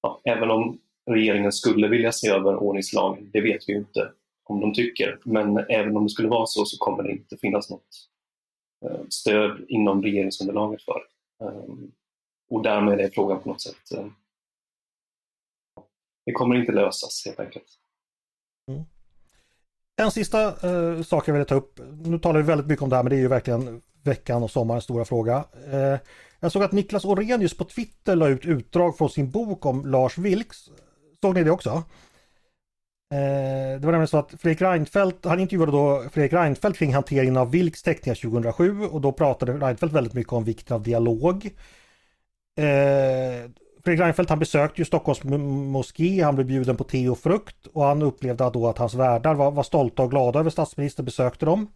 ja, 0.01 0.21
även 0.23 0.51
om 0.51 0.79
regeringen 1.11 1.51
skulle 1.51 1.87
vilja 1.87 2.11
se 2.11 2.29
över 2.29 2.55
ordningslagen, 2.55 3.29
det 3.33 3.41
vet 3.41 3.69
vi 3.69 3.73
ju 3.73 3.79
inte 3.79 4.11
om 4.43 4.59
de 4.59 4.73
tycker. 4.73 5.19
Men 5.23 5.57
även 5.57 5.97
om 5.97 6.03
det 6.03 6.09
skulle 6.09 6.27
vara 6.27 6.45
så 6.45 6.65
så 6.65 6.77
kommer 6.77 7.03
det 7.03 7.11
inte 7.11 7.37
finnas 7.37 7.69
något 7.69 8.09
eh, 8.85 9.01
stöd 9.09 9.65
inom 9.67 10.03
regeringsunderlaget 10.03 10.81
för. 10.81 11.01
Ehm, 11.43 11.91
och 12.49 12.63
därmed 12.63 12.99
är 12.99 13.09
frågan 13.09 13.41
på 13.41 13.49
något 13.49 13.61
sätt 13.61 13.91
eh, 13.95 14.07
det 16.25 16.31
kommer 16.31 16.55
inte 16.55 16.71
lösas 16.71 17.23
helt 17.25 17.39
enkelt. 17.39 17.65
Mm. 18.71 18.83
En 19.95 20.11
sista 20.11 20.47
eh, 20.47 21.01
sak 21.01 21.27
jag 21.27 21.33
vill 21.33 21.45
ta 21.45 21.55
upp. 21.55 21.79
Nu 22.05 22.19
talar 22.19 22.39
vi 22.39 22.47
väldigt 22.47 22.67
mycket 22.67 22.83
om 22.83 22.89
det 22.89 22.95
här 22.95 23.03
men 23.03 23.09
det 23.09 23.15
är 23.15 23.19
ju 23.21 23.27
verkligen 23.27 23.81
veckan 24.03 24.43
och 24.43 24.51
sommarens 24.51 24.83
stora 24.83 25.05
fråga. 25.05 25.45
Eh, 25.71 25.99
jag 26.43 26.51
såg 26.51 26.63
att 26.63 26.71
Niklas 26.71 27.05
Orenius 27.05 27.57
på 27.57 27.63
Twitter 27.63 28.15
la 28.15 28.27
ut 28.27 28.45
utdrag 28.45 28.97
från 28.97 29.09
sin 29.09 29.31
bok 29.31 29.65
om 29.65 29.85
Lars 29.85 30.17
Vilks. 30.17 30.69
Såg 31.21 31.35
ni 31.35 31.43
det 31.43 31.51
också? 31.51 31.69
Eh, 31.69 31.83
det 33.79 33.85
var 33.85 33.91
nämligen 33.91 34.07
så 34.07 34.17
att 34.17 34.31
Fredrik 34.31 34.61
Reinfeldt, 34.61 35.25
han 35.25 35.39
intervjuade 35.39 35.71
då 35.71 36.03
Fredrik 36.11 36.33
Reinfeldt 36.33 36.77
kring 36.77 36.93
hanteringen 36.93 37.37
av 37.37 37.51
Vilks 37.51 37.83
teckningar 37.83 38.15
2007 38.15 38.85
och 38.85 39.01
då 39.01 39.11
pratade 39.11 39.53
Reinfeldt 39.53 39.95
väldigt 39.95 40.13
mycket 40.13 40.33
om 40.33 40.43
vikten 40.43 40.75
av 40.75 40.83
dialog. 40.83 41.45
Eh, 42.57 43.49
Fredrik 43.83 43.99
Reinfeldt 43.99 44.29
han 44.29 44.39
besökte 44.39 44.81
ju 44.81 44.85
Stockholms 44.85 45.23
moské, 45.23 46.23
han 46.23 46.35
blev 46.35 46.47
bjuden 46.47 46.77
på 46.77 46.83
te 46.83 47.09
och 47.09 47.19
frukt 47.19 47.67
och 47.73 47.83
han 47.83 48.01
upplevde 48.01 48.49
då 48.49 48.67
att 48.67 48.77
hans 48.77 48.93
värdar 48.93 49.35
var, 49.35 49.51
var 49.51 49.63
stolta 49.63 50.03
och 50.03 50.11
glada 50.11 50.39
över 50.39 50.49
statsministern 50.49 51.05
besökte 51.05 51.45
dem. 51.45 51.67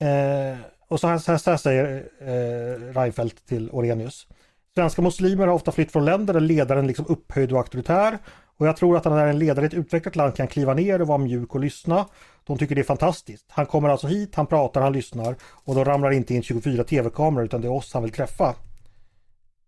Eh, 0.00 0.58
och 0.88 1.00
så 1.00 1.08
här, 1.08 1.18
så 1.18 1.50
här, 1.50 1.56
säger 1.56 2.08
eh, 2.20 2.94
Reinfeldt 2.94 3.46
till 3.48 3.70
Orenius. 3.70 4.26
Svenska 4.74 5.02
muslimer 5.02 5.46
har 5.46 5.54
ofta 5.54 5.72
flytt 5.72 5.92
från 5.92 6.04
länder 6.04 6.34
där 6.34 6.40
ledaren 6.40 6.86
liksom 6.86 7.06
upphöjd 7.08 7.52
och 7.52 7.58
auktoritär 7.58 8.18
och 8.58 8.66
jag 8.66 8.76
tror 8.76 8.96
att 8.96 9.04
när 9.04 9.26
en 9.26 9.38
ledare 9.38 9.64
i 9.64 9.66
ett 9.66 9.74
utvecklat 9.74 10.16
land 10.16 10.36
kan 10.36 10.46
kliva 10.46 10.74
ner 10.74 11.00
och 11.00 11.08
vara 11.08 11.18
mjuk 11.18 11.54
och 11.54 11.60
lyssna. 11.60 12.06
De 12.46 12.58
tycker 12.58 12.74
det 12.74 12.80
är 12.80 12.84
fantastiskt. 12.84 13.46
Han 13.48 13.66
kommer 13.66 13.88
alltså 13.88 14.06
hit, 14.06 14.34
han 14.34 14.46
pratar, 14.46 14.80
han 14.80 14.92
lyssnar 14.92 15.36
och 15.42 15.74
då 15.74 15.84
ramlar 15.84 16.10
inte 16.10 16.34
in 16.34 16.42
24 16.42 16.84
tv-kameror 16.84 17.44
utan 17.44 17.60
det 17.60 17.68
är 17.68 17.72
oss 17.72 17.94
han 17.94 18.02
vill 18.02 18.12
träffa. 18.12 18.54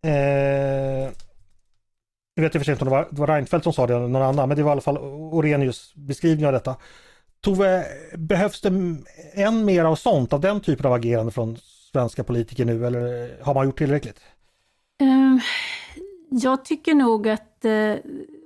Eh... 0.03 1.11
Jag 2.35 2.43
vet 2.43 2.55
i 2.55 2.59
och 2.59 2.61
för 2.61 2.65
sig 2.65 2.73
inte 2.73 2.85
om 2.85 2.91
det 2.91 2.97
var, 2.97 3.09
det 3.11 3.21
var 3.21 3.27
Reinfeldt 3.27 3.65
som 3.65 3.73
sa 3.73 3.87
det 3.87 3.97
eller 3.97 4.09
någon 4.09 4.23
annan 4.23 4.49
men 4.49 4.57
det 4.57 4.63
var 4.63 4.71
i 4.71 4.73
alla 4.73 4.81
fall 4.81 4.99
Orenius 4.99 5.95
beskrivning 5.95 6.47
av 6.47 6.53
detta. 6.53 6.77
Tove, 7.41 7.85
behövs 8.17 8.61
det 8.61 8.69
än 9.35 9.65
mer 9.65 9.85
av 9.85 9.95
sånt, 9.95 10.33
av 10.33 10.41
den 10.41 10.61
typen 10.61 10.87
av 10.87 10.93
agerande 10.93 11.33
från 11.33 11.57
svenska 11.93 12.25
politiker 12.25 12.65
nu 12.65 12.87
eller 12.87 13.31
har 13.43 13.55
man 13.55 13.67
gjort 13.67 13.79
tillräckligt? 13.79 14.21
Ehm, 15.01 15.41
jag 16.31 16.65
tycker 16.65 16.95
nog 16.95 17.29
att, 17.29 17.65
eh, 17.65 17.95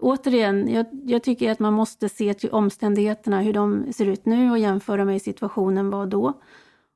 återigen, 0.00 0.68
jag, 0.68 0.87
jag, 1.07 1.22
tycker 1.22 1.50
att 1.50 1.59
man 1.59 1.72
måste 1.72 2.09
se 2.09 2.35
till 2.35 2.50
omständigheterna, 2.50 3.40
hur 3.40 3.52
de 3.52 3.92
ser 3.92 4.07
ut 4.07 4.26
nu 4.26 4.50
och 4.50 4.59
jämföra 4.59 5.05
med 5.05 5.22
situationen 5.22 5.90
var 5.90 6.07
då. 6.07 6.33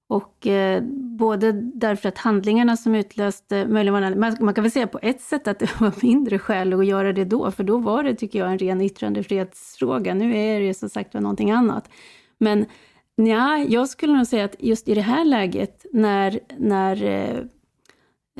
Och 0.08 0.46
eh, 0.46 0.82
både 1.18 1.52
därför 1.52 2.08
att 2.08 2.18
handlingarna 2.18 2.76
som 2.76 2.94
utlöste, 2.94 3.66
möjligen 3.66 4.20
man, 4.20 4.36
man 4.40 4.54
kan 4.54 4.64
väl 4.64 4.70
säga 4.70 4.86
på 4.86 4.98
ett 5.02 5.20
sätt 5.20 5.48
att 5.48 5.58
det 5.58 5.80
var 5.80 5.92
mindre 6.02 6.38
skäl 6.38 6.72
att 6.72 6.86
göra 6.86 7.12
det 7.12 7.24
då, 7.24 7.50
för 7.50 7.64
då 7.64 7.78
var 7.78 8.02
det, 8.02 8.14
tycker 8.14 8.38
jag, 8.38 8.52
en 8.52 8.58
ren 8.58 8.80
yttrandefrihetsfråga. 8.80 10.14
Nu 10.14 10.36
är 10.36 10.60
det 10.60 10.74
som 10.74 10.88
sagt 10.88 11.14
var 11.14 11.20
någonting 11.20 11.50
annat. 11.50 11.90
Men 12.38 12.66
ja, 13.14 13.58
jag 13.58 13.88
skulle 13.88 14.16
nog 14.16 14.26
säga 14.26 14.44
att 14.44 14.56
just 14.58 14.88
i 14.88 14.94
det 14.94 15.00
här 15.00 15.24
läget, 15.24 15.86
när, 15.92 16.40
när 16.58 17.04
eh, 17.04 17.40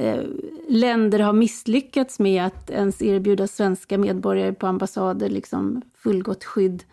eh, 0.07 0.23
länder 0.69 1.19
har 1.19 1.33
misslyckats 1.33 2.19
med 2.19 2.45
att 2.45 2.71
ens 2.71 3.03
erbjuda 3.03 3.47
svenska 3.47 3.99
medborgare 3.99 4.53
på 4.53 4.67
ambassader 4.67 5.29
liksom 5.29 5.83
fullgott 5.95 6.45
skydd 6.45 6.85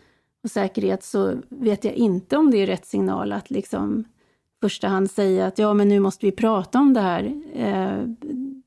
och 0.43 0.51
säkerhet, 0.51 1.03
så 1.03 1.35
vet 1.49 1.83
jag 1.83 1.93
inte 1.93 2.37
om 2.37 2.51
det 2.51 2.57
är 2.57 2.67
rätt 2.67 2.85
signal 2.85 3.31
att 3.31 3.51
liksom 3.51 4.05
första 4.63 4.87
hand 4.87 5.11
säga 5.11 5.45
att 5.47 5.59
ja, 5.59 5.73
men 5.73 5.87
nu 5.87 5.99
måste 5.99 6.25
vi 6.25 6.31
prata 6.31 6.79
om 6.79 6.93
det 6.93 7.01
här. 7.01 7.23
Eh, 7.53 8.07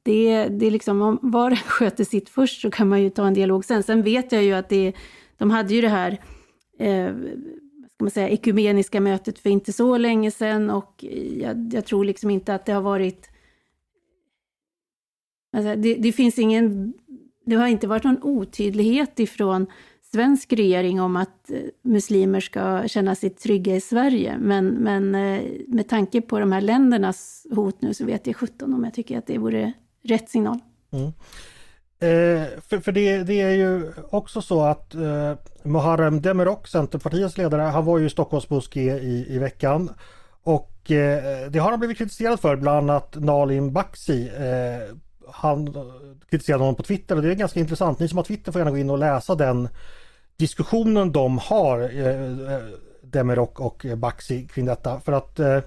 det, 0.02 0.48
det 0.48 0.66
är 0.66 0.70
liksom, 0.70 1.02
om 1.02 1.18
var 1.22 1.50
och 1.50 1.58
sköter 1.58 2.04
sitt 2.04 2.28
först 2.28 2.60
så 2.60 2.70
kan 2.70 2.88
man 2.88 3.02
ju 3.02 3.10
ta 3.10 3.26
en 3.26 3.34
dialog 3.34 3.64
sen. 3.64 3.82
Sen 3.82 4.02
vet 4.02 4.32
jag 4.32 4.44
ju 4.44 4.52
att 4.52 4.68
det, 4.68 4.92
de 5.36 5.50
hade 5.50 5.74
ju 5.74 5.80
det 5.80 5.88
här 5.88 6.20
eh, 6.78 7.14
ska 7.94 8.04
man 8.04 8.10
säga, 8.10 8.28
ekumeniska 8.28 9.00
mötet 9.00 9.38
för 9.38 9.50
inte 9.50 9.72
så 9.72 9.96
länge 9.96 10.30
sedan 10.30 10.70
och 10.70 11.04
jag, 11.40 11.74
jag 11.74 11.84
tror 11.84 12.04
liksom 12.04 12.30
inte 12.30 12.54
att 12.54 12.66
det 12.66 12.72
har 12.72 12.82
varit... 12.82 13.28
Alltså 15.56 15.76
det, 15.76 15.94
det 15.94 16.12
finns 16.12 16.38
ingen... 16.38 16.92
Det 17.46 17.56
har 17.56 17.66
inte 17.66 17.86
varit 17.86 18.04
någon 18.04 18.22
otydlighet 18.22 19.20
ifrån 19.20 19.66
svensk 20.12 20.52
regering 20.52 21.00
om 21.00 21.16
att 21.16 21.50
eh, 21.50 21.58
muslimer 21.82 22.40
ska 22.40 22.88
känna 22.88 23.14
sig 23.14 23.30
trygga 23.30 23.76
i 23.76 23.80
Sverige. 23.80 24.38
Men, 24.38 24.66
men 24.66 25.14
eh, 25.14 25.42
med 25.68 25.88
tanke 25.88 26.20
på 26.20 26.38
de 26.38 26.52
här 26.52 26.60
ländernas 26.60 27.46
hot 27.50 27.82
nu 27.82 27.94
så 27.94 28.04
vet 28.04 28.26
jag 28.26 28.36
17 28.36 28.74
om 28.74 28.84
jag 28.84 28.94
tycker 28.94 29.18
att 29.18 29.26
det 29.26 29.38
vore 29.38 29.72
rätt 30.04 30.30
signal. 30.30 30.58
Mm. 30.90 31.12
Eh, 31.98 32.48
för, 32.68 32.78
för 32.78 32.92
det, 32.92 33.22
det, 33.22 33.40
är 33.40 33.50
ju 33.50 33.92
också 34.10 34.42
så 34.42 34.62
att 34.62 34.94
eh, 34.94 35.34
Muharrem 35.62 36.22
Demirok, 36.22 36.68
Centerpartiets 36.68 37.38
ledare, 37.38 37.62
han 37.62 37.84
var 37.84 37.98
ju 37.98 38.06
i 38.06 38.10
Stockholms 38.10 38.50
moské 38.50 38.98
i, 38.98 39.26
i 39.28 39.38
veckan. 39.38 39.90
Och 40.42 40.90
eh, 40.90 41.50
det 41.50 41.58
har 41.58 41.70
han 41.70 41.78
blivit 41.78 41.98
kritiserad 41.98 42.40
för, 42.40 42.56
bland 42.56 42.90
annat 42.90 43.14
Nalin 43.14 43.72
Baksi. 43.72 44.28
Eh, 44.28 44.96
han 45.30 45.74
kritiserade 46.30 46.62
honom 46.62 46.74
på 46.74 46.82
Twitter 46.82 47.16
och 47.16 47.22
det 47.22 47.30
är 47.30 47.34
ganska 47.34 47.60
intressant. 47.60 47.98
Ni 47.98 48.08
som 48.08 48.16
har 48.16 48.24
Twitter 48.24 48.52
får 48.52 48.60
gärna 48.60 48.70
gå 48.70 48.78
in 48.78 48.90
och 48.90 48.98
läsa 48.98 49.34
den 49.34 49.68
diskussionen 50.36 51.12
de 51.12 51.38
har, 51.38 51.80
eh, 51.80 52.54
eh 52.54 52.62
Demirok 53.02 53.60
och 53.60 53.86
Baxi 53.96 54.46
kring 54.46 54.64
detta. 54.64 55.00
För 55.00 55.12
att 55.12 55.38
eh, 55.38 55.58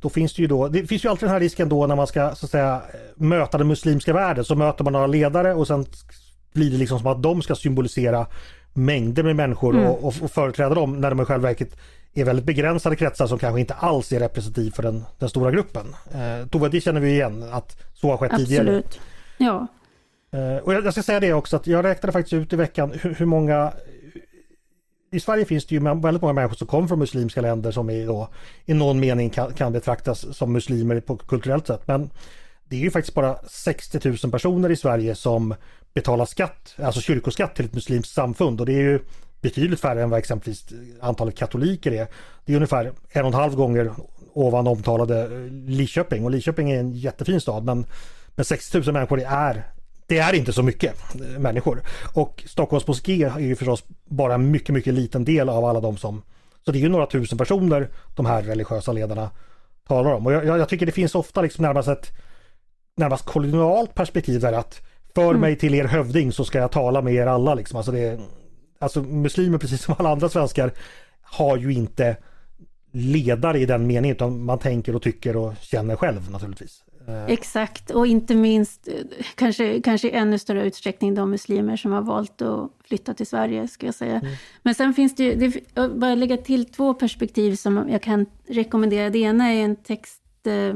då 0.00 0.08
finns 0.08 0.34
det 0.34 0.42
ju 0.42 0.48
då, 0.48 0.68
det 0.68 0.86
finns 0.86 1.04
ju 1.04 1.08
alltid 1.08 1.28
den 1.28 1.32
här 1.32 1.40
risken 1.40 1.68
då 1.68 1.86
när 1.86 1.96
man 1.96 2.06
ska 2.06 2.34
så 2.34 2.46
att 2.46 2.50
säga 2.50 2.82
möta 3.14 3.58
den 3.58 3.68
muslimska 3.68 4.12
världen 4.12 4.44
så 4.44 4.54
möter 4.54 4.84
man 4.84 4.92
några 4.92 5.06
ledare 5.06 5.54
och 5.54 5.66
sen 5.66 5.86
blir 6.52 6.70
det 6.70 6.76
liksom 6.76 6.98
som 6.98 7.06
att 7.06 7.22
de 7.22 7.42
ska 7.42 7.54
symbolisera 7.54 8.26
mängder 8.72 9.22
med 9.22 9.36
människor 9.36 9.74
Mm. 9.74 9.86
och, 9.86 10.04
och, 10.04 10.14
och 10.22 10.30
företräda 10.30 10.74
dem 10.74 11.00
när 11.00 11.10
de 11.10 11.20
i 11.20 11.24
själva 11.24 11.48
verket 11.48 11.76
är 12.14 12.24
väldigt 12.24 12.44
begränsade 12.44 12.96
kretsar 12.96 13.26
som 13.26 13.38
kanske 13.38 13.60
inte 13.60 13.74
alls 13.74 14.12
är 14.12 14.20
representativ 14.20 14.70
för 14.70 14.82
den, 14.82 15.04
den 15.18 15.28
stora 15.28 15.50
gruppen. 15.50 15.86
Eh, 16.14 16.48
Tove, 16.48 16.68
det 16.68 16.80
känner 16.80 17.00
vi 17.00 17.10
igen 17.10 17.44
att 17.52 17.76
så 17.94 18.10
har 18.10 18.16
skett 18.16 18.36
tidigare. 18.36 18.62
Absolut. 18.62 19.00
Ja, 19.38 19.66
Eh, 20.34 20.56
och 20.56 20.74
jag, 20.74 20.84
jag 20.84 20.92
ska 20.92 21.02
säga 21.02 21.20
det 21.20 21.32
också 21.32 21.56
att 21.56 21.66
jag 21.66 21.84
räknade 21.84 22.12
faktiskt 22.12 22.32
ut 22.32 22.52
i 22.52 22.56
veckan 22.56 22.92
hur, 23.02 23.14
hur 23.14 23.26
många 23.26 23.72
i 25.12 25.20
Sverige 25.20 25.44
finns 25.44 25.66
det 25.66 25.74
ju 25.74 25.80
väldigt 25.80 26.22
många 26.22 26.32
människor 26.32 26.56
som 26.56 26.66
kommer 26.66 26.88
från 26.88 26.98
muslimska 26.98 27.40
länder 27.40 27.70
som 27.70 27.90
är 27.90 28.06
då, 28.06 28.28
i 28.64 28.74
någon 28.74 29.00
mening 29.00 29.30
kan, 29.30 29.52
kan 29.52 29.72
betraktas 29.72 30.36
som 30.36 30.52
muslimer 30.52 31.00
på 31.00 31.16
kulturellt 31.16 31.66
sätt. 31.66 31.82
Men 31.86 32.10
det 32.68 32.76
är 32.76 32.80
ju 32.80 32.90
faktiskt 32.90 33.14
bara 33.14 33.36
60 33.48 34.08
000 34.22 34.32
personer 34.32 34.70
i 34.70 34.76
Sverige 34.76 35.14
som 35.14 35.54
betalar 35.94 36.24
skatt, 36.24 36.74
alltså 36.82 37.00
kyrkoskatt 37.00 37.54
till 37.54 37.64
ett 37.64 37.74
muslimskt 37.74 38.14
samfund 38.14 38.60
och 38.60 38.66
det 38.66 38.72
är 38.72 38.82
ju 38.82 39.00
betydligt 39.40 39.80
färre 39.80 40.02
än 40.02 40.10
vad 40.10 40.18
exempelvis 40.18 40.64
antalet 41.00 41.36
katoliker 41.36 41.92
är. 41.92 42.06
Det 42.44 42.52
är 42.52 42.56
ungefär 42.56 42.92
en 43.10 43.22
och 43.22 43.28
en 43.28 43.34
halv 43.34 43.54
gånger 43.54 43.92
ovan 44.32 44.66
omtalade 44.66 45.28
Lidköping 45.50 46.24
och 46.24 46.30
Lidköping 46.30 46.70
är 46.70 46.80
en 46.80 46.92
jättefin 46.92 47.40
stad 47.40 47.64
men, 47.64 47.86
men 48.34 48.44
60 48.44 48.78
000 48.78 48.92
människor 48.92 49.20
är 49.20 49.64
det 50.12 50.18
är 50.18 50.32
inte 50.32 50.52
så 50.52 50.62
mycket 50.62 51.14
eh, 51.14 51.38
människor. 51.38 51.82
Och 52.12 52.44
Stockholms 52.46 52.86
moské 52.86 53.24
är 53.24 53.38
ju 53.38 53.56
förstås 53.56 53.84
bara 54.04 54.34
en 54.34 54.50
mycket, 54.50 54.74
mycket 54.74 54.94
liten 54.94 55.24
del 55.24 55.48
av 55.48 55.64
alla 55.64 55.80
de 55.80 55.96
som... 55.96 56.22
Så 56.64 56.72
det 56.72 56.78
är 56.78 56.80
ju 56.80 56.88
några 56.88 57.06
tusen 57.06 57.38
personer 57.38 57.88
de 58.16 58.26
här 58.26 58.42
religiösa 58.42 58.92
ledarna 58.92 59.30
talar 59.88 60.12
om. 60.14 60.26
Och 60.26 60.32
jag, 60.32 60.44
jag 60.46 60.68
tycker 60.68 60.86
det 60.86 60.92
finns 60.92 61.14
ofta 61.14 61.42
liksom 61.42 61.62
närmast 61.62 61.88
ett 61.88 62.12
närmast 62.96 63.24
kolonialt 63.24 63.94
perspektiv 63.94 64.40
där 64.40 64.52
att 64.52 64.80
för 65.14 65.28
Mm. 65.28 65.40
mig 65.40 65.56
till 65.58 65.74
er 65.74 65.84
hövding 65.84 66.32
så 66.32 66.44
ska 66.44 66.58
jag 66.58 66.70
tala 66.70 67.02
med 67.02 67.14
er 67.14 67.26
alla 67.26 67.54
liksom. 67.54 67.76
Alltså, 67.76 67.92
det, 67.92 68.20
alltså 68.78 69.02
muslimer 69.02 69.58
precis 69.58 69.82
som 69.82 69.94
alla 69.98 70.10
andra 70.10 70.28
svenskar 70.28 70.72
har 71.22 71.56
ju 71.56 71.72
inte 71.72 72.16
ledare 72.92 73.58
i 73.58 73.66
den 73.66 73.86
meningen 73.86 74.16
utan 74.16 74.44
man 74.44 74.58
tänker 74.58 74.96
och 74.96 75.02
tycker 75.02 75.36
och 75.36 75.54
känner 75.60 75.96
själv 75.96 76.30
naturligtvis. 76.30 76.82
Eh, 77.08 77.24
exakt. 77.26 77.90
Och 77.90 78.06
inte 78.06 78.34
minst, 78.34 78.88
eh, 78.88 78.94
kanske, 79.34 79.80
kanske 79.80 80.08
i 80.08 80.10
ännu 80.10 80.38
större 80.38 80.66
utsträckning 80.66 81.14
de 81.14 81.30
muslimer 81.30 81.76
som 81.76 81.92
har 81.92 82.02
valt 82.02 82.42
att 82.42 82.70
flytta 82.84 83.14
till 83.14 83.26
Sverige, 83.26 83.68
ska 83.68 83.86
jag 83.86 83.94
säga. 83.94 84.20
Men 84.62 84.74
sen 84.74 84.94
finns 84.94 85.14
det 85.14 85.24
ju, 85.24 85.34
det, 85.34 85.60
jag 85.74 85.98
bara 85.98 86.14
lägga 86.14 86.36
till 86.36 86.64
två 86.64 86.94
perspektiv 86.94 87.54
som 87.54 87.88
jag 87.90 88.02
kan 88.02 88.26
rekommendera. 88.48 89.10
Det 89.10 89.18
ena 89.18 89.48
är 89.52 89.64
en 89.64 89.76
text, 89.76 90.22
eh, 90.46 90.74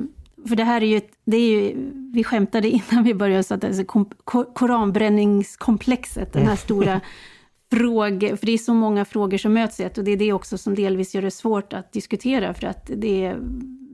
för 0.48 0.56
det 0.56 0.64
här 0.64 0.80
är 0.80 0.86
ju, 0.86 0.96
ett, 0.96 1.10
det 1.24 1.36
är 1.36 1.50
ju 1.50 1.90
vi 2.12 2.24
skämtade 2.24 2.68
innan 2.70 3.04
vi 3.04 3.14
började, 3.14 3.42
så 3.42 3.54
att 3.54 3.60
det 3.60 3.66
är 3.66 3.72
så 3.72 3.84
kom, 3.84 4.10
ko- 4.24 4.52
koranbränningskomplexet, 4.54 6.32
den 6.32 6.46
här 6.46 6.56
stora 6.56 7.00
frågor, 7.72 8.36
för 8.36 8.46
det 8.46 8.52
är 8.52 8.58
så 8.58 8.74
många 8.74 9.04
frågor 9.04 9.38
som 9.38 9.52
möts 9.52 9.80
i 9.80 9.82
ett 9.82 9.98
och 9.98 10.04
det 10.04 10.10
är 10.10 10.16
det 10.16 10.32
också 10.32 10.58
som 10.58 10.74
delvis 10.74 11.14
gör 11.14 11.22
det 11.22 11.30
svårt 11.30 11.72
att 11.72 11.92
diskutera 11.92 12.54
för 12.54 12.66
att 12.66 12.90
det 12.96 13.24
är, 13.24 13.38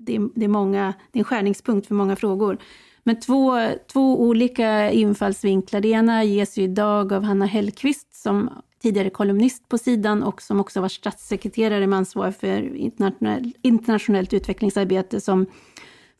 det 0.06 0.16
är, 0.16 0.28
det 0.34 0.44
är, 0.44 0.48
många, 0.48 0.94
det 1.12 1.18
är 1.18 1.20
en 1.20 1.24
skärningspunkt 1.24 1.86
för 1.86 1.94
många 1.94 2.16
frågor. 2.16 2.58
Men 3.02 3.20
två, 3.20 3.68
två 3.92 4.20
olika 4.20 4.90
infallsvinklar. 4.90 5.80
Det 5.80 5.88
ena 5.88 6.24
ges 6.24 6.58
ju 6.58 6.62
idag 6.62 7.12
av 7.12 7.22
Hanna 7.22 7.46
Hellqvist 7.46 8.14
som 8.14 8.50
tidigare 8.82 9.10
kolumnist 9.10 9.68
på 9.68 9.78
sidan 9.78 10.22
och 10.22 10.42
som 10.42 10.60
också 10.60 10.80
var 10.80 10.88
statssekreterare 10.88 11.86
med 11.86 11.96
ansvar 11.96 12.30
för 12.30 12.76
internationell, 12.76 13.52
internationellt 13.62 14.32
utvecklingsarbete 14.32 15.20
som 15.20 15.46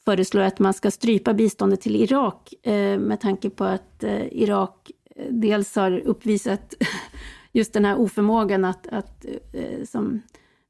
föreslår 0.05 0.43
att 0.43 0.59
man 0.59 0.75
ska 0.75 0.91
strypa 0.91 1.35
biståndet 1.35 1.81
till 1.81 1.97
Irak 1.97 2.67
eh, 2.67 2.99
med 2.99 3.21
tanke 3.21 3.51
på 3.51 3.65
att 3.65 4.05
eh, 4.05 4.27
Irak 4.33 4.91
eh, 5.17 5.27
dels 5.31 5.77
har 5.77 5.99
uppvisat 5.99 6.75
just 7.53 7.73
den 7.73 7.85
här 7.85 8.01
oförmågan 8.01 8.65
att, 8.65 8.87
att 8.87 9.27
eh, 9.53 9.85
som 9.85 10.23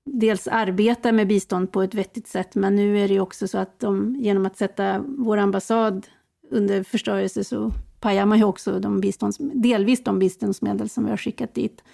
dels 0.04 0.48
arbeta 0.48 1.12
med 1.12 1.28
bistånd 1.28 1.72
på 1.72 1.82
ett 1.82 1.94
vettigt 1.94 2.26
sätt, 2.26 2.54
men 2.54 2.76
nu 2.76 2.98
är 2.98 3.08
det 3.08 3.14
ju 3.14 3.20
också 3.20 3.48
så 3.48 3.58
att 3.58 3.80
de 3.80 4.16
genom 4.16 4.46
att 4.46 4.56
sätta 4.56 5.04
vår 5.08 5.36
ambassad 5.36 6.06
under 6.50 6.82
förstörelse 6.82 7.44
så 7.44 7.72
pajar 8.00 8.26
man 8.26 8.38
ju 8.38 8.44
också 8.44 8.80
de 8.80 9.00
bistånds, 9.00 9.38
delvis 9.40 10.04
de 10.04 10.18
biståndsmedel 10.18 10.88
som 10.88 11.04
vi 11.04 11.10
har 11.10 11.16
skickat 11.16 11.54
dit. 11.54 11.84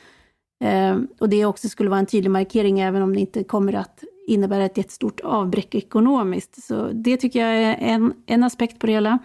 Eh, 0.64 0.98
och 1.18 1.28
det 1.28 1.44
också 1.44 1.68
skulle 1.68 1.90
vara 1.90 2.00
en 2.00 2.06
tydlig 2.06 2.30
markering, 2.30 2.80
även 2.80 3.02
om 3.02 3.14
det 3.14 3.20
inte 3.20 3.44
kommer 3.44 3.72
att 3.72 4.04
innebära 4.26 4.64
ett 4.64 4.76
jättestort 4.76 5.20
avbräck 5.20 5.74
ekonomiskt. 5.74 6.64
Så 6.64 6.90
det 6.92 7.16
tycker 7.16 7.46
jag 7.46 7.62
är 7.62 7.76
en, 7.80 8.12
en 8.26 8.44
aspekt 8.44 8.78
på 8.78 8.86
det 8.86 8.92
hela. 8.92 9.18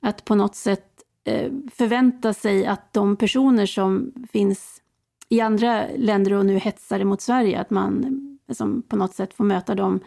Att 0.00 0.24
på 0.24 0.34
något 0.34 0.56
sätt 0.56 0.86
eh, 1.24 1.52
förvänta 1.72 2.34
sig 2.34 2.66
att 2.66 2.92
de 2.92 3.16
personer 3.16 3.66
som 3.66 4.12
finns 4.32 4.80
i 5.28 5.40
andra 5.40 5.86
länder 5.96 6.32
och 6.32 6.46
nu 6.46 6.58
hetsar 6.58 6.98
det 6.98 7.04
mot 7.04 7.20
Sverige, 7.20 7.60
att 7.60 7.70
man 7.70 8.20
liksom, 8.48 8.82
på 8.82 8.96
något 8.96 9.14
sätt 9.14 9.34
får 9.34 9.44
möta 9.44 9.74
dem 9.74 10.00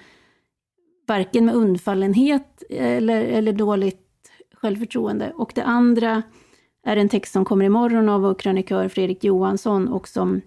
varken 1.07 1.45
med 1.45 1.55
undfallenhet 1.55 2.63
eller, 2.69 3.23
eller 3.23 3.53
dåligt 3.53 4.29
självförtroende. 4.53 5.33
Och 5.35 5.51
det 5.55 5.63
andra 5.63 6.23
är 6.85 6.97
en 6.97 7.09
text 7.09 7.33
som 7.33 7.45
kommer 7.45 7.65
imorgon 7.65 8.09
av 8.09 8.21
vår 8.21 8.33
krönikör 8.33 8.87
Fredrik 8.87 9.23
Johansson 9.23 9.87
och 9.87 10.07
som, 10.07 10.41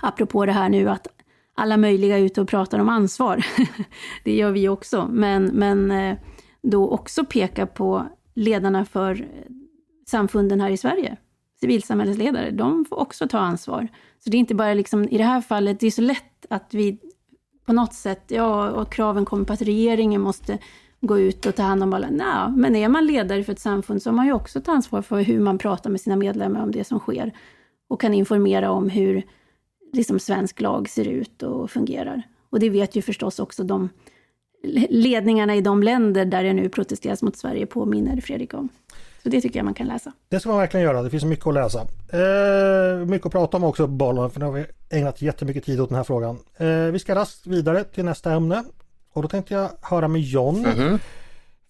apropå 0.00 0.46
det 0.46 0.52
här 0.52 0.68
nu 0.68 0.88
att 0.88 1.06
alla 1.54 1.76
möjliga 1.76 2.18
är 2.18 2.22
ute 2.22 2.40
och 2.40 2.48
pratar 2.48 2.78
om 2.78 2.88
ansvar. 2.88 3.46
det 4.24 4.36
gör 4.36 4.50
vi 4.50 4.68
också, 4.68 5.08
men, 5.12 5.44
men 5.44 5.90
eh, 5.90 6.18
då 6.62 6.90
också 6.90 7.24
peka 7.24 7.66
på 7.66 8.06
ledarna 8.34 8.84
för 8.84 9.20
eh, 9.20 9.26
samfunden 10.06 10.60
här 10.60 10.70
i 10.70 10.76
Sverige. 10.76 11.16
Civilsamhällesledare, 11.60 12.50
de 12.50 12.84
får 12.84 12.96
också 12.96 13.28
ta 13.28 13.38
ansvar. 13.38 13.88
Så 14.18 14.30
det 14.30 14.36
är 14.36 14.38
inte 14.38 14.54
bara 14.54 14.74
liksom, 14.74 15.08
i 15.08 15.18
det 15.18 15.24
här 15.24 15.40
fallet, 15.40 15.80
det 15.80 15.86
är 15.86 15.90
så 15.90 16.02
lätt 16.02 16.46
att 16.50 16.74
vi 16.74 16.98
på 17.66 17.72
något 17.72 17.94
sätt, 17.94 18.24
ja, 18.28 18.70
och 18.70 18.92
kraven 18.92 19.24
kommer 19.24 19.44
på 19.44 19.52
att 19.52 19.62
regeringen 19.62 20.20
måste 20.20 20.58
gå 21.00 21.18
ut 21.18 21.46
och 21.46 21.54
ta 21.54 21.62
hand 21.62 21.82
om 21.82 21.94
alla. 21.94 22.10
Nej, 22.10 22.52
men 22.56 22.76
är 22.76 22.88
man 22.88 23.06
ledare 23.06 23.44
för 23.44 23.52
ett 23.52 23.60
samfund 23.60 24.02
så 24.02 24.10
har 24.10 24.16
man 24.16 24.26
ju 24.26 24.32
också 24.32 24.58
ett 24.58 24.68
ansvar 24.68 25.02
för 25.02 25.20
hur 25.22 25.40
man 25.40 25.58
pratar 25.58 25.90
med 25.90 26.00
sina 26.00 26.16
medlemmar 26.16 26.62
om 26.62 26.70
det 26.70 26.84
som 26.84 26.98
sker. 26.98 27.32
Och 27.88 28.00
kan 28.00 28.14
informera 28.14 28.70
om 28.70 28.88
hur 28.88 29.22
liksom, 29.92 30.18
svensk 30.18 30.60
lag 30.60 30.88
ser 30.88 31.08
ut 31.08 31.42
och 31.42 31.70
fungerar. 31.70 32.22
Och 32.50 32.60
det 32.60 32.70
vet 32.70 32.96
ju 32.96 33.02
förstås 33.02 33.38
också 33.38 33.64
de 33.64 33.88
ledningarna 34.88 35.56
i 35.56 35.60
de 35.60 35.82
länder 35.82 36.24
där 36.24 36.44
det 36.44 36.52
nu 36.52 36.68
protesteras 36.68 37.22
mot 37.22 37.36
Sverige 37.36 37.66
påminner 37.66 38.20
Fredrik 38.20 38.54
om. 38.54 38.68
Så 39.22 39.28
det 39.28 39.40
tycker 39.40 39.58
jag 39.58 39.64
man 39.64 39.74
kan 39.74 39.86
läsa. 39.86 40.12
Det 40.28 40.40
ska 40.40 40.48
man 40.48 40.58
verkligen 40.58 40.84
göra, 40.84 41.02
det 41.02 41.10
finns 41.10 41.24
mycket 41.24 41.46
att 41.46 41.54
läsa. 41.54 41.80
Eh, 42.12 43.06
mycket 43.06 43.26
att 43.26 43.32
prata 43.32 43.56
om 43.56 43.64
också 43.64 43.86
bollen, 43.86 44.30
för 44.30 44.40
nu 44.40 44.46
har 44.46 44.52
vi 44.52 44.64
ägnat 44.90 45.22
jättemycket 45.22 45.64
tid 45.64 45.80
åt 45.80 45.88
den 45.88 45.96
här 45.96 46.04
frågan. 46.04 46.38
Eh, 46.56 46.68
vi 46.68 46.98
ska 46.98 47.14
raskt 47.14 47.46
vidare 47.46 47.84
till 47.84 48.04
nästa 48.04 48.32
ämne. 48.32 48.64
Och 49.12 49.22
då 49.22 49.28
tänkte 49.28 49.54
jag 49.54 49.70
höra 49.82 50.08
med 50.08 50.20
John. 50.20 50.60
Mhm. 50.60 50.98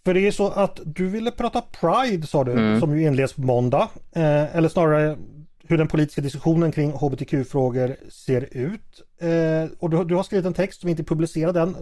För 0.05 0.15
det 0.15 0.21
är 0.27 0.31
så 0.31 0.49
att 0.51 0.81
du 0.85 1.09
ville 1.09 1.31
prata 1.31 1.63
Pride 1.81 2.27
sa 2.27 2.45
du, 2.45 2.53
Mm. 2.53 2.81
som 2.81 2.99
ju 2.99 3.07
inleds 3.07 3.33
på 3.33 3.41
måndag. 3.41 3.89
Eh, 4.13 4.57
eller 4.57 4.69
snarare 4.69 5.17
hur 5.69 5.79
den 5.79 5.89
politiska 5.89 6.21
diskussionen 6.21 6.73
kring 6.73 6.93
hbtq-frågor 6.93 7.97
ser 8.11 8.49
ut. 8.57 9.03
Eh, 9.21 9.71
och 9.79 9.91
du, 9.91 10.05
du 10.05 10.15
har 10.15 10.23
skrivit 10.23 10.47
en 10.47 10.55
text 10.55 10.81
som 10.81 10.89
inte 10.91 11.03
är 11.03 11.05
publicerad 11.05 11.57
än. 11.57 11.69
Eh, 11.69 11.81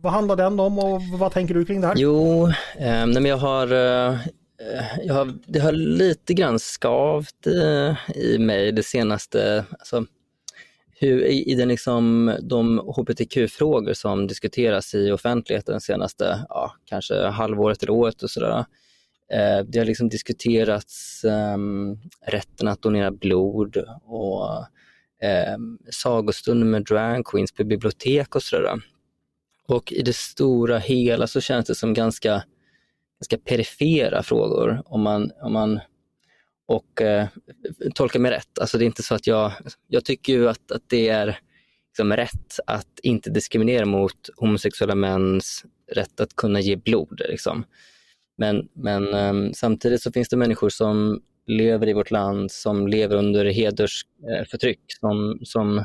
vad 0.00 0.12
handlar 0.12 0.36
den 0.36 0.60
om 0.60 0.78
och 0.78 1.00
vad 1.18 1.32
tänker 1.32 1.54
du 1.54 1.64
kring 1.64 1.80
det 1.80 1.86
här? 1.86 1.94
Jo, 1.96 2.48
eh, 2.78 3.04
jag 3.28 3.36
har, 3.36 3.72
eh, 3.72 4.18
Eh, 4.60 5.06
jag 5.06 5.14
har, 5.14 5.34
det 5.46 5.58
har 5.58 5.72
lite 5.72 6.34
grann 6.34 6.58
skavt 6.58 7.46
i, 7.46 7.94
i 8.14 8.38
mig 8.38 8.72
det 8.72 8.82
senaste, 8.82 9.64
alltså, 9.70 10.06
hur, 11.00 11.24
i, 11.24 11.52
i 11.52 11.54
den 11.54 11.68
liksom, 11.68 12.34
de 12.42 12.78
hbtq-frågor 12.78 13.92
som 13.92 14.26
diskuteras 14.26 14.94
i 14.94 15.10
offentligheten 15.10 15.80
senaste, 15.80 16.46
ja, 16.48 16.74
kanske 16.84 17.26
halvåret 17.26 17.82
eller 17.82 17.92
året 17.92 18.22
och 18.22 18.30
sådär. 18.30 18.64
Eh, 19.32 19.64
det 19.66 19.78
har 19.78 19.86
liksom 19.86 20.08
diskuterats 20.08 21.24
ehm, 21.24 21.98
rätten 22.26 22.68
att 22.68 22.82
donera 22.82 23.10
blod 23.10 23.76
och 24.04 24.56
eh, 25.26 25.56
sagostunder 25.90 26.66
med 26.66 26.84
drag 26.84 27.26
queens 27.26 27.52
på 27.52 27.64
bibliotek 27.64 28.34
och 28.34 28.42
sådär. 28.42 28.80
Och 29.68 29.92
i 29.92 30.02
det 30.02 30.16
stora 30.16 30.78
hela 30.78 31.26
så 31.26 31.40
känns 31.40 31.66
det 31.66 31.74
som 31.74 31.94
ganska, 31.94 32.42
ganska 33.20 33.38
perifera 33.38 34.22
frågor 34.22 34.82
om 34.84 35.02
man, 35.02 35.30
om 35.42 35.52
man 35.52 35.80
och 36.66 37.02
eh, 37.02 37.28
tolka 37.94 38.18
mig 38.18 38.30
rätt. 38.30 38.58
Alltså 38.60 38.78
det 38.78 38.84
är 38.84 38.86
inte 38.86 39.02
så 39.02 39.14
att 39.14 39.26
jag, 39.26 39.52
jag 39.88 40.04
tycker 40.04 40.32
ju 40.32 40.48
att, 40.48 40.72
att 40.72 40.82
det 40.86 41.08
är 41.08 41.38
liksom 41.88 42.16
rätt 42.16 42.60
att 42.66 43.00
inte 43.02 43.30
diskriminera 43.30 43.86
mot 43.86 44.28
homosexuella 44.36 44.94
mäns 44.94 45.64
rätt 45.92 46.20
att 46.20 46.36
kunna 46.36 46.60
ge 46.60 46.76
blod. 46.76 47.20
Liksom. 47.28 47.64
Men, 48.38 48.68
men 48.72 49.14
eh, 49.14 49.52
samtidigt 49.52 50.02
så 50.02 50.12
finns 50.12 50.28
det 50.28 50.36
människor 50.36 50.68
som 50.68 51.22
lever 51.46 51.88
i 51.88 51.92
vårt 51.92 52.10
land 52.10 52.50
som 52.50 52.88
lever 52.88 53.16
under 53.16 53.44
hedersförtryck 53.44 54.78
eh, 54.78 55.00
som, 55.00 55.38
som 55.42 55.84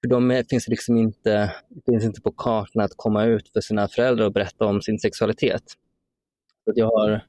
för 0.00 0.08
dem 0.08 0.42
finns 0.50 0.64
det 0.64 0.70
liksom 0.70 0.96
inte, 0.96 1.52
finns 1.86 2.04
inte 2.04 2.20
på 2.20 2.32
kartan 2.32 2.82
att 2.82 2.92
komma 2.96 3.24
ut 3.24 3.48
för 3.52 3.60
sina 3.60 3.88
föräldrar 3.88 4.26
och 4.26 4.32
berätta 4.32 4.64
om 4.64 4.82
sin 4.82 4.98
sexualitet. 4.98 5.62
Att 6.68 6.76
jag 6.76 6.90
har, 6.90 7.20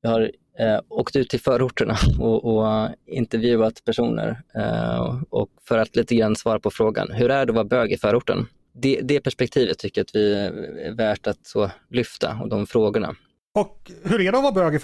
jag 0.00 0.10
har 0.10 0.30
eh, 0.58 0.80
åkt 0.88 1.16
ut 1.16 1.30
till 1.30 1.40
förorterna 1.40 1.96
och, 2.20 2.44
och 2.44 2.88
intervjuat 3.06 3.84
personer 3.84 4.42
eh, 4.54 5.22
och 5.30 5.48
för 5.64 5.78
att 5.78 5.96
lite 5.96 6.14
grann 6.14 6.36
svara 6.36 6.60
på 6.60 6.70
frågan, 6.70 7.10
hur 7.12 7.30
är 7.30 7.46
det 7.46 7.50
att 7.50 7.54
vara 7.54 7.64
bög 7.64 7.92
i 7.92 7.96
förorten? 7.96 8.46
Det, 8.72 9.00
det 9.02 9.20
perspektivet 9.20 9.78
tycker 9.78 10.00
jag 10.00 10.04
att 10.04 10.14
vi 10.14 10.34
är 10.34 10.92
värt 10.92 11.26
att 11.26 11.46
så 11.46 11.70
lyfta 11.90 12.38
och 12.42 12.48
de 12.48 12.66
frågorna. 12.66 13.16
Och 13.54 13.90
hur 14.02 14.20
är 14.20 14.32
det 14.32 14.38
att 14.38 14.44
vara 14.44 14.70
bög 14.70 14.74
i 14.74 14.78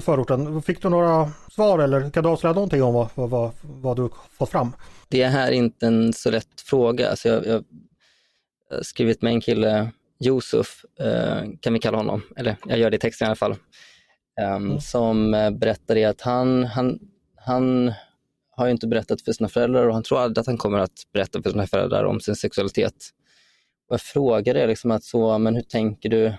förorten? 0.00 0.62
Fick 0.62 0.82
du 0.82 0.88
några 0.88 1.30
svar 1.50 1.78
eller 1.78 2.10
kan 2.10 2.22
du 2.22 2.28
avslöja 2.28 2.54
någonting 2.54 2.82
om 2.82 2.94
vad, 2.94 3.30
vad, 3.30 3.50
vad 3.62 3.96
du 3.96 4.08
fått 4.38 4.50
fram? 4.50 4.72
Det 5.08 5.24
här 5.24 5.48
är 5.48 5.52
inte 5.52 5.86
en 5.86 6.12
så 6.12 6.30
lätt 6.30 6.60
fråga. 6.60 7.10
Alltså 7.10 7.28
jag, 7.28 7.46
jag 7.46 7.64
har 8.70 8.82
skrivit 8.82 9.22
med 9.22 9.32
en 9.32 9.40
kille, 9.40 9.90
Josef 10.20 10.84
eh, 11.00 11.42
kan 11.60 11.72
vi 11.72 11.78
kalla 11.78 11.96
honom, 11.96 12.22
eller 12.36 12.56
jag 12.66 12.78
gör 12.78 12.90
det 12.90 12.96
i 12.96 13.00
texten 13.00 13.26
i 13.26 13.28
alla 13.28 13.36
fall, 13.36 13.52
um, 14.40 14.46
mm. 14.56 14.80
som 14.80 15.34
eh, 15.34 15.50
berättade 15.50 16.08
att 16.08 16.20
han, 16.20 16.64
han, 16.64 16.98
han 17.36 17.92
har 18.50 18.68
inte 18.68 18.86
berättat 18.86 19.22
för 19.22 19.32
sina 19.32 19.48
föräldrar 19.48 19.86
och 19.86 19.94
han 19.94 20.02
tror 20.02 20.20
aldrig 20.20 20.40
att 20.40 20.46
han 20.46 20.58
kommer 20.58 20.78
att 20.78 21.02
berätta 21.12 21.42
för 21.42 21.50
sina 21.50 21.66
föräldrar 21.66 22.04
om 22.04 22.20
sin 22.20 22.36
sexualitet. 22.36 22.94
Och 23.88 23.94
jag 23.94 24.00
frågade 24.00 24.66
liksom 24.66 24.90
att 24.90 25.04
så, 25.04 25.38
men 25.38 25.54
hur 25.54 25.62
tänker 25.62 26.08
du 26.08 26.32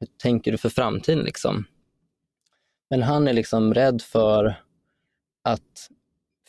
hur 0.00 0.08
tänker 0.22 0.52
du 0.52 0.58
för 0.58 0.68
framtiden? 0.68 1.24
Liksom? 1.24 1.64
Men 2.90 3.02
han 3.02 3.28
är 3.28 3.32
liksom 3.32 3.74
rädd 3.74 4.02
för 4.02 4.60
att 5.44 5.88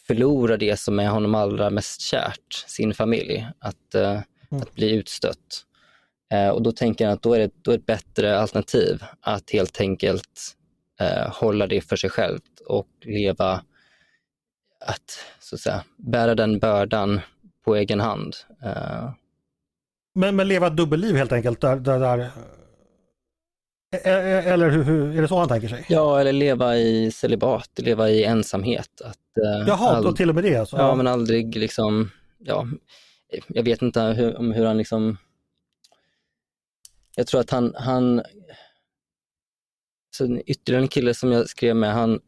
förlora 0.07 0.57
det 0.57 0.79
som 0.79 0.99
är 0.99 1.07
honom 1.07 1.35
allra 1.35 1.69
mest 1.69 2.01
kärt, 2.01 2.53
sin 2.67 2.93
familj, 2.93 3.47
att, 3.59 3.95
uh, 3.95 4.01
mm. 4.01 4.61
att 4.61 4.75
bli 4.75 4.95
utstött. 4.95 5.65
Uh, 6.33 6.49
och 6.49 6.61
då 6.61 6.71
tänker 6.71 7.05
han 7.05 7.13
att 7.13 7.21
då 7.21 7.33
är, 7.33 7.39
det, 7.39 7.51
då 7.61 7.71
är 7.71 7.75
ett 7.75 7.85
bättre 7.85 8.39
alternativ 8.39 9.03
att 9.21 9.51
helt 9.51 9.81
enkelt 9.81 10.55
uh, 11.01 11.33
hålla 11.33 11.67
det 11.67 11.81
för 11.81 11.95
sig 11.95 12.09
själv 12.09 12.39
och 12.65 12.87
leva, 13.05 13.63
att, 14.85 15.25
så 15.39 15.55
att 15.55 15.61
säga, 15.61 15.83
bära 15.97 16.35
den 16.35 16.59
bördan 16.59 17.19
på 17.65 17.75
egen 17.75 17.99
hand. 17.99 18.35
Men, 20.15 20.35
men 20.35 20.47
leva 20.47 20.67
ett 20.67 20.77
dubbelliv 20.77 21.15
helt 21.15 21.31
enkelt, 21.31 21.61
där, 21.61 21.75
där, 21.75 21.99
där 21.99 22.31
eller 23.91 24.69
hur, 24.69 24.83
hur, 24.83 25.17
är 25.17 25.21
det 25.21 25.27
så 25.27 25.39
han 25.39 25.47
tänker 25.47 25.67
sig? 25.67 25.85
Ja, 25.89 26.19
eller 26.19 26.31
leva 26.31 26.77
i 26.77 27.11
celibat, 27.11 27.69
leva 27.75 28.09
i 28.09 28.23
ensamhet. 28.23 29.01
Att, 29.01 29.37
eh, 29.37 29.67
Jaha, 29.67 30.01
ald- 30.01 30.15
till 30.15 30.29
och 30.29 30.35
med 30.35 30.43
det 30.43 30.55
alltså? 30.55 30.77
Ja, 30.77 30.95
men 30.95 31.07
aldrig 31.07 31.55
liksom, 31.55 32.11
ja, 32.39 32.67
jag 33.47 33.63
vet 33.63 33.81
inte 33.81 34.01
hur, 34.01 34.37
om 34.37 34.51
hur 34.51 34.65
han 34.65 34.77
liksom, 34.77 35.17
jag 37.17 37.27
tror 37.27 37.41
att 37.41 37.49
han, 37.49 37.73
han 37.75 38.21
så 40.11 40.39
ytterligare 40.45 40.83
en 40.83 40.87
kille 40.87 41.13
som 41.13 41.31
jag 41.31 41.49
skrev 41.49 41.75
med, 41.75 41.93
han, 41.93 42.19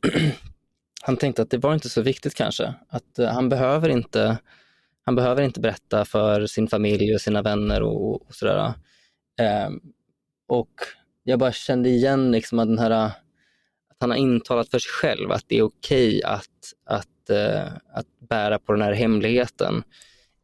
han 1.02 1.18
tänkte 1.18 1.42
att 1.42 1.50
det 1.50 1.58
var 1.58 1.74
inte 1.74 1.90
så 1.90 2.02
viktigt 2.02 2.36
kanske, 2.36 2.74
att 2.90 3.20
eh, 3.20 3.28
han 3.28 3.50
behöver 3.50 3.90
inte 3.90 4.38
han 5.04 5.16
behöver 5.16 5.42
inte 5.42 5.60
berätta 5.60 6.06
för 6.06 6.46
sin 6.46 6.68
familj 6.68 7.16
och 7.16 7.22
sina 7.22 7.42
vänner 7.42 7.82
och, 7.82 8.28
och 8.28 8.36
sådär. 8.36 8.74
Eh, 9.40 9.70
och 10.48 10.74
jag 11.24 11.40
bara 11.40 11.52
kände 11.52 11.90
igen 11.90 12.32
liksom 12.32 12.60
att, 12.60 12.68
den 12.68 12.80
här, 12.80 12.92
att 12.92 13.98
han 14.00 14.10
har 14.10 14.18
intalat 14.18 14.70
för 14.70 14.80
sig 14.80 14.92
själv 14.92 15.32
att 15.32 15.44
det 15.48 15.58
är 15.58 15.62
okej 15.62 16.08
okay 16.08 16.22
att, 16.24 16.74
att, 16.86 17.30
eh, 17.30 17.74
att 17.94 18.20
bära 18.30 18.60
på 18.60 18.72
den 18.72 18.82
här 18.82 18.94
hemligheten 18.94 19.84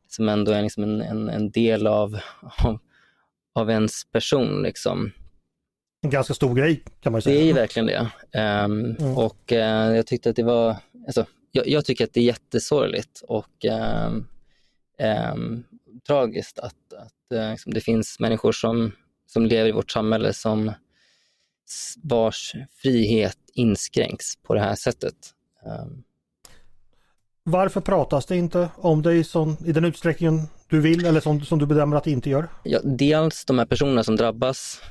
som 0.07 0.29
ändå 0.29 0.51
är 0.51 0.61
liksom 0.61 0.83
en, 0.83 1.01
en, 1.01 1.29
en 1.29 1.51
del 1.51 1.87
av, 1.87 2.19
av, 2.63 2.79
av 3.55 3.69
ens 3.69 4.05
person. 4.05 4.63
Liksom. 4.63 5.11
En 6.01 6.09
ganska 6.09 6.33
stor 6.33 6.55
grej 6.55 6.83
kan 7.01 7.11
man 7.11 7.21
säga. 7.21 7.39
Det 7.39 7.49
är 7.49 7.53
verkligen 7.53 7.85
det. 7.85 8.11
Um, 8.39 8.95
mm. 8.95 9.17
Och 9.17 9.51
uh, 9.51 9.57
jag 9.95 10.07
tyckte 10.07 10.29
att 10.29 10.35
det 10.35 10.43
var, 10.43 10.77
alltså, 11.07 11.25
jag, 11.51 11.67
jag, 11.67 11.85
tycker 11.85 12.03
att 12.03 12.13
det 12.13 12.19
är 12.19 12.23
jättesorgligt 12.23 13.21
och 13.27 13.65
um, 14.05 14.27
um, 15.33 15.63
tragiskt 16.07 16.59
att, 16.59 16.93
att 16.93 17.37
uh, 17.37 17.51
liksom, 17.51 17.73
det 17.73 17.81
finns 17.81 18.19
människor 18.19 18.51
som 18.51 18.91
som 19.25 19.45
lever 19.45 19.69
i 19.69 19.71
vårt 19.71 19.91
samhälle 19.91 20.33
som 20.33 20.71
vars 22.03 22.55
frihet 22.81 23.37
inskränks 23.53 24.35
på 24.35 24.53
det 24.53 24.59
här 24.59 24.75
sättet. 24.75 25.15
Varför 27.43 27.81
pratas 27.81 28.25
det 28.25 28.35
inte 28.35 28.69
om 28.77 29.01
dig 29.01 29.25
i 29.65 29.71
den 29.71 29.85
utsträckningen 29.85 30.47
du 30.69 30.81
vill 30.81 31.05
eller 31.05 31.19
som, 31.19 31.41
som 31.41 31.59
du 31.59 31.65
bedömer 31.65 31.97
att 31.97 32.03
det 32.03 32.11
inte 32.11 32.29
gör? 32.29 32.49
Ja, 32.63 32.79
dels 32.83 33.45
de 33.45 33.59
här 33.59 33.65
personerna 33.65 34.03
som 34.03 34.15
drabbas 34.15 34.81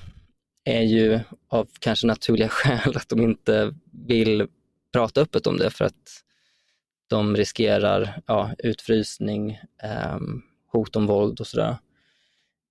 är 0.64 0.82
ju 0.82 1.20
av 1.48 1.68
kanske 1.78 2.06
naturliga 2.06 2.48
skäl 2.50 2.96
att 2.96 3.08
de 3.08 3.22
inte 3.22 3.74
vill 4.06 4.46
prata 4.92 5.20
öppet 5.20 5.46
om 5.46 5.56
det 5.56 5.70
för 5.70 5.84
att 5.84 6.24
de 7.06 7.36
riskerar 7.36 8.20
ja, 8.26 8.50
utfrysning, 8.58 9.50
eh, 9.82 10.18
hot 10.72 10.96
om 10.96 11.06
våld 11.06 11.40
och 11.40 11.46
sådär. 11.46 11.76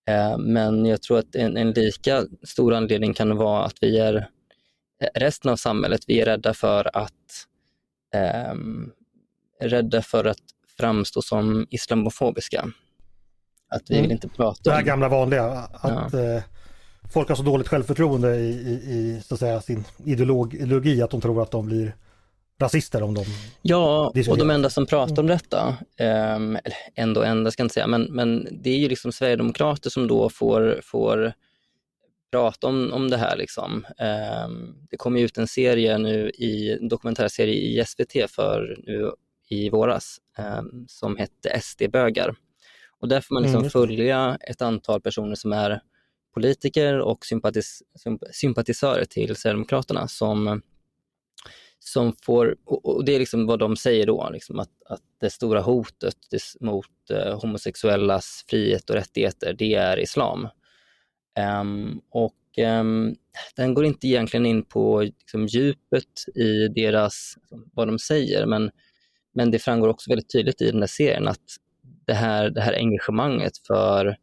Eh, 0.10 0.38
men 0.38 0.86
jag 0.86 1.02
tror 1.02 1.20
att 1.20 1.36
en, 1.36 1.58
en, 1.58 1.72
lika 1.72 2.26
stor 2.44 2.74
anledning 2.74 3.14
kan 3.14 3.38
vara 3.38 3.66
att 3.66 3.78
vi 3.82 4.00
är, 4.00 4.30
resten 5.14 5.52
av 5.52 5.56
samhället, 5.56 6.02
vi 6.08 6.22
är 6.22 6.26
rädda 6.26 6.54
för 6.54 6.98
att 6.98 7.48
eh, 8.16 8.56
rädda 9.60 10.02
för 10.02 10.26
att 10.26 10.42
framstå 10.78 11.22
som 11.22 11.68
islamofobiska. 11.70 12.72
Att 13.76 13.92
vi 13.92 13.94
mm. 13.94 14.02
vill 14.02 14.12
inte 14.12 14.28
prata 14.28 14.50
om... 14.50 14.62
Det 14.64 14.72
här 14.72 14.82
gamla 14.82 15.10
vanliga, 15.10 15.44
att 15.74 16.14
ja. 16.14 16.20
eh, 16.20 16.44
folk 17.14 17.30
har 17.30 17.36
så 17.36 17.44
dåligt 17.44 17.68
självförtroende 17.68 18.36
i, 18.36 18.50
i, 18.50 18.72
i 18.74 19.22
så 19.26 19.34
att 19.34 19.40
säga, 19.40 19.62
sin 19.62 19.84
ideolog, 20.06 20.54
ideologi 20.54 21.02
att 21.02 21.12
de 21.12 21.22
tror 21.22 21.42
att 21.42 21.52
de 21.52 21.66
blir 21.66 21.96
rasister 22.62 23.04
om 23.04 23.14
de 23.14 23.26
Ja, 23.62 24.14
och 24.30 24.38
de 24.38 24.50
enda 24.50 24.70
som 24.70 24.86
pratar 24.86 25.20
om 25.20 25.28
detta, 25.28 25.78
eh, 25.98 26.40
ändå 26.96 27.24
enda 27.24 27.52
ska 27.52 27.62
jag 27.62 27.66
inte 27.66 27.74
säga, 27.74 27.88
men, 27.88 28.04
men 28.04 28.48
det 28.52 28.70
är 28.70 28.78
ju 28.78 28.90
liksom 28.90 29.12
Sverigedemokrater 29.12 29.90
som 29.90 30.08
då 30.08 30.30
får, 30.30 30.80
får 30.84 31.34
prata 32.34 32.68
om, 32.68 32.94
om 32.94 33.10
det 33.10 33.18
här. 33.18 33.38
Liksom. 33.38 33.86
Eh, 33.98 34.50
det 34.90 34.98
kom 34.98 35.16
ut 35.18 35.38
en 35.38 35.48
serie 35.48 35.98
nu, 35.98 36.30
i, 36.30 36.72
en 36.72 36.88
dokumentärserie 36.88 37.54
i 37.54 37.86
SVT 37.86 38.32
för 38.32 38.78
nu 38.88 39.12
i 39.50 39.70
våras 39.70 40.18
eh, 40.38 40.62
som 40.88 41.18
hette 41.18 41.62
SD-bögar. 41.62 42.36
Och 43.04 43.10
där 43.10 43.22
får 43.22 43.34
man 43.34 43.44
liksom 43.44 43.60
mm. 43.60 43.70
följa 43.70 44.38
ett 44.42 44.62
antal 44.62 45.02
personer 45.02 45.36
som 45.36 45.54
är 45.54 45.82
politiker 46.34 47.00
och 47.00 47.26
sympatis 47.26 47.84
sympatisörer 48.32 49.06
till 49.06 49.36
Sverigedemokraterna 49.36 50.08
som 50.08 50.62
som 51.80 52.16
får, 52.22 52.56
och 52.66 53.06
det 53.06 53.16
är 53.16 53.20
liksom 53.20 53.46
vad 53.46 53.60
de 53.60 53.76
säger 53.76 54.06
då, 54.06 54.30
liksom 54.34 54.60
att, 54.60 54.70
att 54.86 55.02
det 55.20 55.30
stora 55.30 55.62
hotet 55.62 56.18
mot 56.60 57.10
eh, 57.10 57.40
homosexuellas 57.42 58.46
frihet 58.48 58.90
och 58.90 58.96
rättigheter, 58.96 59.54
det 59.54 59.74
är 59.74 60.00
islam. 60.00 60.48
Um, 61.62 62.02
och 62.10 62.58
um, 62.58 63.16
den 63.56 63.74
går 63.74 63.86
inte 63.86 64.08
egentligen 64.08 64.46
in 64.46 64.66
på 64.66 65.02
liksom, 65.02 65.48
djupet 65.48 66.28
i 66.36 66.68
deras, 66.68 67.38
vad 67.74 67.88
de 67.88 68.00
säger, 68.00 68.46
men, 68.46 68.72
men 69.34 69.52
det 69.52 69.60
framgår 69.60 69.88
också 69.88 70.10
väldigt 70.12 70.32
tydligt 70.32 70.62
i 70.62 70.72
den 70.72 70.82
här 70.82 70.88
serien 70.88 71.28
att 71.28 71.63
det 72.06 72.14
här, 72.14 72.50
det 72.50 72.62
här 72.62 72.74
engagemanget 72.74 73.54
för, 73.68 74.18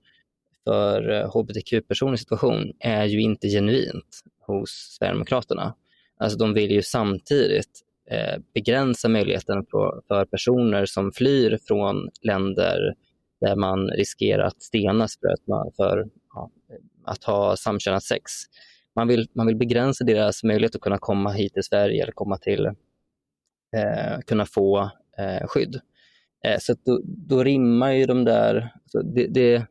för 0.64 1.10
eh, 1.10 1.30
hbtq-personers 1.34 2.20
situation 2.20 2.72
är 2.80 3.04
ju 3.04 3.20
inte 3.20 3.48
genuint 3.48 4.20
hos 4.46 4.96
Sverigedemokraterna. 4.98 5.74
Alltså 6.16 6.38
de 6.38 6.54
vill 6.54 6.70
ju 6.70 6.82
samtidigt 6.82 7.80
eh, 8.10 8.38
begränsa 8.54 9.08
möjligheten 9.08 9.66
för, 9.70 10.02
för, 10.08 10.24
personer 10.24 10.86
som 10.86 11.12
flyr 11.12 11.58
från 11.68 12.08
länder 12.22 12.94
där 13.40 13.56
man 13.56 13.88
riskerar 13.88 14.44
att 14.44 14.62
stenas 14.62 15.18
för 15.20 15.28
att, 15.28 15.46
man, 15.46 15.72
för, 15.76 16.08
ja, 16.34 16.50
att 17.04 17.24
ha 17.24 17.56
samkönat 17.56 18.02
sex. 18.02 18.32
Man 18.96 19.08
vill, 19.08 19.28
man 19.32 19.46
vill 19.46 19.56
begränsa 19.56 20.04
deras 20.04 20.44
möjlighet 20.44 20.74
att 20.74 20.80
kunna 20.80 20.98
komma 20.98 21.30
hit 21.30 21.54
till 21.54 21.62
Sverige 21.62 22.02
eller 22.02 22.12
komma 22.12 22.38
till, 22.38 22.66
eh, 23.76 24.18
kunna 24.26 24.46
få 24.46 24.90
eh, 25.18 25.46
skydd. 25.46 25.80
Eh, 26.44 26.58
så 26.60 26.74
då, 26.84 27.00
då 27.04 27.44
rimmar 27.44 27.90
ju 27.90 28.06
de 28.06 28.24
där, 28.24 28.72
det, 29.14 29.26
det, 29.26 29.66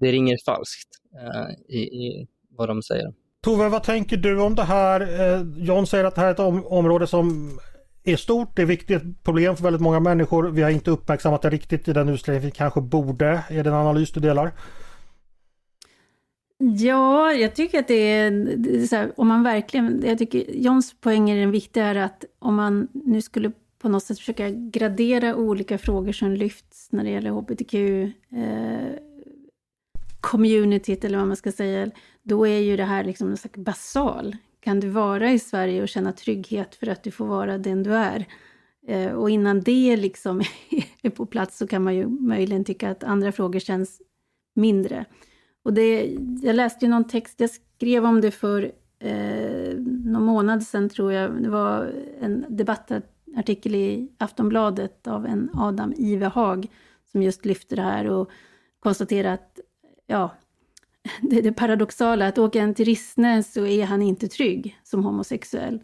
det 0.00 0.12
ringer 0.12 0.36
falskt 0.46 0.88
eh, 1.20 1.76
i, 1.76 1.78
i 1.78 2.28
vad 2.50 2.68
de 2.68 2.82
säger. 2.82 3.12
Tove, 3.42 3.68
vad 3.68 3.82
tänker 3.82 4.16
du 4.16 4.40
om 4.40 4.54
det 4.54 4.62
här? 4.62 5.00
Eh, 5.00 5.42
John 5.56 5.86
säger 5.86 6.04
att 6.04 6.14
det 6.14 6.20
här 6.20 6.28
är 6.28 6.32
ett 6.32 6.40
om 6.40 6.66
område 6.66 7.06
som 7.06 7.58
är 8.04 8.16
stort, 8.16 8.56
det 8.56 8.62
är 8.62 8.66
viktigt 8.66 9.24
problem 9.24 9.56
för 9.56 9.64
väldigt 9.64 9.82
många 9.82 10.00
människor. 10.00 10.50
Vi 10.50 10.62
har 10.62 10.70
inte 10.70 10.90
uppmärksammat 10.90 11.42
det 11.42 11.50
riktigt 11.50 11.88
i 11.88 11.92
den 11.92 12.08
utsträckning 12.08 12.44
vi 12.44 12.50
kanske 12.50 12.80
borde. 12.80 13.44
Är 13.48 13.64
det 13.64 13.70
en 13.70 13.76
analys 13.76 14.12
du 14.12 14.20
delar? 14.20 14.52
Ja, 16.58 17.32
jag 17.32 17.54
tycker 17.54 17.78
att 17.78 17.88
det 17.88 17.94
är, 17.94 18.30
det 18.56 18.82
är 18.82 18.86
så 18.86 18.96
här, 18.96 19.12
om 19.16 19.28
man 19.28 19.42
verkligen, 19.42 20.02
jag 20.06 20.18
tycker 20.18 20.44
Johns 20.54 21.00
poäng 21.00 21.30
är 21.30 21.36
den 21.36 21.50
viktiga 21.50 21.84
är 21.84 21.94
att 21.94 22.24
om 22.38 22.54
man 22.54 22.88
nu 22.92 23.22
skulle 23.22 23.52
på 23.78 23.88
något 23.88 24.02
sätt 24.02 24.18
försöka 24.18 24.50
gradera 24.50 25.36
olika 25.36 25.78
frågor 25.78 26.12
som 26.12 26.32
lyfts 26.32 26.92
när 26.92 27.04
det 27.04 27.10
gäller 27.10 27.30
hbtq, 27.30 27.74
eh, 27.74 28.98
communityt 30.20 31.04
eller 31.04 31.18
vad 31.18 31.26
man 31.26 31.36
ska 31.36 31.52
säga, 31.52 31.90
då 32.22 32.46
är 32.46 32.58
ju 32.58 32.76
det 32.76 32.84
här 32.84 33.04
liksom 33.04 33.30
en 33.30 33.36
slags 33.36 33.56
basal 33.56 34.36
kan 34.60 34.80
du 34.80 34.88
vara 34.88 35.32
i 35.32 35.38
Sverige 35.38 35.82
och 35.82 35.88
känna 35.88 36.12
trygghet 36.12 36.74
för 36.74 36.86
att 36.86 37.02
du 37.02 37.10
får 37.10 37.26
vara 37.26 37.58
den 37.58 37.82
du 37.82 37.94
är. 37.94 38.26
Eh, 38.86 39.12
och 39.12 39.30
innan 39.30 39.60
det 39.60 39.96
liksom 39.96 40.40
är 41.02 41.10
på 41.10 41.26
plats 41.26 41.58
så 41.58 41.66
kan 41.66 41.82
man 41.82 41.96
ju 41.96 42.06
möjligen 42.06 42.64
tycka 42.64 42.90
att 42.90 43.04
andra 43.04 43.32
frågor 43.32 43.58
känns 43.58 44.00
mindre. 44.54 45.04
Och 45.62 45.72
det, 45.72 46.16
jag 46.42 46.56
läste 46.56 46.84
ju 46.84 46.90
någon 46.90 47.08
text, 47.08 47.40
jag 47.40 47.50
skrev 47.50 48.04
om 48.04 48.20
det 48.20 48.30
för 48.30 48.72
eh, 48.98 49.74
någon 50.04 50.24
månad 50.24 50.62
sedan 50.62 50.88
tror 50.88 51.12
jag. 51.12 51.42
Det 51.42 51.50
var 51.50 51.92
en 52.20 52.44
debattartikel 52.48 53.12
artikel 53.38 53.74
i 53.74 54.08
Aftonbladet 54.18 55.06
av 55.06 55.26
en 55.26 55.50
Adam 55.54 55.94
Ivehag 55.96 56.66
som 57.12 57.22
just 57.22 57.44
lyfte 57.44 57.76
det 57.76 57.82
här 57.82 58.10
och 58.10 58.30
konstaterade 58.80 59.32
att 59.32 59.60
ja, 60.06 60.34
det, 61.20 61.40
det 61.40 61.52
paradoxala 61.52 62.26
att 62.28 62.38
åker 62.38 62.60
han 62.60 62.74
till 62.74 62.84
Rissne 62.84 63.42
så 63.42 63.66
är 63.66 63.84
han 63.84 64.02
inte 64.02 64.28
trygg 64.28 64.78
som 64.82 65.04
homosexuell. 65.04 65.80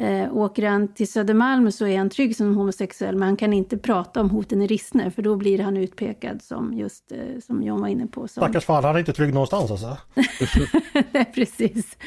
Eh, 0.00 0.36
åker 0.36 0.68
han 0.68 0.88
till 0.88 1.08
Södermalm 1.08 1.72
så 1.72 1.86
är 1.86 1.98
han 1.98 2.10
trygg 2.10 2.36
som 2.36 2.56
homosexuell, 2.56 3.16
men 3.16 3.22
han 3.22 3.36
kan 3.36 3.52
inte 3.52 3.78
prata 3.78 4.20
om 4.20 4.30
hoten 4.30 4.62
i 4.62 4.66
Rissne, 4.66 5.10
för 5.10 5.22
då 5.22 5.36
blir 5.36 5.58
han 5.58 5.76
utpekad 5.76 6.42
som 6.42 6.74
just, 6.74 7.12
eh, 7.12 7.40
som 7.46 7.62
John 7.62 7.80
var 7.80 7.88
inne 7.88 8.06
på. 8.06 8.28
Som... 8.28 8.40
Stackars 8.40 8.64
fan, 8.64 8.84
han 8.84 8.94
är 8.94 8.98
inte 8.98 9.12
trygg 9.12 9.34
någonstans 9.34 9.70
alltså? 9.70 9.96
Nej, 11.12 11.24
precis. 11.34 11.98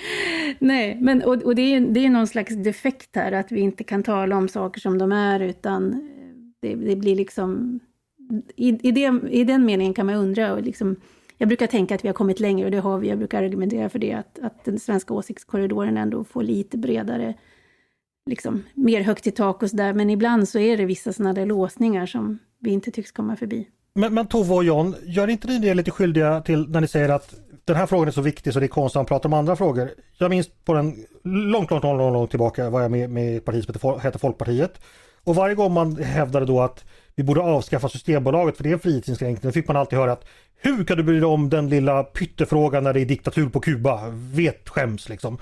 Nej, 0.59 0.97
men 1.01 1.23
och, 1.23 1.33
och 1.33 1.55
det 1.55 1.61
är 1.61 1.79
ju 1.79 1.87
det 1.87 2.05
är 2.05 2.09
någon 2.09 2.27
slags 2.27 2.55
defekt 2.55 3.15
här, 3.15 3.31
att 3.31 3.51
vi 3.51 3.59
inte 3.59 3.83
kan 3.83 4.03
tala 4.03 4.37
om 4.37 4.47
saker 4.47 4.81
som 4.81 4.97
de 4.97 5.11
är, 5.11 5.39
utan 5.39 5.93
eh, 5.93 5.99
det, 6.61 6.75
det 6.75 6.95
blir 6.95 7.15
liksom... 7.15 7.79
I, 8.55 8.87
i, 8.87 8.91
det, 8.91 9.21
I 9.29 9.43
den 9.43 9.65
meningen 9.65 9.93
kan 9.93 10.05
man 10.05 10.15
undra, 10.15 10.53
och 10.53 10.61
liksom, 10.61 10.95
jag 11.37 11.47
brukar 11.47 11.67
tänka 11.67 11.95
att 11.95 12.03
vi 12.03 12.07
har 12.07 12.13
kommit 12.13 12.39
längre, 12.39 12.65
och 12.65 12.71
det 12.71 12.79
har 12.79 12.97
vi. 12.97 13.09
Jag 13.09 13.17
brukar 13.17 13.43
argumentera 13.43 13.89
för 13.89 13.99
det, 13.99 14.13
att, 14.13 14.39
att 14.39 14.63
den 14.65 14.79
svenska 14.79 15.13
åsiktskorridoren 15.13 15.97
ändå 15.97 16.23
får 16.23 16.43
lite 16.43 16.77
bredare 16.77 17.33
liksom, 18.27 18.63
mer 18.73 19.01
högt 19.01 19.27
i 19.27 19.31
tak 19.31 19.63
och 19.63 19.69
sådär. 19.69 19.93
Men 19.93 20.09
ibland 20.09 20.49
så 20.49 20.59
är 20.59 20.77
det 20.77 20.85
vissa 20.85 21.13
sådana 21.13 21.33
där 21.33 21.45
låsningar 21.45 22.05
som 22.05 22.39
vi 22.59 22.71
inte 22.71 22.91
tycks 22.91 23.11
komma 23.11 23.35
förbi. 23.35 23.67
Men, 23.95 24.13
men 24.13 24.27
Tove 24.27 24.53
och 24.53 24.63
John, 24.63 24.95
gör 25.03 25.27
inte 25.27 25.47
ni 25.47 25.59
det 25.59 25.73
lite 25.73 25.91
skyldiga 25.91 26.41
till 26.41 26.69
när 26.69 26.81
ni 26.81 26.87
säger 26.87 27.09
att 27.09 27.33
den 27.65 27.75
här 27.75 27.85
frågan 27.85 28.07
är 28.07 28.11
så 28.11 28.21
viktig 28.21 28.53
så 28.53 28.59
det 28.59 28.65
är 28.65 28.67
konstigt 28.67 28.99
att 28.99 29.07
prata 29.07 29.27
om 29.27 29.33
andra 29.33 29.55
frågor. 29.55 29.89
Jag 30.17 30.29
minns 30.29 30.49
på 30.65 30.73
den 30.73 30.95
långt, 31.23 31.71
långt, 31.71 31.83
långt, 31.83 32.13
långt 32.13 32.29
tillbaka 32.29 32.69
var 32.69 32.81
jag 32.81 32.91
med, 32.91 33.09
med 33.09 33.33
i 33.33 33.35
ett 33.35 33.45
parti 33.45 33.65
som 33.65 33.99
hette 33.99 34.19
Folkpartiet. 34.19 34.81
Och 35.23 35.35
varje 35.35 35.55
gång 35.55 35.73
man 35.73 35.95
hävdade 35.97 36.45
då 36.45 36.61
att 36.61 36.85
vi 37.15 37.23
borde 37.23 37.41
avskaffa 37.41 37.89
Systembolaget 37.89 38.57
för 38.57 38.63
det 38.63 38.69
är 38.69 38.73
en 38.73 38.79
frihetsinskränkning, 38.79 39.49
då 39.49 39.51
fick 39.51 39.67
man 39.67 39.77
alltid 39.77 39.99
höra 39.99 40.11
att 40.11 40.25
hur 40.61 40.83
kan 40.83 40.97
du 40.97 41.03
bry 41.03 41.15
dig 41.15 41.25
om 41.25 41.49
den 41.49 41.69
lilla 41.69 42.03
pyttefrågan 42.03 42.83
när 42.83 42.93
det 42.93 43.01
är 43.01 43.05
diktatur 43.05 43.49
på 43.49 43.59
Kuba? 43.59 44.09
Vet 44.09 44.69
skäms 44.69 45.09
liksom 45.09 45.37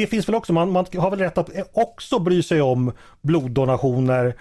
det 0.00 0.06
finns 0.06 0.28
väl 0.28 0.34
också, 0.34 0.52
man, 0.52 0.70
man 0.70 0.86
har 0.96 1.10
väl 1.10 1.18
rätt 1.18 1.38
att 1.38 1.50
också 1.72 2.18
bry 2.18 2.42
sig 2.42 2.62
om 2.62 2.92
bloddonationer 3.22 4.34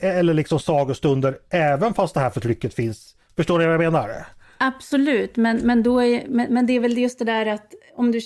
eller 0.00 0.34
liksom 0.34 0.60
sagostunder 0.60 1.38
även 1.50 1.94
fast 1.94 2.14
det 2.14 2.20
här 2.20 2.30
förtrycket 2.30 2.74
finns. 2.74 3.14
Förstår 3.36 3.58
ni 3.58 3.64
vad 3.64 3.74
jag 3.74 3.92
menar? 3.92 4.26
Absolut, 4.58 5.36
men, 5.36 5.56
men, 5.56 5.82
då 5.82 6.02
är, 6.02 6.24
men, 6.28 6.54
men 6.54 6.66
det 6.66 6.72
är 6.72 6.80
väl 6.80 6.98
just 6.98 7.18
det 7.18 7.24
där 7.24 7.46
att 7.46 7.74
om 7.96 8.12
du 8.12 8.20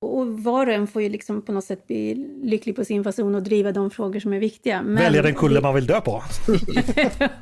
och 0.00 0.42
var 0.42 0.66
och 0.66 0.72
en 0.72 0.86
får 0.86 1.02
ju 1.02 1.08
liksom 1.08 1.42
på 1.42 1.52
något 1.52 1.64
sätt 1.64 1.86
bli 1.86 2.14
lycklig 2.42 2.76
på 2.76 2.84
sin 2.84 3.04
fason 3.04 3.34
och 3.34 3.42
driva 3.42 3.72
de 3.72 3.90
frågor 3.90 4.20
som 4.20 4.32
är 4.32 4.38
viktiga. 4.38 4.82
Men 4.82 4.96
Välja 4.96 5.22
den 5.22 5.34
kulle 5.34 5.54
det... 5.54 5.60
man 5.60 5.74
vill 5.74 5.86
dö 5.86 6.00
på. 6.00 6.22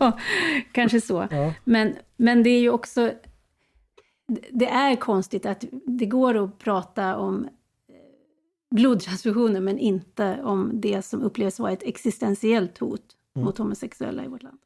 kanske 0.72 1.00
så. 1.00 1.28
Ja. 1.30 1.54
Men, 1.64 1.94
men 2.16 2.42
det 2.42 2.50
är 2.50 2.60
ju 2.60 2.70
också... 2.70 3.12
Det 4.50 4.66
är 4.66 4.96
konstigt 4.96 5.46
att 5.46 5.64
det 5.86 6.06
går 6.06 6.44
att 6.44 6.58
prata 6.58 7.16
om 7.16 7.48
blodtransfusioner 8.74 9.60
men 9.60 9.78
inte 9.78 10.42
om 10.42 10.80
det 10.80 11.02
som 11.02 11.22
upplevs 11.22 11.60
vara 11.60 11.72
ett 11.72 11.82
existentiellt 11.82 12.78
hot 12.78 13.00
mm. 13.36 13.44
mot 13.44 13.58
homosexuella 13.58 14.24
i 14.24 14.28
vårt 14.28 14.42
land. 14.42 14.58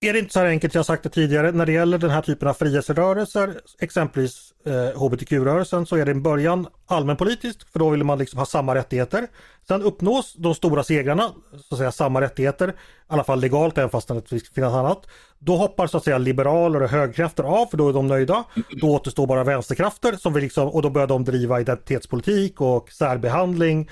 Är 0.00 0.12
det 0.12 0.18
inte 0.18 0.32
så 0.32 0.40
här 0.40 0.46
enkelt, 0.46 0.74
jag 0.74 0.78
har 0.78 0.84
sagt 0.84 1.02
det 1.02 1.08
tidigare, 1.08 1.52
när 1.52 1.66
det 1.66 1.72
gäller 1.72 1.98
den 1.98 2.10
här 2.10 2.22
typen 2.22 2.48
av 2.48 2.54
frihetsrörelser, 2.54 3.60
exempelvis 3.78 4.54
eh, 4.66 5.00
hbtq-rörelsen, 5.00 5.86
så 5.86 5.96
är 5.96 6.04
det 6.04 6.10
i 6.10 6.14
början 6.14 6.66
allmänpolitiskt, 6.86 7.72
för 7.72 7.78
då 7.78 7.90
vill 7.90 8.04
man 8.04 8.18
liksom 8.18 8.38
ha 8.38 8.46
samma 8.46 8.74
rättigheter. 8.74 9.26
Sen 9.68 9.82
uppnås 9.82 10.34
de 10.38 10.54
stora 10.54 10.84
segrarna, 10.84 11.32
så 11.68 11.74
att 11.74 11.78
säga 11.78 11.92
samma 11.92 12.20
rättigheter, 12.20 12.68
i 12.68 12.72
alla 13.06 13.24
fall 13.24 13.40
legalt, 13.40 13.78
även 13.78 13.90
fast 13.90 14.08
det 14.08 14.28
finns 14.28 14.58
annat. 14.58 15.06
Då 15.38 15.56
hoppar 15.56 15.86
så 15.86 15.96
att 15.96 16.04
säga 16.04 16.18
liberaler 16.18 16.82
och 16.82 16.88
högkrafter 16.88 17.44
av, 17.44 17.66
för 17.66 17.76
då 17.76 17.88
är 17.88 17.92
de 17.92 18.06
nöjda. 18.06 18.44
Då 18.80 18.94
återstår 18.94 19.26
bara 19.26 19.44
vänsterkrafter 19.44 20.12
som 20.12 20.32
vill 20.32 20.42
liksom, 20.42 20.68
och 20.68 20.82
då 20.82 20.90
börjar 20.90 21.08
de 21.08 21.24
driva 21.24 21.60
identitetspolitik 21.60 22.60
och 22.60 22.92
särbehandling 22.92 23.90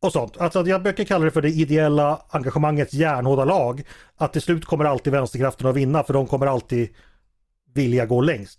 och 0.00 0.12
sånt. 0.12 0.36
Alltså 0.36 0.66
jag 0.66 0.82
brukar 0.82 1.04
kalla 1.04 1.24
det 1.24 1.30
för 1.30 1.42
det 1.42 1.50
ideella 1.50 2.22
engagemangets 2.28 2.94
järnhårda 2.94 3.44
lag. 3.44 3.82
Att 4.16 4.32
till 4.32 4.42
slut 4.42 4.64
kommer 4.64 4.84
alltid 4.84 5.12
vänsterkrafterna 5.12 5.70
att 5.70 5.76
vinna 5.76 6.02
för 6.02 6.12
de 6.12 6.26
kommer 6.26 6.46
alltid 6.46 6.88
vilja 7.74 8.06
gå 8.06 8.20
längst. 8.20 8.58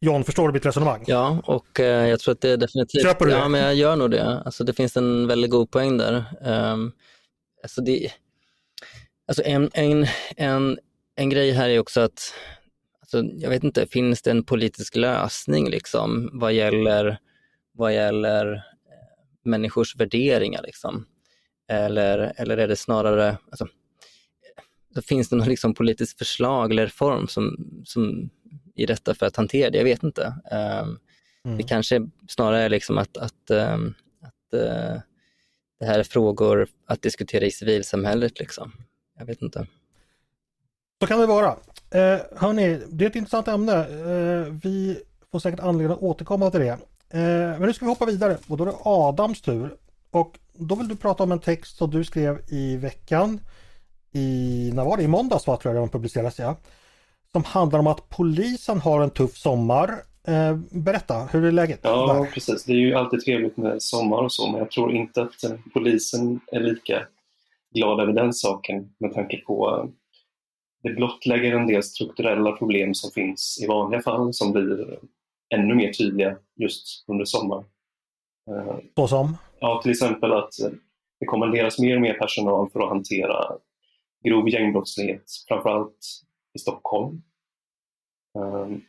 John, 0.00 0.24
förstår 0.24 0.48
du 0.48 0.54
mitt 0.54 0.66
resonemang? 0.66 1.04
Ja, 1.06 1.42
och 1.44 1.80
eh, 1.80 2.08
jag 2.08 2.20
tror 2.20 2.32
att 2.32 2.40
det 2.40 2.50
är 2.50 2.56
definitivt... 2.56 3.02
Köper 3.02 3.24
du 3.24 3.30
det? 3.30 3.36
Ja, 3.36 3.48
men 3.48 3.60
jag 3.60 3.74
gör 3.74 3.96
nog 3.96 4.10
det. 4.10 4.42
Alltså 4.44 4.64
det 4.64 4.72
finns 4.72 4.96
en 4.96 5.26
väldigt 5.26 5.50
god 5.50 5.70
poäng 5.70 5.98
där. 5.98 6.24
Um, 6.44 6.92
alltså 7.62 7.80
det, 7.80 8.12
alltså 9.28 9.42
en, 9.44 9.70
en, 9.72 10.06
en, 10.36 10.78
en 11.16 11.30
grej 11.30 11.50
här 11.50 11.68
är 11.68 11.78
också 11.78 12.00
att, 12.00 12.34
alltså 13.00 13.22
jag 13.22 13.50
vet 13.50 13.64
inte, 13.64 13.86
finns 13.86 14.22
det 14.22 14.30
en 14.30 14.44
politisk 14.44 14.96
lösning 14.96 15.70
liksom 15.70 16.30
vad 16.32 16.52
gäller, 16.52 17.18
vad 17.72 17.94
gäller 17.94 18.62
människors 19.44 19.96
värderingar. 19.96 20.62
Liksom. 20.62 21.06
Eller, 21.68 22.32
eller 22.36 22.56
är 22.56 22.68
det 22.68 22.76
snarare, 22.76 23.38
alltså, 23.50 23.68
så 24.94 25.02
finns 25.02 25.28
det 25.28 25.36
något 25.36 25.46
liksom 25.46 25.74
politiskt 25.74 26.18
förslag 26.18 26.70
eller 26.70 26.84
reform 26.84 27.28
som, 27.28 27.56
som 27.84 28.30
i 28.74 28.86
detta 28.86 29.14
för 29.14 29.26
att 29.26 29.36
hantera 29.36 29.70
det? 29.70 29.78
Jag 29.78 29.84
vet 29.84 30.02
inte. 30.02 30.34
Um, 30.52 30.98
mm. 31.44 31.56
Det 31.56 31.62
kanske 31.62 32.08
snarare 32.28 32.62
är 32.62 32.68
liksom 32.68 32.98
att, 32.98 33.16
att, 33.16 33.50
um, 33.50 33.94
att 34.22 34.60
uh, 34.60 35.00
det 35.80 35.86
här 35.86 35.98
är 35.98 36.02
frågor 36.02 36.68
att 36.86 37.02
diskutera 37.02 37.44
i 37.44 37.50
civilsamhället. 37.50 38.38
Liksom. 38.40 38.72
Jag 39.18 39.26
vet 39.26 39.42
inte. 39.42 39.66
Så 41.00 41.06
kan 41.06 41.20
det 41.20 41.26
vara. 41.26 41.56
Eh, 41.90 42.20
hörni, 42.36 42.80
det 42.88 43.04
är 43.04 43.08
ett 43.08 43.16
intressant 43.16 43.48
ämne. 43.48 43.72
Eh, 43.72 44.52
vi 44.62 45.02
får 45.30 45.38
säkert 45.38 45.60
anledning 45.60 45.96
att 45.96 46.02
återkomma 46.02 46.50
till 46.50 46.60
det. 46.60 46.78
Eh, 47.10 47.20
men 47.58 47.62
nu 47.62 47.72
ska 47.72 47.84
vi 47.84 47.90
hoppa 47.90 48.06
vidare 48.06 48.38
och 48.48 48.56
då 48.56 48.64
är 48.64 48.68
det 48.68 48.76
Adams 48.84 49.40
tur. 49.40 49.76
Och 50.10 50.38
då 50.54 50.74
vill 50.74 50.88
du 50.88 50.96
prata 50.96 51.22
om 51.22 51.32
en 51.32 51.40
text 51.40 51.76
som 51.76 51.90
du 51.90 52.04
skrev 52.04 52.40
i 52.48 52.76
veckan. 52.76 53.40
I, 54.12 54.70
när 54.74 54.84
var 54.84 54.96
det? 54.96 55.02
I 55.02 55.08
måndags 55.08 55.46
var 55.46 55.56
tror 55.56 55.74
jag 55.74 55.82
den 55.82 55.88
publicerades 55.88 56.38
ja. 56.38 56.56
Som 57.32 57.44
handlar 57.44 57.78
om 57.78 57.86
att 57.86 58.08
polisen 58.08 58.80
har 58.80 59.00
en 59.00 59.10
tuff 59.10 59.36
sommar. 59.36 60.02
Eh, 60.26 60.56
berätta, 60.70 61.28
hur 61.32 61.44
är 61.44 61.52
läget? 61.52 61.80
Ja, 61.82 62.14
där? 62.14 62.30
precis. 62.30 62.64
Det 62.64 62.72
är 62.72 62.76
ju 62.76 62.94
alltid 62.94 63.24
trevligt 63.24 63.56
med 63.56 63.82
sommar 63.82 64.22
och 64.22 64.32
så, 64.32 64.50
men 64.50 64.58
jag 64.58 64.70
tror 64.70 64.94
inte 64.94 65.22
att 65.22 65.44
eh, 65.44 65.50
polisen 65.72 66.40
är 66.52 66.60
lika 66.60 67.06
glad 67.74 68.00
över 68.00 68.12
den 68.12 68.32
saken 68.32 68.92
med 68.98 69.14
tanke 69.14 69.36
på 69.36 69.88
det 70.82 70.90
blottlägger 70.90 71.52
en 71.52 71.66
del 71.66 71.82
strukturella 71.82 72.52
problem 72.52 72.94
som 72.94 73.10
finns 73.10 73.58
i 73.62 73.66
vanliga 73.66 74.02
fall 74.02 74.34
som 74.34 74.52
blir 74.52 74.98
ännu 75.54 75.74
mer 75.74 75.92
tydliga 75.92 76.36
just 76.56 77.04
under 77.08 77.24
sommaren. 77.24 77.64
Eh, 78.50 78.76
Så 78.94 79.08
som? 79.08 79.36
Ja, 79.60 79.80
till 79.82 79.90
exempel 79.90 80.32
att 80.32 80.52
det 81.20 81.26
kommanderas 81.26 81.78
mer 81.78 81.96
och 81.96 82.02
mer 82.02 82.14
personal 82.14 82.70
för 82.70 82.80
att 82.80 82.88
hantera 82.88 83.58
grov 84.24 84.48
gängbrottslighet, 84.48 85.24
framförallt 85.48 85.98
i 86.54 86.58
Stockholm. 86.58 87.22
Um, 88.38 88.82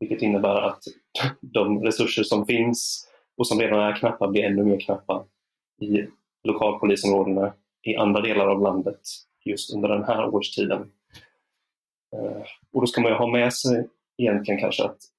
vilket 0.00 0.22
innebär 0.22 0.62
att 0.62 0.82
de 1.40 1.82
resurser 1.82 2.22
som 2.22 2.46
finns 2.46 3.08
och 3.36 3.46
som 3.46 3.60
redan 3.60 3.80
är 3.80 3.96
knappa 3.96 4.28
blir 4.28 4.44
ännu 4.44 4.64
mer 4.64 4.80
knappa 4.80 5.24
i 5.80 6.06
lokalpolisområdena 6.44 7.54
i 7.82 7.96
andra 7.96 8.20
delar 8.20 8.46
av 8.46 8.62
landet 8.62 9.00
just 9.44 9.74
under 9.74 9.88
den 9.88 10.04
här 10.04 10.34
årstiden. 10.34 10.92
Och 12.72 12.80
då 12.80 12.86
ska 12.86 13.00
man 13.00 13.10
ju 13.10 13.16
ha 13.16 13.26
med 13.26 13.54
sig 13.54 13.88
egentligen 14.18 14.60
kanske 14.60 14.84
att 14.84 14.98
Eh, 14.98 15.13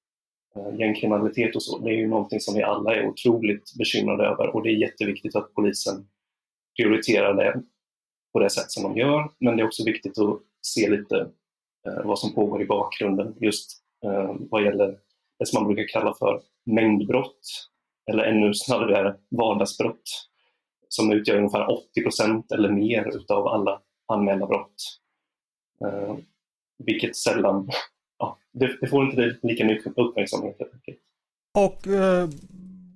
Eh, 0.56 0.78
gängkriminalitet 0.78 1.56
och 1.56 1.62
så, 1.62 1.78
det 1.78 1.90
är 1.90 1.94
ju 1.94 2.08
någonting 2.08 2.40
som 2.40 2.54
vi 2.54 2.62
alla 2.62 2.94
är 2.94 3.06
otroligt 3.06 3.74
bekymrade 3.78 4.26
över 4.26 4.56
och 4.56 4.62
det 4.62 4.68
är 4.68 4.76
jätteviktigt 4.76 5.36
att 5.36 5.54
polisen 5.54 6.08
prioriterar 6.76 7.34
det 7.34 7.62
på 8.32 8.38
det 8.38 8.50
sätt 8.50 8.70
som 8.70 8.82
de 8.82 8.96
gör. 9.00 9.30
Men 9.38 9.56
det 9.56 9.62
är 9.62 9.66
också 9.66 9.84
viktigt 9.84 10.18
att 10.18 10.40
se 10.62 10.90
lite 10.90 11.16
eh, 11.86 12.04
vad 12.04 12.18
som 12.18 12.34
pågår 12.34 12.62
i 12.62 12.66
bakgrunden 12.66 13.34
just 13.40 13.70
eh, 14.04 14.34
vad 14.38 14.64
gäller 14.64 14.98
det 15.38 15.46
som 15.46 15.62
man 15.62 15.74
brukar 15.74 16.00
kalla 16.00 16.14
för 16.14 16.42
mängdbrott 16.66 17.68
eller 18.10 18.24
ännu 18.24 18.54
snarare 18.54 19.16
vardagsbrott 19.30 20.28
som 20.88 21.12
utgör 21.12 21.36
ungefär 21.36 21.70
80 21.70 22.02
procent 22.02 22.52
eller 22.52 22.68
mer 22.68 23.16
utav 23.16 23.46
alla 23.46 23.80
anmälda 24.12 24.46
brott. 24.46 25.00
vilket 26.78 27.16
sällan 27.16 27.70
det, 28.58 28.76
det, 28.80 28.86
får 28.86 29.04
inte 29.04 29.36
lika 29.42 29.64
mycket 29.64 29.98
uppmärksamhet. 29.98 30.56
Och 31.54 31.86
eh, 31.86 32.28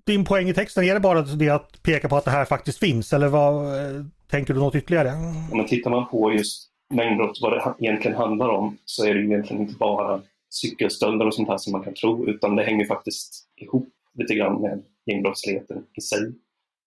din 0.06 0.24
poäng 0.24 0.48
i 0.48 0.54
texten? 0.54 0.84
Är 0.84 0.94
det 0.94 1.00
bara 1.00 1.22
det 1.22 1.48
att 1.48 1.82
peka 1.82 2.08
på 2.08 2.16
att 2.16 2.24
det 2.24 2.30
här 2.30 2.44
faktiskt 2.44 2.78
finns 2.78 3.12
eller 3.12 3.28
vad 3.28 3.64
eh, 3.64 4.04
tänker 4.30 4.54
du 4.54 4.60
något 4.60 4.74
ytterligare? 4.74 5.12
Men 5.52 5.66
tittar 5.66 5.90
man 5.90 6.08
på 6.08 6.32
just 6.32 6.70
mängdbrott, 6.94 7.38
vad 7.42 7.52
det 7.52 7.86
egentligen 7.86 8.16
handlar 8.16 8.48
om, 8.48 8.78
så 8.84 9.04
är 9.04 9.14
det 9.14 9.20
ju 9.20 9.26
egentligen 9.26 9.62
inte 9.62 9.74
bara 9.74 10.22
cykelstölder 10.50 11.26
och 11.26 11.34
sånt 11.34 11.48
här 11.48 11.58
som 11.58 11.72
man 11.72 11.82
kan 11.82 11.94
tro, 11.94 12.26
utan 12.28 12.56
det 12.56 12.62
hänger 12.62 12.86
faktiskt 12.86 13.44
ihop 13.56 13.88
lite 14.14 14.34
grann 14.34 14.62
med 14.62 14.82
gängbrottsligheten 15.06 15.84
i 15.96 16.00
sig. 16.00 16.26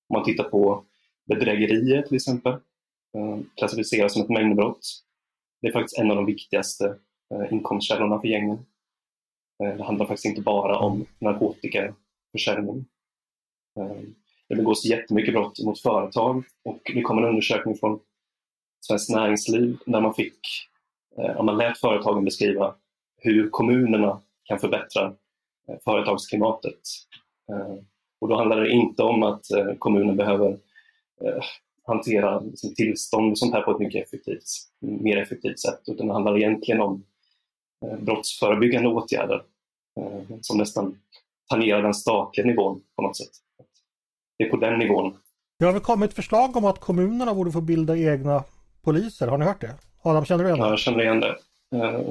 Om 0.09 0.13
man 0.13 0.24
tittar 0.24 0.43
på 0.43 0.84
bedrägerier 1.28 2.01
till 2.01 2.15
exempel, 2.15 2.53
eh, 3.17 3.39
klassificeras 3.57 4.13
som 4.13 4.21
ett 4.21 4.30
mängdbrott. 4.30 5.03
Det 5.61 5.67
är 5.67 5.71
faktiskt 5.71 5.99
en 5.99 6.11
av 6.11 6.15
de 6.15 6.26
viktigaste 6.26 6.95
Eh, 7.34 7.53
inkomstkällorna 7.53 8.19
för 8.19 8.27
gängen. 8.27 8.65
Eh, 9.63 9.77
det 9.77 9.84
handlar 9.84 10.05
faktiskt 10.05 10.25
inte 10.25 10.41
bara 10.41 10.77
om 10.77 11.05
narkotikaförsäljning. 11.19 12.86
Eh, 13.79 14.01
det 14.49 14.55
begås 14.55 14.86
jättemycket 14.86 15.34
brott 15.34 15.59
mot 15.65 15.81
företag 15.81 16.43
och 16.63 16.81
det 16.93 17.01
kom 17.01 17.17
en 17.17 17.29
undersökning 17.29 17.75
från 17.75 17.99
Svenskt 18.88 19.09
Näringsliv 19.09 19.77
där 19.86 20.01
man 20.01 20.13
fick, 20.13 20.39
man 21.43 21.57
lät 21.57 21.77
företagen 21.77 22.25
beskriva 22.25 22.75
hur 23.17 23.49
kommunerna 23.49 24.21
kan 24.43 24.59
förbättra 24.59 25.15
företagsklimatet. 25.84 26.79
Och 28.21 28.27
då 28.27 28.36
handlar 28.36 28.61
det 28.61 28.71
inte 28.71 29.03
om 29.03 29.23
att 29.23 29.45
kommunen 29.79 30.17
behöver 30.17 30.57
hantera 31.84 32.39
liksom 32.39 32.75
tillstånd 32.75 33.31
och 33.31 33.38
sånt 33.38 33.53
här 33.53 33.61
på 33.61 33.71
ett 33.71 33.79
mycket 33.79 34.07
effektivt, 34.07 34.43
mer 34.79 35.17
effektivt 35.17 35.59
sätt. 35.59 35.81
Utan 35.88 36.07
det 36.07 36.13
handlar 36.13 36.38
egentligen 36.38 36.81
om 36.81 37.03
brottsförebyggande 37.99 38.89
åtgärder 38.89 39.43
eh, 39.99 40.38
som 40.41 40.57
nästan 40.57 40.99
tangerar 41.49 41.81
den 41.81 41.93
statliga 41.93 42.47
nivån 42.47 42.81
på 42.95 43.01
något 43.01 43.17
sätt. 43.17 43.31
Det 44.38 44.43
är 44.43 44.49
på 44.49 44.57
den 44.57 44.79
nivån. 44.79 45.17
Det 45.59 45.65
har 45.65 45.73
väl 45.73 45.81
kommit 45.81 46.13
förslag 46.13 46.57
om 46.57 46.65
att 46.65 46.79
kommunerna 46.79 47.34
borde 47.34 47.51
få 47.51 47.61
bilda 47.61 47.97
egna 47.97 48.43
poliser. 48.81 49.27
Har 49.27 49.38
ni 49.38 49.45
hört 49.45 49.61
det? 49.61 49.75
Adam, 50.01 50.25
känner 50.25 50.43
du 50.43 50.49
igen 50.49 50.59
det? 50.59 50.65
Ja, 50.65 50.69
jag 50.69 50.79
känner 50.79 51.03
igen 51.03 51.19
det. 51.19 51.38
Eh, 51.75 52.01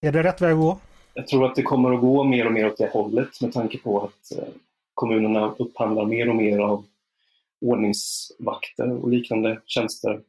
är 0.00 0.12
det 0.12 0.22
rätt 0.22 0.40
väg 0.40 0.52
att 0.52 0.58
gå? 0.58 0.78
Jag 1.14 1.26
tror 1.26 1.46
att 1.46 1.54
det 1.54 1.62
kommer 1.62 1.92
att 1.92 2.00
gå 2.00 2.24
mer 2.24 2.46
och 2.46 2.52
mer 2.52 2.66
åt 2.66 2.76
det 2.76 2.90
hållet 2.92 3.40
med 3.40 3.52
tanke 3.52 3.78
på 3.78 4.04
att 4.04 4.32
kommunerna 4.94 5.54
upphandlar 5.58 6.04
mer 6.04 6.28
och 6.28 6.36
mer 6.36 6.58
av 6.58 6.84
ordningsvakter 7.60 8.92
och 8.92 9.08
liknande 9.08 9.60
tjänster 9.66 10.20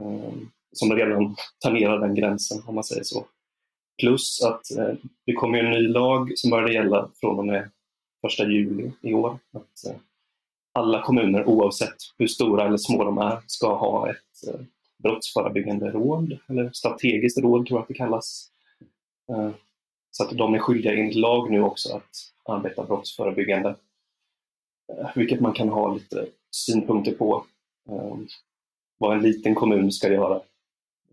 eh, 0.00 0.32
som 0.74 0.92
redan 0.92 1.36
tangerar 1.58 1.98
den 1.98 2.14
gränsen 2.14 2.62
om 2.66 2.74
man 2.74 2.84
säger 2.84 3.02
så. 3.02 3.26
Plus 4.00 4.42
att 4.42 4.78
eh, 4.78 4.94
det 5.26 5.32
kommer 5.32 5.58
en 5.58 5.70
ny 5.70 5.88
lag 5.88 6.32
som 6.36 6.50
började 6.50 6.72
gälla 6.72 7.10
från 7.20 7.38
och 7.38 7.46
med 7.46 7.70
1 8.40 8.48
juli 8.48 8.92
i 9.00 9.14
år. 9.14 9.38
Att 9.52 9.90
eh, 9.90 9.96
alla 10.74 11.02
kommuner 11.02 11.48
oavsett 11.48 11.96
hur 12.18 12.26
stora 12.26 12.66
eller 12.66 12.76
små 12.76 13.04
de 13.04 13.18
är 13.18 13.40
ska 13.46 13.76
ha 13.76 14.10
ett 14.10 14.48
eh, 14.48 14.60
brottsförebyggande 15.02 15.90
råd, 15.90 16.38
eller 16.48 16.70
strategiskt 16.72 17.38
råd 17.38 17.66
tror 17.66 17.78
jag 17.78 17.82
att 17.82 17.88
det 17.88 17.94
kallas. 17.94 18.50
Eh, 19.30 19.50
så 20.10 20.24
att 20.24 20.30
de 20.30 20.54
är 20.54 20.58
skyldiga 20.58 20.92
enligt 20.92 21.16
lag 21.16 21.50
nu 21.50 21.62
också 21.62 21.96
att 21.96 22.10
arbeta 22.54 22.84
brottsförebyggande 22.84 23.74
Eh, 24.92 25.10
vilket 25.14 25.40
man 25.40 25.52
kan 25.52 25.68
ha 25.68 25.94
lite 25.94 26.26
synpunkter 26.50 27.12
på 27.12 27.44
eh, 27.88 28.16
vad 28.98 29.16
en 29.16 29.22
liten 29.22 29.54
kommun 29.54 29.92
ska 29.92 30.12
göra. 30.12 30.40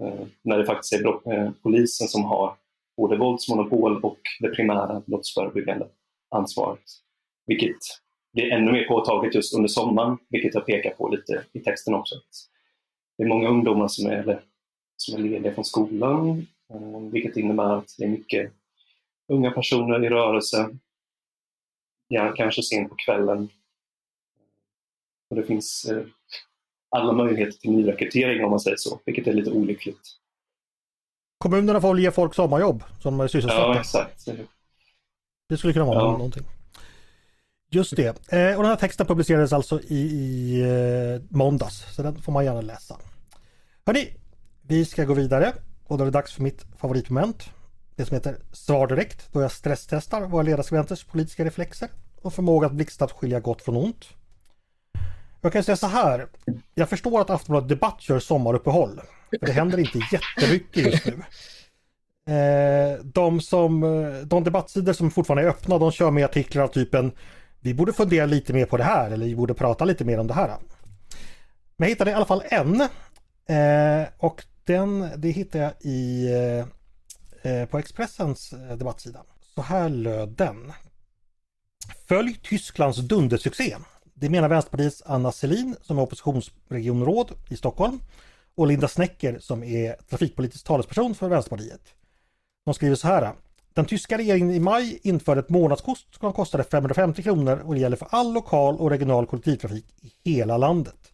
Eh, 0.02 0.28
när 0.41 0.58
det 0.58 0.66
faktiskt 0.66 0.93
är 0.93 1.34
eh, 1.34 1.52
polisen 1.64 2.08
som 2.08 2.24
har 2.24 2.56
både 2.97 3.18
våldsmonopol 3.18 4.04
och 4.04 4.20
det 4.39 4.49
primära 4.49 5.04
brottsförebyggande 5.06 5.88
ansvaret. 6.30 6.84
Vilket 7.45 7.78
blir 8.34 8.52
ännu 8.52 8.72
mer 8.72 8.88
påtagligt 8.88 9.36
just 9.36 9.56
under 9.56 9.68
sommaren, 9.68 10.18
vilket 10.30 10.56
jag 10.56 10.66
pekar 10.66 10.89
på 10.89 11.10
lite 11.10 11.45
i 11.54 11.60
texten 11.60 11.93
också. 11.93 12.16
Det 13.18 13.24
är 13.24 13.28
många 13.28 13.49
ungdomar 13.49 13.88
som 13.88 14.12
är, 14.12 14.43
som 14.97 15.16
är 15.16 15.20
lediga 15.30 15.54
från 15.54 15.66
skolan, 15.66 16.47
eh, 16.74 16.99
vilket 17.12 17.38
innebär 17.38 17.78
att 17.78 17.95
det 17.97 18.04
är 18.04 18.10
mycket 18.10 18.52
unga 19.28 19.52
personer 19.52 20.06
i 20.06 20.10
rörelse. 20.10 20.70
Ja, 22.08 22.34
kanske 22.38 22.64
sent 22.64 22.89
på 22.89 22.95
kvällen 22.95 23.49
och 25.30 25.36
det 25.36 25.43
finns 25.43 25.91
alla 26.91 27.13
möjligheter 27.13 27.59
till 27.59 27.71
nyrekrytering 27.71 28.43
om 28.43 28.49
man 28.49 28.59
säger 28.59 28.77
så, 28.77 28.99
vilket 29.05 29.27
är 29.27 29.33
lite 29.33 29.51
olyckligt. 29.51 30.01
Kommunerna 31.37 31.81
får 31.81 31.99
ge 31.99 32.11
folk 32.11 32.35
sommarjobb 32.35 32.83
som 32.99 33.29
sysselsatta? 33.29 33.61
Ja, 33.61 33.79
exakt. 33.79 34.27
Det 35.49 35.57
skulle 35.57 35.73
kunna 35.73 35.85
vara 35.85 35.99
ja. 35.99 36.11
någonting. 36.11 36.43
Just 37.69 37.95
det. 37.95 38.33
Eh, 38.33 38.55
och 38.55 38.63
den 38.63 38.65
här 38.65 38.75
texten 38.75 39.07
publicerades 39.07 39.53
alltså 39.53 39.81
i, 39.81 39.95
i 39.95 40.61
eh, 40.61 41.37
måndags, 41.37 41.95
så 41.95 42.03
den 42.03 42.21
får 42.21 42.31
man 42.31 42.45
gärna 42.45 42.61
läsa. 42.61 42.97
Hörni, 43.85 44.13
vi 44.61 44.85
ska 44.85 45.05
gå 45.05 45.13
vidare 45.13 45.53
och 45.83 45.97
då 45.97 46.03
är 46.03 46.05
det 46.05 46.11
dags 46.11 46.33
för 46.33 46.43
mitt 46.43 46.65
favoritmoment. 46.77 47.49
Det 47.95 48.05
som 48.05 48.15
heter 48.15 48.37
Svar 48.51 48.87
direkt, 48.87 49.33
då 49.33 49.41
jag 49.41 49.51
stresstestar 49.51 50.21
våra 50.21 50.43
ledarskribenters 50.43 51.03
politiska 51.03 51.45
reflexer 51.45 51.89
och 52.21 52.33
förmåga 52.33 52.67
att 52.67 52.73
blixtsnabbt 52.73 53.13
skilja 53.13 53.39
gott 53.39 53.61
från 53.61 53.75
ont. 53.75 54.05
Jag 55.41 55.53
kan 55.53 55.63
säga 55.63 55.75
så 55.75 55.87
här. 55.87 56.27
Jag 56.75 56.89
förstår 56.89 57.21
att 57.21 57.29
Aftonbladet 57.29 57.69
Debatt 57.69 58.09
gör 58.09 58.19
sommaruppehåll. 58.19 59.01
För 59.39 59.45
det 59.45 59.51
händer 59.51 59.77
inte 59.77 59.99
jättemycket 60.11 60.85
just 60.85 61.05
nu. 61.05 61.23
Eh, 62.33 62.99
de, 63.03 63.41
som, 63.41 63.81
de 64.25 64.43
debattsidor 64.43 64.93
som 64.93 65.11
fortfarande 65.11 65.43
är 65.43 65.49
öppna 65.49 65.77
de 65.77 65.91
kör 65.91 66.11
med 66.11 66.25
artiklar 66.25 66.63
av 66.63 66.67
typen 66.67 67.11
Vi 67.59 67.73
borde 67.73 67.93
fundera 67.93 68.25
lite 68.25 68.53
mer 68.53 68.65
på 68.65 68.77
det 68.77 68.83
här 68.83 69.11
eller 69.11 69.25
vi 69.25 69.35
borde 69.35 69.53
prata 69.53 69.85
lite 69.85 70.05
mer 70.05 70.19
om 70.19 70.27
det 70.27 70.33
här. 70.33 70.47
Men 70.47 70.57
jag 71.77 71.87
hittade 71.87 72.11
i 72.11 72.13
alla 72.13 72.25
fall 72.25 72.43
en. 72.49 72.81
Eh, 72.81 74.07
och 74.17 74.43
den, 74.63 75.09
det 75.17 75.29
hittade 75.29 75.63
jag 75.63 75.73
i, 75.81 76.29
eh, 77.43 77.65
på 77.65 77.79
Expressens 77.79 78.53
debattsida. 78.77 79.23
Så 79.55 79.61
här 79.61 79.89
löd 79.89 80.29
den. 80.29 80.73
Följ 82.07 82.39
Tysklands 82.43 82.97
dundersuccé. 82.97 83.75
Det 84.22 84.30
menar 84.30 84.49
Vänsterpartiets 84.49 85.03
Anna 85.05 85.32
Selin 85.32 85.76
som 85.82 85.97
är 85.97 86.01
oppositionsregionråd 86.01 87.32
i 87.49 87.57
Stockholm 87.57 87.99
och 88.55 88.67
Linda 88.67 88.88
Snecker 88.88 89.39
som 89.39 89.63
är 89.63 89.95
trafikpolitisk 90.09 90.65
talesperson 90.65 91.15
för 91.15 91.30
Vänsterpartiet. 91.30 91.82
De 92.65 92.74
skriver 92.74 92.95
så 92.95 93.07
här. 93.07 93.34
Den 93.74 93.86
tyska 93.86 94.17
regeringen 94.17 94.51
i 94.51 94.59
maj 94.59 94.99
införde 95.03 95.39
ett 95.39 95.49
månadskort 95.49 95.97
som 96.19 96.34
kostade 96.34 96.63
550 96.63 97.24
kronor 97.24 97.61
och 97.65 97.74
det 97.74 97.80
gäller 97.80 97.97
för 97.97 98.07
all 98.11 98.34
lokal 98.34 98.78
och 98.78 98.89
regional 98.89 99.26
kollektivtrafik 99.26 99.86
i 100.01 100.32
hela 100.32 100.57
landet. 100.57 101.13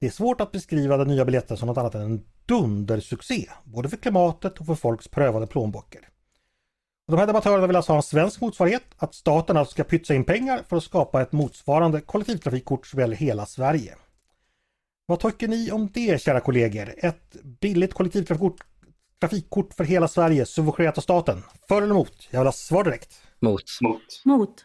Det 0.00 0.06
är 0.06 0.10
svårt 0.10 0.40
att 0.40 0.52
beskriva 0.52 0.96
den 0.96 1.08
nya 1.08 1.24
biljetten 1.24 1.56
som 1.56 1.66
något 1.66 1.78
annat 1.78 1.94
än 1.94 2.02
en 2.02 2.24
dundersuccé, 2.46 3.46
både 3.64 3.88
för 3.88 3.96
klimatet 3.96 4.58
och 4.58 4.66
för 4.66 4.74
folks 4.74 5.08
prövade 5.08 5.46
plånböcker. 5.46 6.08
De 7.06 7.18
här 7.18 7.26
debattörerna 7.26 7.66
vill 7.66 7.76
alltså 7.76 7.92
ha 7.92 7.96
en 7.96 8.02
svensk 8.02 8.40
motsvarighet, 8.40 8.84
att 8.96 9.14
staten 9.14 9.56
alltså 9.56 9.72
ska 9.72 9.84
pytsa 9.84 10.14
in 10.14 10.24
pengar 10.24 10.62
för 10.68 10.76
att 10.76 10.84
skapa 10.84 11.22
ett 11.22 11.32
motsvarande 11.32 12.00
kollektivtrafikkort 12.00 12.86
som 12.86 13.00
gäller 13.00 13.16
hela 13.16 13.46
Sverige. 13.46 13.96
Vad 15.06 15.20
tycker 15.20 15.48
ni 15.48 15.70
om 15.70 15.90
det 15.94 16.22
kära 16.22 16.40
kollegor? 16.40 16.94
Ett 16.96 17.36
billigt 17.42 17.94
kollektivtrafikkort 17.94 18.64
trafikkort 19.20 19.74
för 19.74 19.84
hela 19.84 20.08
Sverige 20.08 20.46
subventionerat 20.46 20.98
av 20.98 21.02
staten? 21.02 21.42
För 21.68 21.82
eller 21.82 21.94
emot? 21.94 22.28
Jag 22.30 22.40
vill 22.40 22.46
ha 22.46 22.52
svar 22.52 22.84
direkt. 22.84 23.22
Mot. 23.40 23.62
Mot. 23.80 24.22
Mot. 24.24 24.64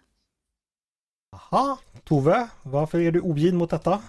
Aha, 1.36 1.78
Tove, 2.04 2.48
varför 2.64 3.00
är 3.00 3.12
du 3.12 3.22
ogin 3.22 3.58
mot 3.58 3.70
detta? 3.70 4.02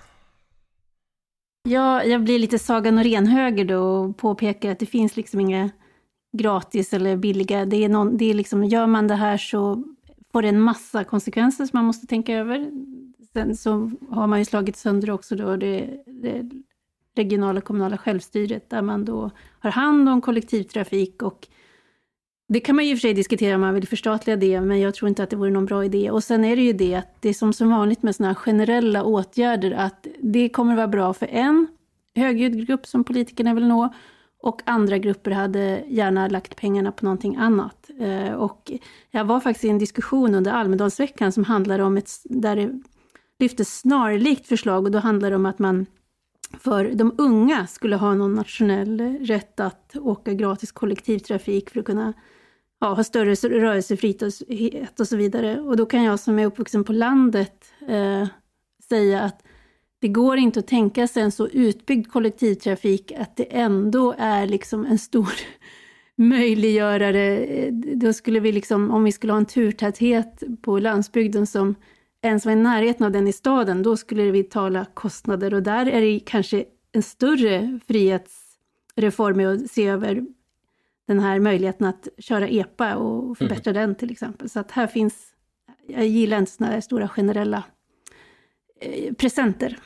Ja, 1.68 2.04
jag 2.04 2.24
blir 2.24 2.38
lite 2.38 2.58
Sagan 2.58 2.98
och 2.98 3.04
renhöger 3.04 3.64
då 3.64 3.80
och 3.80 4.16
påpekar 4.16 4.70
att 4.70 4.78
det 4.78 4.86
finns 4.86 5.16
liksom 5.16 5.40
inga 5.40 5.70
gratis 6.32 6.92
eller 6.92 7.16
billiga. 7.16 7.64
Det 7.64 7.84
är, 7.84 7.88
någon, 7.88 8.16
det 8.16 8.30
är 8.30 8.34
liksom, 8.34 8.64
gör 8.64 8.86
man 8.86 9.08
det 9.08 9.14
här 9.14 9.36
så 9.36 9.84
får 10.32 10.42
det 10.42 10.48
en 10.48 10.60
massa 10.60 11.04
konsekvenser 11.04 11.66
som 11.66 11.76
man 11.78 11.84
måste 11.84 12.06
tänka 12.06 12.34
över. 12.34 12.70
Sen 13.32 13.56
så 13.56 13.90
har 14.10 14.26
man 14.26 14.38
ju 14.38 14.44
slagit 14.44 14.76
sönder 14.76 15.10
också 15.10 15.36
då 15.36 15.56
det, 15.56 16.02
det 16.06 16.50
regionala 17.16 17.60
kommunala 17.60 17.98
självstyret 17.98 18.70
där 18.70 18.82
man 18.82 19.04
då 19.04 19.30
har 19.58 19.70
hand 19.70 20.08
om 20.08 20.20
kollektivtrafik 20.20 21.22
och 21.22 21.48
det 22.52 22.60
kan 22.60 22.76
man 22.76 22.84
ju 22.84 22.90
i 22.90 22.94
och 22.94 22.98
för 22.98 23.00
sig 23.00 23.14
diskutera 23.14 23.54
om 23.54 23.60
man 23.60 23.74
vill 23.74 23.88
förstatliga 23.88 24.36
det, 24.36 24.60
men 24.60 24.80
jag 24.80 24.94
tror 24.94 25.08
inte 25.08 25.22
att 25.22 25.30
det 25.30 25.36
vore 25.36 25.50
någon 25.50 25.66
bra 25.66 25.84
idé. 25.84 26.10
Och 26.10 26.24
sen 26.24 26.44
är 26.44 26.56
det 26.56 26.62
ju 26.62 26.72
det 26.72 26.94
att 26.94 27.22
det 27.22 27.28
är 27.28 27.32
som, 27.32 27.52
som 27.52 27.70
vanligt 27.70 28.02
med 28.02 28.16
sådana 28.16 28.28
här 28.28 28.34
generella 28.34 29.04
åtgärder, 29.04 29.70
att 29.70 30.06
det 30.20 30.48
kommer 30.48 30.76
vara 30.76 30.88
bra 30.88 31.12
för 31.14 31.26
en 31.26 31.66
högljudd 32.14 32.66
grupp 32.66 32.86
som 32.86 33.04
politikerna 33.04 33.54
vill 33.54 33.66
nå, 33.66 33.94
och 34.42 34.62
andra 34.66 34.98
grupper 34.98 35.30
hade 35.30 35.84
gärna 35.88 36.28
lagt 36.28 36.56
pengarna 36.56 36.92
på 36.92 37.04
någonting 37.04 37.36
annat. 37.36 37.90
Eh, 38.00 38.32
och 38.32 38.72
jag 39.10 39.24
var 39.24 39.40
faktiskt 39.40 39.64
i 39.64 39.68
en 39.68 39.78
diskussion 39.78 40.34
under 40.34 40.52
Almedalsveckan 40.52 41.32
som 41.32 41.44
handlade 41.44 41.82
om 41.82 41.96
ett, 41.96 42.10
där 42.24 42.56
det 42.56 42.82
lyftes 43.38 43.78
snarlikt 43.78 44.46
förslag 44.46 44.84
och 44.84 44.90
då 44.90 44.98
handlade 44.98 45.32
det 45.32 45.36
om 45.36 45.46
att 45.46 45.58
man 45.58 45.86
för 46.58 46.90
de 46.94 47.14
unga 47.18 47.66
skulle 47.66 47.96
ha 47.96 48.14
någon 48.14 48.34
nationell 48.34 49.00
rätt 49.20 49.60
att 49.60 49.96
åka 49.96 50.34
gratis 50.34 50.72
kollektivtrafik 50.72 51.70
för 51.70 51.80
att 51.80 51.86
kunna 51.86 52.12
ja, 52.80 52.94
ha 52.94 53.04
större 53.04 53.34
rörelsefrihet 53.34 55.00
och 55.00 55.08
så 55.08 55.16
vidare. 55.16 55.60
Och 55.60 55.76
då 55.76 55.86
kan 55.86 56.02
jag 56.02 56.20
som 56.20 56.38
är 56.38 56.46
uppvuxen 56.46 56.84
på 56.84 56.92
landet 56.92 57.64
eh, 57.88 58.28
säga 58.88 59.22
att 59.22 59.42
det 60.00 60.08
går 60.08 60.36
inte 60.36 60.60
att 60.60 60.66
tänka 60.66 61.06
sig 61.06 61.22
en 61.22 61.32
så 61.32 61.48
utbyggd 61.48 62.12
kollektivtrafik 62.12 63.12
att 63.12 63.36
det 63.36 63.56
ändå 63.56 64.14
är 64.18 64.46
liksom 64.46 64.86
en 64.86 64.98
stor 64.98 65.32
möjliggörare. 66.16 67.46
Då 67.70 68.12
skulle 68.12 68.40
vi 68.40 68.52
liksom, 68.52 68.90
om 68.90 69.04
vi 69.04 69.12
skulle 69.12 69.32
ha 69.32 69.38
en 69.38 69.46
turtäthet 69.46 70.42
på 70.62 70.78
landsbygden 70.78 71.46
som 71.46 71.74
ens 72.22 72.44
var 72.44 72.52
i 72.52 72.56
närheten 72.56 73.06
av 73.06 73.12
den 73.12 73.28
i 73.28 73.32
staden, 73.32 73.82
då 73.82 73.96
skulle 73.96 74.30
vi 74.30 74.42
tala 74.42 74.86
kostnader 74.94 75.54
och 75.54 75.62
där 75.62 75.86
är 75.86 76.00
det 76.00 76.20
kanske 76.20 76.64
en 76.92 77.02
större 77.02 77.80
frihetsreform 77.86 79.54
att 79.54 79.70
se 79.70 79.86
över 79.86 80.26
den 81.06 81.20
här 81.20 81.38
möjligheten 81.38 81.86
att 81.86 82.08
köra 82.18 82.48
EPA 82.48 82.96
och 82.96 83.38
förbättra 83.38 83.70
mm. 83.70 83.82
den 83.82 83.94
till 83.94 84.10
exempel. 84.10 84.50
Så 84.50 84.60
att 84.60 84.70
här 84.70 84.86
finns, 84.86 85.14
jag 85.86 86.06
gillar 86.06 86.38
inte 86.38 86.52
sådana 86.52 86.72
här 86.72 86.80
stora 86.80 87.08
generella 87.08 87.64
presenter. 89.18 89.78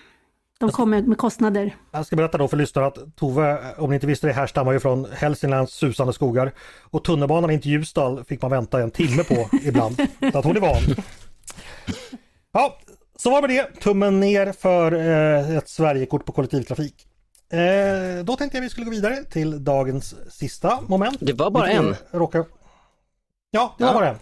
De 0.58 0.70
kommer 0.70 1.02
med 1.02 1.18
kostnader. 1.18 1.76
Jag 1.90 2.06
ska 2.06 2.16
berätta 2.16 2.38
då 2.38 2.48
för 2.48 2.56
lyssnarna 2.56 2.86
att 2.88 3.16
Tove, 3.16 3.74
om 3.78 3.90
ni 3.90 3.94
inte 3.94 4.06
visste 4.06 4.26
det, 4.26 4.32
härstammar 4.32 4.72
ju 4.72 4.80
från 4.80 5.06
Hälsinglands 5.12 5.72
susande 5.72 6.12
skogar. 6.12 6.52
Och 6.82 7.04
tunnelbanan 7.04 7.50
in 7.50 7.60
till 7.60 7.70
Ljusdal 7.70 8.24
fick 8.24 8.42
man 8.42 8.50
vänta 8.50 8.82
en 8.82 8.90
timme 8.90 9.24
på 9.24 9.48
ibland. 9.62 9.96
Så 10.32 10.38
att 10.38 10.44
hon 10.44 10.56
är 10.56 10.60
van. 10.60 10.82
Ja, 12.52 12.78
så 13.16 13.30
var 13.30 13.42
det 13.42 13.48
med 13.48 13.56
det. 13.56 13.80
Tummen 13.80 14.20
ner 14.20 14.52
för 14.52 14.92
eh, 14.92 15.56
ett 15.56 15.68
Sverigekort 15.68 16.24
på 16.24 16.32
kollektivtrafik. 16.32 17.06
Eh, 17.52 18.24
då 18.24 18.36
tänkte 18.36 18.56
jag 18.56 18.62
vi 18.62 18.70
skulle 18.70 18.84
gå 18.84 18.90
vidare 18.90 19.24
till 19.24 19.64
dagens 19.64 20.14
sista 20.30 20.80
moment. 20.86 21.18
Det 21.20 21.32
var 21.32 21.50
bara 21.50 21.70
en. 21.70 21.96
Råkar... 22.10 22.44
Ja, 23.50 23.74
det 23.78 23.84
var 23.84 23.90
ja. 23.90 23.98
bara 23.98 24.08
en. 24.08 24.16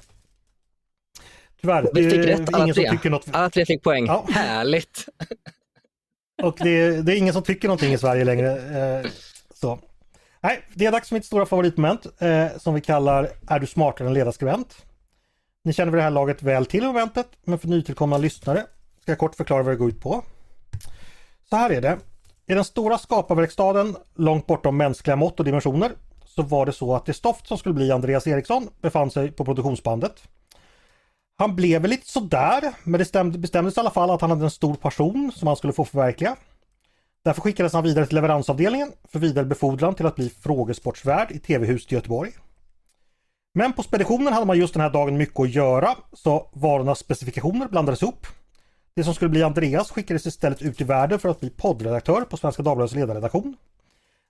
Tyvärr, 1.62 1.90
vi 1.94 2.10
fick 2.10 2.26
rätt 2.26 2.54
alla 2.54 2.74
tre. 2.74 3.10
Något... 3.10 3.26
Alla 3.32 3.50
tre 3.50 3.66
fick 3.66 3.82
poäng. 3.82 4.06
Ja. 4.06 4.26
Härligt! 4.30 5.06
Och 6.42 6.56
det, 6.58 7.02
det, 7.02 7.12
är 7.12 7.16
ingen 7.16 7.34
som 7.34 7.42
tycker 7.42 7.68
någonting 7.68 7.92
i 7.92 7.98
Sverige 7.98 8.24
längre. 8.24 8.50
Eh, 9.00 9.10
så. 9.54 9.78
Nej, 10.40 10.60
det 10.74 10.86
är 10.86 10.92
dags 10.92 11.08
för 11.08 11.16
mitt 11.16 11.24
stora 11.24 11.46
favoritmoment 11.46 12.06
eh, 12.18 12.46
som 12.58 12.74
vi 12.74 12.80
kallar 12.80 13.28
Är 13.48 13.58
du 13.58 13.66
smartare 13.66 14.08
än 14.08 14.14
ledarskribent? 14.14 14.86
Ni 15.64 15.72
känner 15.72 15.92
vid 15.92 15.98
det 15.98 16.02
här 16.02 16.10
laget 16.10 16.42
väl 16.42 16.66
till 16.66 16.84
momentet, 16.84 17.26
men 17.44 17.58
för 17.58 17.68
nytillkomna 17.68 18.18
lyssnare 18.18 18.66
ska 19.00 19.12
jag 19.12 19.18
kort 19.18 19.34
förklara 19.34 19.62
vad 19.62 19.72
det 19.72 19.76
går 19.76 19.88
ut 19.88 20.00
på. 20.00 20.24
Så 21.50 21.56
här 21.56 21.70
är 21.70 21.80
det. 21.80 21.98
I 22.46 22.54
den 22.54 22.64
stora 22.64 22.98
skaparverkstaden, 22.98 23.96
långt 24.14 24.46
bortom 24.46 24.76
mänskliga 24.76 25.16
mått 25.16 25.38
och 25.38 25.44
dimensioner, 25.44 25.92
så 26.24 26.42
var 26.42 26.66
det 26.66 26.72
så 26.72 26.94
att 26.94 27.06
det 27.06 27.14
stoft 27.14 27.46
som 27.46 27.58
skulle 27.58 27.74
bli 27.74 27.92
Andreas 27.92 28.26
Eriksson 28.26 28.68
befann 28.80 29.10
sig 29.10 29.32
på 29.32 29.44
produktionsbandet. 29.44 30.22
Han 31.36 31.56
blev 31.56 31.82
väl 31.82 31.90
lite 31.90 32.08
sådär, 32.08 32.74
men 32.84 32.98
det 33.32 33.38
bestämdes 33.38 33.76
i 33.76 33.80
alla 33.80 33.90
fall 33.90 34.10
att 34.10 34.20
han 34.20 34.30
hade 34.30 34.44
en 34.44 34.50
stor 34.50 34.74
passion 34.74 35.32
som 35.34 35.48
han 35.48 35.56
skulle 35.56 35.72
få 35.72 35.84
förverkliga. 35.84 36.36
Därför 37.24 37.40
skickades 37.40 37.72
han 37.72 37.84
vidare 37.84 38.06
till 38.06 38.14
leveransavdelningen 38.14 38.92
för 39.04 39.18
vidare 39.18 39.44
befordran 39.44 39.94
till 39.94 40.06
att 40.06 40.16
bli 40.16 40.30
frågesportsvärd 40.30 41.30
i 41.30 41.38
TV-huset 41.38 41.92
i 41.92 41.94
Göteborg. 41.94 42.30
Men 43.54 43.72
på 43.72 43.82
speditionen 43.82 44.32
hade 44.32 44.46
man 44.46 44.58
just 44.58 44.74
den 44.74 44.82
här 44.82 44.90
dagen 44.90 45.16
mycket 45.16 45.40
att 45.40 45.50
göra, 45.50 45.96
så 46.12 46.50
varornas 46.52 46.98
specifikationer 46.98 47.68
blandades 47.68 48.02
ihop. 48.02 48.26
Det 48.94 49.04
som 49.04 49.14
skulle 49.14 49.28
bli 49.28 49.42
Andreas 49.42 49.90
skickades 49.90 50.26
istället 50.26 50.62
ut 50.62 50.80
i 50.80 50.84
världen 50.84 51.18
för 51.18 51.28
att 51.28 51.40
bli 51.40 51.50
poddredaktör 51.50 52.20
på 52.20 52.36
Svenska 52.36 52.62
Dagbladets 52.62 52.94
ledarredaktion. 52.94 53.56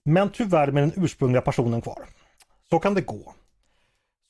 Men 0.04 0.30
tyvärr 0.30 0.70
med 0.70 0.82
den 0.82 1.04
ursprungliga 1.04 1.42
personen 1.42 1.82
kvar. 1.82 2.08
Så 2.70 2.78
kan 2.78 2.94
det 2.94 3.00
gå. 3.00 3.34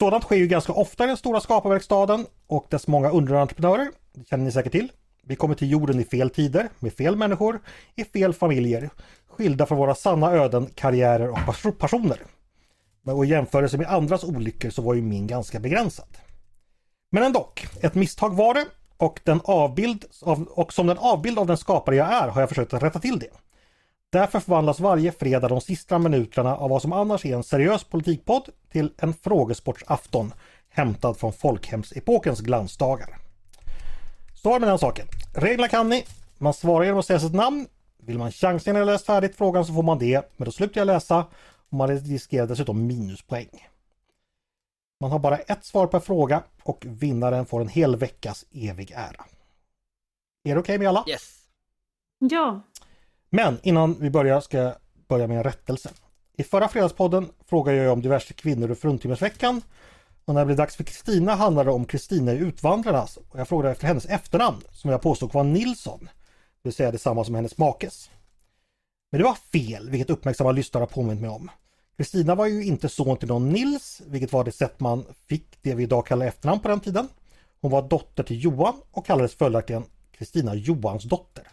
Sådant 0.02 0.24
sker 0.24 0.36
ju 0.36 0.46
ganska 0.46 0.72
ofta 0.72 1.04
i 1.04 1.06
den 1.06 1.16
stora 1.16 1.40
skaparverkstaden 1.40 2.26
och 2.46 2.66
dess 2.70 2.86
många 2.86 3.10
underentreprenörer. 3.10 3.90
Det 4.14 4.28
känner 4.28 4.44
ni 4.44 4.52
säkert 4.52 4.72
till. 4.72 4.92
Vi 5.24 5.36
kommer 5.36 5.54
till 5.54 5.70
jorden 5.70 6.00
i 6.00 6.04
fel 6.04 6.30
tider, 6.30 6.68
med 6.78 6.92
fel 6.92 7.16
människor, 7.16 7.60
i 7.96 8.04
fel 8.04 8.32
familjer, 8.32 8.90
skilda 9.28 9.66
från 9.66 9.78
våra 9.78 9.94
sanna 9.94 10.32
öden, 10.32 10.66
karriärer 10.74 11.28
och 11.28 11.78
personer. 11.78 12.18
Och 13.06 13.24
i 13.24 13.28
jämförelse 13.28 13.78
med 13.78 13.86
andras 13.86 14.24
olyckor 14.24 14.70
så 14.70 14.82
var 14.82 14.94
ju 14.94 15.02
min 15.02 15.26
ganska 15.26 15.60
begränsad. 15.60 16.08
Men 17.10 17.22
ändå, 17.22 17.48
ett 17.80 17.94
misstag 17.94 18.36
var 18.36 18.54
det 18.54 18.66
och, 18.96 19.20
den 19.24 19.40
avbild 19.44 20.04
av, 20.22 20.42
och 20.42 20.72
som 20.72 20.86
den 20.86 20.98
avbild 20.98 21.38
av 21.38 21.46
den 21.46 21.56
skapare 21.56 21.96
jag 21.96 22.12
är 22.12 22.28
har 22.28 22.40
jag 22.40 22.48
försökt 22.48 22.74
att 22.74 22.82
rätta 22.82 22.98
till 22.98 23.18
det. 23.18 23.30
Därför 24.12 24.40
förvandlas 24.40 24.80
varje 24.80 25.12
fredag 25.12 25.48
de 25.48 25.60
sista 25.60 25.98
minuterna 25.98 26.56
av 26.56 26.70
vad 26.70 26.82
som 26.82 26.92
annars 26.92 27.26
är 27.26 27.34
en 27.34 27.42
seriös 27.42 27.84
politikpodd 27.84 28.48
till 28.72 28.92
en 28.96 29.14
frågesportsafton 29.14 30.32
hämtad 30.68 31.16
från 31.16 31.32
folkhemsepokens 31.32 32.40
glansdagar. 32.40 33.18
Så 34.34 34.48
var 34.48 34.56
det 34.56 34.60
med 34.60 34.68
den 34.68 34.78
saken. 34.78 35.06
Reglerna 35.34 35.68
kan 35.68 35.88
ni. 35.88 36.04
Man 36.38 36.54
svarar 36.54 36.84
genom 36.84 36.98
att 36.98 37.06
säga 37.06 37.20
sitt 37.20 37.34
namn. 37.34 37.66
Vill 37.98 38.18
man 38.18 38.32
chansa 38.32 38.70
innan 38.70 38.80
jag 38.80 38.86
läst 38.86 39.06
färdigt 39.06 39.36
frågan 39.36 39.66
så 39.66 39.74
får 39.74 39.82
man 39.82 39.98
det, 39.98 40.32
men 40.36 40.44
då 40.44 40.52
slutar 40.52 40.80
jag 40.80 40.86
läsa 40.86 41.26
och 41.68 41.76
man 41.76 41.88
riskerar 41.88 42.46
dessutom 42.46 42.86
minuspoäng. 42.86 43.68
Man 45.00 45.10
har 45.10 45.18
bara 45.18 45.38
ett 45.38 45.64
svar 45.64 45.86
per 45.86 46.00
fråga 46.00 46.42
och 46.62 46.84
vinnaren 46.88 47.46
får 47.46 47.60
en 47.60 47.68
hel 47.68 47.96
veckas 47.96 48.44
evig 48.52 48.90
ära. 48.90 49.24
Är 50.44 50.54
det 50.54 50.60
okej 50.60 50.60
okay 50.60 50.78
med 50.78 50.88
alla? 50.88 51.04
Yes! 51.08 51.38
Ja! 52.18 52.62
Men 53.34 53.58
innan 53.62 53.96
vi 54.00 54.10
börjar 54.10 54.40
ska 54.40 54.58
jag 54.58 54.74
börja 55.08 55.26
med 55.26 55.36
en 55.36 55.44
rättelse. 55.44 55.90
I 56.36 56.42
förra 56.42 56.68
fredagspodden 56.68 57.28
frågade 57.46 57.78
jag 57.78 57.92
om 57.92 58.02
diverse 58.02 58.34
kvinnor 58.34 58.70
ur 58.70 58.74
fruntimmersveckan. 58.74 59.62
Och 60.24 60.34
när 60.34 60.40
det 60.40 60.46
blev 60.46 60.56
dags 60.56 60.76
för 60.76 60.84
Kristina 60.84 61.34
handlade 61.34 61.70
det 61.70 61.74
om 61.74 61.84
Kristina 61.84 62.32
i 62.32 62.36
Utvandrarnas 62.36 63.16
och 63.16 63.40
jag 63.40 63.48
frågade 63.48 63.72
efter 63.72 63.86
hennes 63.86 64.06
efternamn 64.06 64.60
som 64.72 64.90
jag 64.90 65.02
påstod 65.02 65.32
var 65.32 65.44
Nilsson. 65.44 66.00
Det 66.02 66.68
vill 66.68 66.72
säga 66.72 66.90
detsamma 66.90 67.24
som 67.24 67.34
hennes 67.34 67.58
makes. 67.58 68.10
Men 69.10 69.18
det 69.18 69.24
var 69.24 69.34
fel, 69.52 69.90
vilket 69.90 70.10
uppmärksamma 70.10 70.52
lyssnare 70.52 70.82
har 70.82 70.86
påmint 70.86 71.20
mig 71.20 71.30
om. 71.30 71.50
Kristina 71.96 72.34
var 72.34 72.46
ju 72.46 72.64
inte 72.64 72.88
son 72.88 73.16
till 73.16 73.28
någon 73.28 73.48
Nils, 73.48 74.02
vilket 74.06 74.32
var 74.32 74.44
det 74.44 74.52
sätt 74.52 74.80
man 74.80 75.04
fick 75.28 75.62
det 75.62 75.74
vi 75.74 75.82
idag 75.82 76.06
kallar 76.06 76.26
efternamn 76.26 76.60
på 76.60 76.68
den 76.68 76.80
tiden. 76.80 77.08
Hon 77.60 77.70
var 77.70 77.82
dotter 77.82 78.22
till 78.22 78.44
Johan 78.44 78.74
och 78.90 79.06
kallades 79.06 79.34
följaktligen 79.34 79.84
Kristina 80.12 80.54
Johans 80.54 81.04
dotter. 81.04 81.48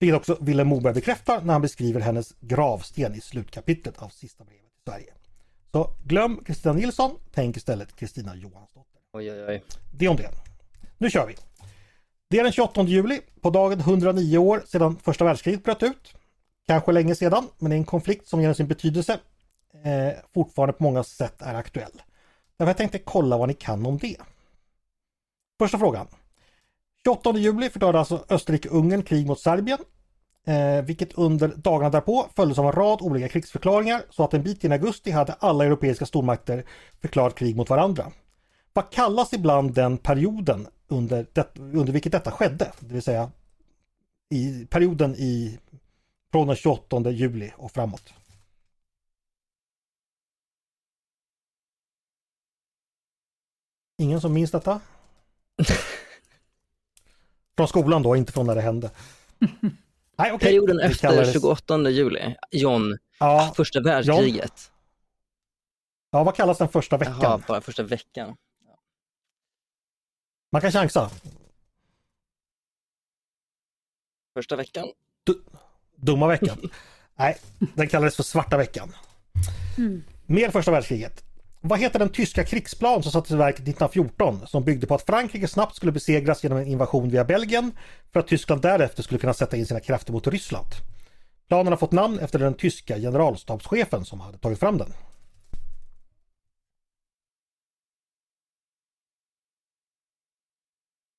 Vilket 0.00 0.16
också 0.16 0.36
Vilhelm 0.40 0.68
Moberg 0.68 0.94
bekräftar 0.94 1.40
när 1.42 1.52
han 1.52 1.62
beskriver 1.62 2.00
hennes 2.00 2.34
gravsten 2.40 3.14
i 3.14 3.20
slutkapitlet 3.20 3.98
av 3.98 4.08
sista 4.08 4.44
brevet 4.44 4.72
till 4.72 4.92
Sverige. 4.92 5.12
Så 5.72 5.94
glöm 6.04 6.44
Kristina 6.44 6.72
Nilsson, 6.72 7.18
tänk 7.32 7.56
istället 7.56 7.96
Kristina 7.96 8.36
Johansdotter. 8.36 9.00
Oj, 9.12 9.32
oj, 9.32 9.44
oj. 9.48 9.62
Det 9.92 10.08
om 10.08 10.16
det. 10.16 10.30
Nu 10.98 11.10
kör 11.10 11.26
vi! 11.26 11.36
Det 12.30 12.38
är 12.38 12.42
den 12.42 12.52
28 12.52 12.82
juli, 12.82 13.20
på 13.40 13.50
dagen 13.50 13.80
109 13.80 14.38
år 14.38 14.62
sedan 14.66 14.96
första 14.96 15.24
världskriget 15.24 15.64
bröt 15.64 15.82
ut. 15.82 16.14
Kanske 16.66 16.92
länge 16.92 17.14
sedan, 17.14 17.46
men 17.58 17.70
det 17.70 17.76
är 17.76 17.78
en 17.78 17.84
konflikt 17.84 18.28
som 18.28 18.40
genom 18.40 18.54
sin 18.54 18.68
betydelse 18.68 19.18
eh, 19.84 20.12
fortfarande 20.34 20.72
på 20.72 20.82
många 20.82 21.04
sätt 21.04 21.42
är 21.42 21.54
aktuell. 21.54 22.02
Därför 22.56 22.70
jag 22.70 22.76
tänkte 22.76 22.98
kolla 22.98 23.36
vad 23.36 23.48
ni 23.48 23.54
kan 23.54 23.86
om 23.86 23.98
det. 23.98 24.16
Första 25.58 25.78
frågan. 25.78 26.06
28 27.04 27.38
juli 27.38 27.70
förklarade 27.70 27.98
alltså 27.98 28.24
Österrike-Ungern 28.28 29.02
krig 29.02 29.26
mot 29.26 29.40
Serbien. 29.40 29.78
Eh, 30.46 30.82
vilket 30.84 31.12
under 31.12 31.48
dagarna 31.48 31.90
därpå 31.90 32.26
följdes 32.36 32.58
av 32.58 32.66
en 32.66 32.72
rad 32.72 33.02
olika 33.02 33.28
krigsförklaringar 33.28 34.02
så 34.10 34.24
att 34.24 34.34
en 34.34 34.42
bit 34.42 34.64
in 34.64 34.72
i 34.72 34.74
augusti 34.74 35.10
hade 35.10 35.32
alla 35.32 35.64
europeiska 35.64 36.06
stormakter 36.06 36.64
förklarat 37.00 37.34
krig 37.34 37.56
mot 37.56 37.70
varandra. 37.70 38.12
Vad 38.72 38.90
kallas 38.90 39.32
ibland 39.32 39.74
den 39.74 39.98
perioden 39.98 40.66
under, 40.88 41.26
det, 41.32 41.58
under 41.58 41.92
vilket 41.92 42.12
detta 42.12 42.30
skedde? 42.30 42.72
Det 42.80 42.94
vill 42.94 43.02
säga 43.02 43.30
i 44.30 44.66
perioden 44.66 45.14
i, 45.14 45.58
från 46.32 46.46
den 46.46 46.56
28 46.56 47.10
juli 47.10 47.52
och 47.56 47.72
framåt. 47.72 48.14
Ingen 53.98 54.20
som 54.20 54.32
minns 54.32 54.50
detta? 54.50 54.80
från 57.56 57.68
skolan 57.68 58.02
då, 58.02 58.16
inte 58.16 58.32
från 58.32 58.46
när 58.46 58.54
det 58.54 58.60
hände. 58.60 58.90
Nej, 60.18 60.32
okay. 60.32 60.48
Perioden 60.48 60.80
efter 60.80 61.08
kallades... 61.08 61.32
28 61.32 61.90
juli, 61.90 62.36
John, 62.50 62.98
ja, 63.18 63.52
första 63.56 63.80
världskriget. 63.80 64.42
John. 64.42 64.76
Ja, 66.10 66.24
vad 66.24 66.36
kallas 66.36 66.58
den 66.58 66.68
första 66.68 66.96
veckan? 66.96 67.18
Jaha, 67.22 67.42
bara 67.48 67.60
första 67.60 67.82
veckan. 67.82 68.36
Man 70.52 70.62
kan 70.62 70.72
chansa. 70.72 71.10
Första 74.34 74.56
veckan? 74.56 74.86
Du, 75.24 75.42
dumma 75.96 76.26
veckan. 76.26 76.58
Nej, 77.14 77.38
den 77.58 77.88
kallades 77.88 78.16
för 78.16 78.22
svarta 78.22 78.56
veckan. 78.56 78.92
Mm. 79.78 80.02
Mer 80.26 80.50
första 80.50 80.70
världskriget. 80.70 81.24
Vad 81.62 81.78
heter 81.78 81.98
den 81.98 82.08
tyska 82.08 82.44
krigsplan 82.44 83.02
som 83.02 83.12
sattes 83.12 83.30
i 83.30 83.36
verket 83.36 83.60
1914 83.60 84.46
som 84.46 84.64
byggde 84.64 84.86
på 84.86 84.94
att 84.94 85.02
Frankrike 85.02 85.48
snabbt 85.48 85.76
skulle 85.76 85.92
besegras 85.92 86.42
genom 86.42 86.58
en 86.58 86.66
invasion 86.66 87.08
via 87.08 87.24
Belgien 87.24 87.72
för 88.12 88.20
att 88.20 88.26
Tyskland 88.26 88.62
därefter 88.62 89.02
skulle 89.02 89.20
kunna 89.20 89.34
sätta 89.34 89.56
in 89.56 89.66
sina 89.66 89.80
krafter 89.80 90.12
mot 90.12 90.26
Ryssland? 90.26 90.66
Planen 91.48 91.66
har 91.66 91.76
fått 91.76 91.92
namn 91.92 92.18
efter 92.18 92.38
den 92.38 92.54
tyska 92.54 92.98
generalstabschefen 92.98 94.04
som 94.04 94.20
hade 94.20 94.38
tagit 94.38 94.60
fram 94.60 94.78
den. 94.78 94.92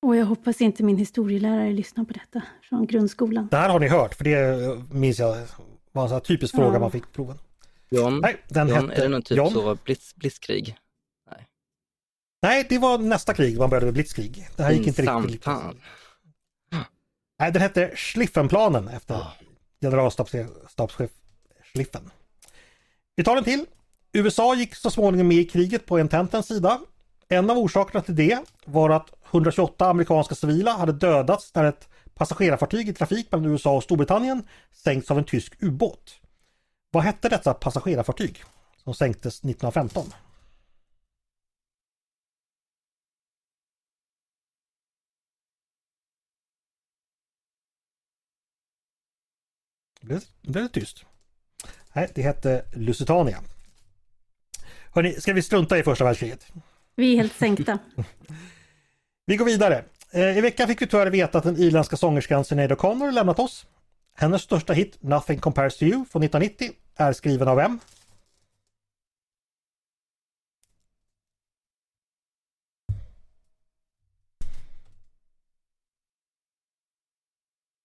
Och 0.01 0.15
jag 0.15 0.25
hoppas 0.25 0.61
inte 0.61 0.83
min 0.83 0.97
historielärare 0.97 1.71
lyssnar 1.71 2.05
på 2.05 2.13
detta 2.13 2.41
från 2.69 2.87
grundskolan. 2.87 3.47
Det 3.51 3.57
här 3.57 3.69
har 3.69 3.79
ni 3.79 3.87
hört, 3.87 4.15
för 4.15 4.23
det 4.23 4.93
minns 4.93 5.19
jag 5.19 5.37
var 5.91 6.03
en 6.03 6.09
sån 6.09 6.21
typisk 6.21 6.55
fråga 6.55 6.73
ja. 6.73 6.79
man 6.79 6.91
fick 6.91 7.03
på 7.03 7.09
proven. 7.11 7.37
John, 7.95 8.19
Nej, 8.21 8.37
den 8.47 8.67
John 8.67 8.89
hette 8.89 9.01
är 9.01 9.03
det 9.03 9.09
någon 9.09 9.21
typ 9.21 9.37
John. 9.37 9.53
så 9.53 9.77
blitz, 9.83 10.15
blitzkrig? 10.15 10.75
Nej, 12.41 12.65
det 12.69 12.77
var 12.77 12.97
nästa 12.97 13.33
krig 13.33 13.57
man 13.57 13.69
började 13.69 13.85
med 13.85 13.93
blitzkrig. 13.93 14.47
Det 14.55 14.63
här 14.63 14.71
gick 14.71 14.87
inte 14.87 15.01
riktigt. 15.01 15.45
Nej, 17.39 17.51
den 17.51 17.61
hette 17.61 17.91
Schliffenplanen 17.95 18.87
efter 18.87 19.13
Ja. 19.15 19.33
generalstabschef 19.81 21.09
Schliffen. 21.73 22.11
Vi 23.15 23.23
tar 23.23 23.37
en 23.37 23.43
till. 23.43 23.65
USA 24.13 24.55
gick 24.55 24.75
så 24.75 24.89
småningom 24.91 25.27
med 25.27 25.37
i 25.37 25.45
kriget 25.45 25.85
på 25.85 25.97
ententens 25.97 26.47
sida. 26.47 26.79
En 27.29 27.49
av 27.49 27.57
orsakerna 27.57 28.01
till 28.01 28.15
det 28.15 28.39
var 28.65 28.89
att 28.89 29.13
128 29.31 29.89
amerikanska 29.89 30.35
civila 30.35 30.71
hade 30.71 30.91
dödats 30.91 31.55
när 31.55 31.63
ett 31.63 31.87
passagerarfartyg 32.13 32.89
i 32.89 32.93
trafik 32.93 33.31
mellan 33.31 33.51
USA 33.51 33.75
och 33.75 33.83
Storbritannien 33.83 34.43
sänkts 34.71 35.11
av 35.11 35.17
en 35.17 35.23
tysk 35.25 35.53
ubåt. 35.59 36.15
Vad 36.93 37.03
hette 37.03 37.29
detta 37.29 37.53
passagerarfartyg 37.53 38.43
som 38.83 38.93
sänktes 38.93 39.39
1915? 39.39 40.05
Det 50.01 50.21
blev, 50.41 50.67
tyst. 50.67 51.05
Nej, 51.93 52.09
det 52.15 52.21
hette 52.21 52.65
Lusitania. 52.73 53.41
Hörrni, 54.91 55.13
ska 55.13 55.33
vi 55.33 55.41
strunta 55.41 55.77
i 55.77 55.83
första 55.83 56.03
världskriget? 56.03 56.47
Vi 56.95 57.13
är 57.13 57.17
helt 57.17 57.33
sänkta. 57.33 57.79
Vi 59.25 59.37
går 59.37 59.45
vidare. 59.45 59.83
Eh, 60.11 60.37
I 60.37 60.41
veckan 60.41 60.67
fick 60.67 60.81
vi 60.81 60.87
tyvärr 60.87 61.09
veta 61.09 61.37
att 61.37 61.43
den 61.43 61.57
irländska 61.57 61.97
sångerskan 61.97 62.45
Sinéad 62.45 62.71
O'Connor 62.71 63.11
lämnat 63.11 63.39
oss. 63.39 63.65
Hennes 64.15 64.41
största 64.41 64.73
hit 64.73 64.97
Nothing 64.99 65.39
Compares 65.39 65.77
to 65.77 65.85
You 65.85 66.05
från 66.05 66.23
1990 66.23 66.80
är 66.95 67.13
skriven 67.13 67.47
av 67.47 67.55
vem? 67.55 67.79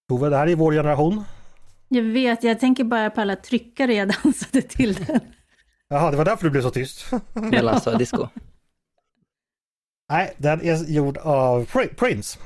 Tove, 0.09 0.29
det 0.29 0.37
här 0.37 0.47
är 0.47 0.57
vår 0.57 0.73
generation. 0.73 1.25
Jag 1.89 2.03
vet, 2.03 2.43
jag 2.45 2.61
tänker 2.61 2.85
bara 2.85 3.11
på 3.11 3.21
alla 3.21 3.37
tryckare 3.37 3.95
jag 3.95 4.09
dansade 4.09 4.63
till 4.69 4.95
den. 4.95 5.21
Jaha, 5.89 6.11
det 6.11 6.17
var 6.17 6.25
därför 6.25 6.45
du 6.45 6.51
blev 6.51 6.63
så 6.63 6.71
tyst. 6.71 7.11
Mellansö 7.33 7.99
disco. 7.99 8.29
Nej, 10.09 10.35
den 10.39 10.61
är 10.61 10.91
gjord 10.91 11.17
av 11.19 11.65
Pri- 11.67 11.95
Prince. 11.95 12.39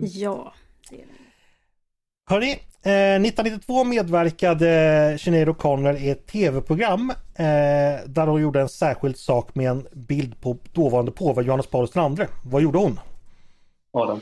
Ja. 0.00 0.54
Hörni, 2.30 2.60
eh, 2.84 2.92
1992 2.92 3.84
medverkade 3.84 5.18
Sinéad 5.20 5.48
O'Connor 5.48 5.96
i 5.96 6.10
ett 6.10 6.26
tv-program 6.26 7.10
eh, 7.10 7.44
där 8.06 8.26
hon 8.26 8.42
gjorde 8.42 8.60
en 8.60 8.68
särskild 8.68 9.18
sak 9.18 9.54
med 9.54 9.70
en 9.70 9.86
bild 9.92 10.40
på 10.40 10.56
dåvarande 10.72 11.12
påve 11.12 11.42
Johannes 11.42 11.66
Paulus 11.66 11.96
II. 11.96 12.26
Vad 12.44 12.62
gjorde 12.62 12.78
hon? 12.78 13.00
Adam. 13.92 14.20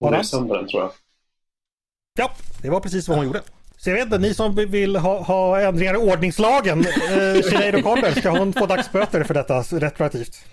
Hon 0.00 0.08
Adam? 0.08 0.20
är 0.20 0.24
sönder 0.24 0.56
den 0.56 0.68
tror 0.68 0.82
jag. 0.82 0.92
Ja, 2.18 2.30
det 2.62 2.70
var 2.70 2.80
precis 2.80 3.08
vad 3.08 3.16
hon 3.18 3.26
gjorde. 3.26 3.42
Så 3.76 3.90
jag 3.90 3.94
vet 3.94 4.04
inte, 4.04 4.18
ni 4.18 4.34
som 4.34 4.54
vill 4.54 4.96
ha, 4.96 5.22
ha 5.22 5.60
ändringar 5.60 5.94
i 5.94 5.96
ordningslagen, 5.96 6.80
eh, 6.80 7.42
Sinéad 7.42 7.74
O'Connor, 7.74 8.20
ska 8.20 8.30
hon 8.30 8.52
få 8.52 8.66
dagsböter 8.66 9.24
för 9.24 9.34
detta 9.34 9.60
retroaktivt? 9.62 10.44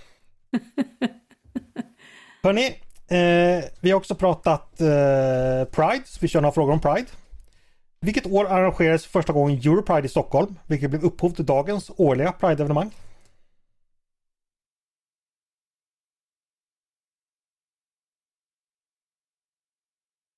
Hörni, 2.43 2.75
eh, 3.07 3.63
vi 3.79 3.91
har 3.91 3.93
också 3.97 4.15
pratat 4.15 4.81
eh, 4.81 5.65
Pride, 5.71 6.03
så 6.05 6.17
vi 6.21 6.27
kör 6.27 6.41
några 6.41 6.53
frågor 6.53 6.73
om 6.73 6.79
Pride. 6.81 7.05
Vilket 7.99 8.25
år 8.25 8.45
arrangerades 8.45 9.05
första 9.05 9.33
gången 9.33 9.57
Europride 9.57 10.05
i 10.05 10.09
Stockholm, 10.09 10.59
vilket 10.67 10.89
blev 10.89 11.03
upphov 11.03 11.29
till 11.29 11.45
dagens 11.45 11.91
årliga 11.97 12.31
Pride-evenemang? 12.31 12.91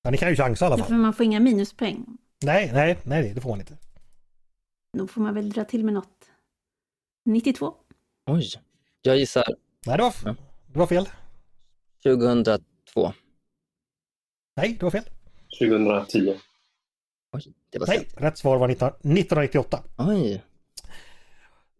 Ja, 0.02 0.10
ni 0.10 0.16
kan 0.18 0.28
ju 0.28 0.36
chansa 0.36 0.64
i 0.64 0.66
alla 0.66 0.74
Ja, 0.74 0.78
fall. 0.78 0.88
för 0.88 0.94
man 0.94 1.12
får 1.14 1.24
inga 1.26 1.40
minuspoäng. 1.40 2.06
Nej, 2.44 2.70
nej, 2.72 2.98
nej, 3.04 3.32
det 3.34 3.40
får 3.40 3.50
man 3.50 3.60
inte. 3.60 3.76
Då 4.98 5.06
får 5.06 5.20
man 5.20 5.34
väl 5.34 5.50
dra 5.50 5.64
till 5.64 5.84
med 5.84 5.94
något. 5.94 6.30
92. 7.24 7.74
Oj. 8.26 8.44
Jag 9.02 9.16
gissar 9.18 9.44
Nej, 9.86 9.96
det 9.96 10.02
var, 10.02 10.14
Ja. 10.24 10.34
det 10.72 10.78
var 10.78 10.86
fel. 10.86 11.08
2002. 12.14 13.12
Nej, 14.56 14.76
det 14.78 14.82
var 14.82 14.90
fel. 14.90 15.04
2010. 15.58 16.34
Oj, 17.32 17.42
det 17.72 17.78
var 17.78 17.86
Nej, 17.86 17.98
sent. 17.98 18.14
rätt 18.16 18.38
svar 18.38 18.56
var 18.56 18.68
19, 18.68 18.88
1998. 18.88 19.82
Oj. 19.98 20.42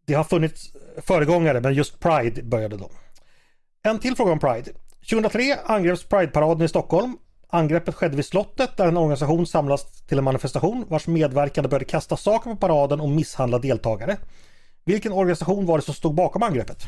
Det 0.06 0.14
har 0.14 0.24
funnits 0.24 0.72
föregångare, 0.96 1.60
men 1.60 1.74
just 1.74 2.00
Pride 2.00 2.42
började 2.42 2.76
då. 2.76 2.90
En 3.82 3.98
till 3.98 4.16
fråga 4.16 4.32
om 4.32 4.38
Pride. 4.38 4.70
2003 5.10 5.56
angreps 5.64 6.04
Pride-paraden 6.08 6.62
i 6.62 6.68
Stockholm. 6.68 7.16
Angreppet 7.48 7.94
skedde 7.94 8.16
vid 8.16 8.24
slottet 8.24 8.76
där 8.76 8.88
en 8.88 8.96
organisation 8.96 9.46
samlas 9.46 10.02
till 10.02 10.18
en 10.18 10.24
manifestation 10.24 10.84
vars 10.88 11.06
medverkande 11.06 11.68
började 11.68 11.84
kasta 11.84 12.16
saker 12.16 12.50
på 12.50 12.56
paraden 12.56 13.00
och 13.00 13.08
misshandla 13.08 13.58
deltagare. 13.58 14.16
Vilken 14.84 15.12
organisation 15.12 15.66
var 15.66 15.78
det 15.78 15.84
som 15.84 15.94
stod 15.94 16.14
bakom 16.14 16.42
angreppet? 16.42 16.82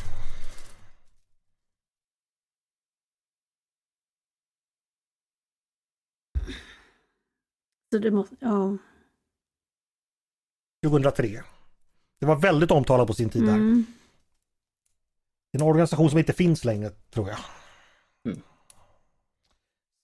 Så 7.93 7.99
det 7.99 8.11
måste, 8.11 8.37
ja. 8.41 8.77
2003. 10.85 11.43
Det 12.21 12.27
var 12.27 12.37
väldigt 12.37 12.71
omtalat 12.71 13.07
på 13.07 13.15
sin 13.15 13.31
tid 13.31 13.43
där. 13.43 13.55
Mm. 13.55 13.87
En 15.53 15.63
organisation 15.63 16.11
som 16.11 16.19
inte 16.19 16.33
finns 16.33 16.65
längre, 16.65 16.91
tror 16.91 17.29
jag. 17.29 17.39
Mm. 18.25 18.43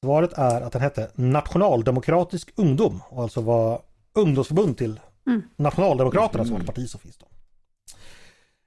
Svaret 0.04 0.32
är 0.32 0.60
att 0.60 0.72
den 0.72 0.82
hette 0.82 1.10
Nationaldemokratisk 1.14 2.52
ungdom 2.56 3.02
och 3.08 3.22
alltså 3.22 3.40
var 3.40 3.82
ungdomsförbund 4.12 4.78
till 4.78 5.00
Mm. 5.26 5.42
Nationaldemokraterna 5.56 6.44
som 6.44 6.52
var 6.52 6.60
ett 6.60 6.66
parti 6.66 6.88
som 6.90 7.00
finns 7.00 7.16
då. 7.16 7.26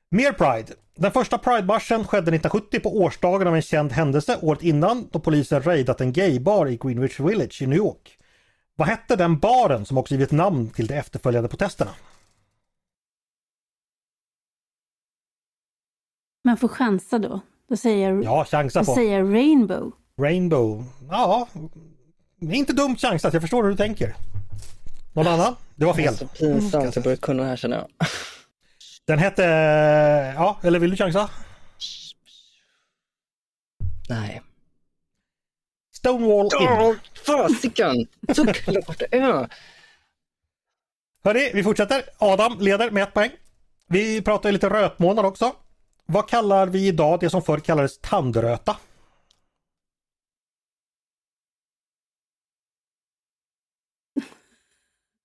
Mer 0.09 0.31
Pride. 0.31 0.73
Den 0.95 1.11
första 1.11 1.37
Pride-marschen 1.37 2.03
skedde 2.07 2.21
1970 2.21 2.79
på 2.79 2.97
årsdagen 2.97 3.47
av 3.47 3.55
en 3.55 3.61
känd 3.61 3.91
händelse 3.91 4.39
året 4.41 4.63
innan 4.63 5.09
då 5.11 5.19
polisen 5.19 5.63
raidat 5.63 6.01
en 6.01 6.13
gaybar 6.13 6.67
i 6.67 6.77
Greenwich 6.77 7.19
Village 7.19 7.61
i 7.61 7.67
New 7.67 7.77
York. 7.77 8.16
Vad 8.79 8.87
hette 8.87 9.15
den 9.15 9.39
baren 9.39 9.85
som 9.85 9.97
också 9.97 10.13
givit 10.13 10.31
namn 10.31 10.69
till 10.69 10.87
de 10.87 10.93
efterföljande 10.93 11.49
protesterna? 11.49 11.91
Man 16.43 16.57
får 16.57 16.67
chansa 16.67 17.19
då. 17.19 17.39
Då 17.69 17.77
säger 17.77 18.09
jag, 18.09 18.23
Ja, 18.23 18.45
chansa 18.45 18.79
då 18.79 18.85
på. 18.85 18.95
säger 18.95 19.19
jag 19.19 19.33
Rainbow. 19.35 19.91
Rainbow. 20.21 20.85
Ja, 21.09 21.47
det 22.39 22.45
är 22.45 22.53
inte 22.57 22.73
dumt 22.73 22.95
chansat. 22.95 23.33
Jag 23.33 23.41
förstår 23.41 23.63
hur 23.63 23.69
du 23.69 23.75
tänker. 23.77 24.15
Någon 25.13 25.27
annan? 25.27 25.55
Det 25.75 25.85
var 25.85 25.93
fel. 25.93 26.15
Så 26.17 26.27
pinsamt, 26.27 26.95
jag 26.95 27.03
börjar 27.03 27.17
kunna 27.17 27.43
det 27.43 27.49
här 27.49 27.55
känner 27.55 27.77
jag. 27.77 27.87
Den 29.05 29.19
hette... 29.19 29.43
Ja, 30.35 30.57
eller 30.63 30.79
vill 30.79 30.89
du 30.91 30.97
chansa? 30.97 31.29
Nej. 34.09 34.41
Stonewall 36.07 36.49
Inn. 36.61 36.99
Fasiken! 37.25 38.07
Såklart 38.35 38.99
det 38.99 39.17
är! 39.17 39.49
Hörni, 41.23 41.51
vi 41.53 41.63
fortsätter. 41.63 42.03
Adam 42.17 42.59
leder 42.59 42.91
med 42.91 43.03
ett 43.03 43.13
poäng. 43.13 43.31
Vi 43.87 44.21
pratar 44.21 44.51
lite 44.51 44.69
rötmånad 44.69 45.25
också. 45.25 45.55
Vad 46.05 46.29
kallar 46.29 46.67
vi 46.67 46.87
idag 46.87 47.19
det 47.19 47.29
som 47.29 47.41
förr 47.41 47.59
kallades 47.59 47.99
tandröta? 47.99 48.77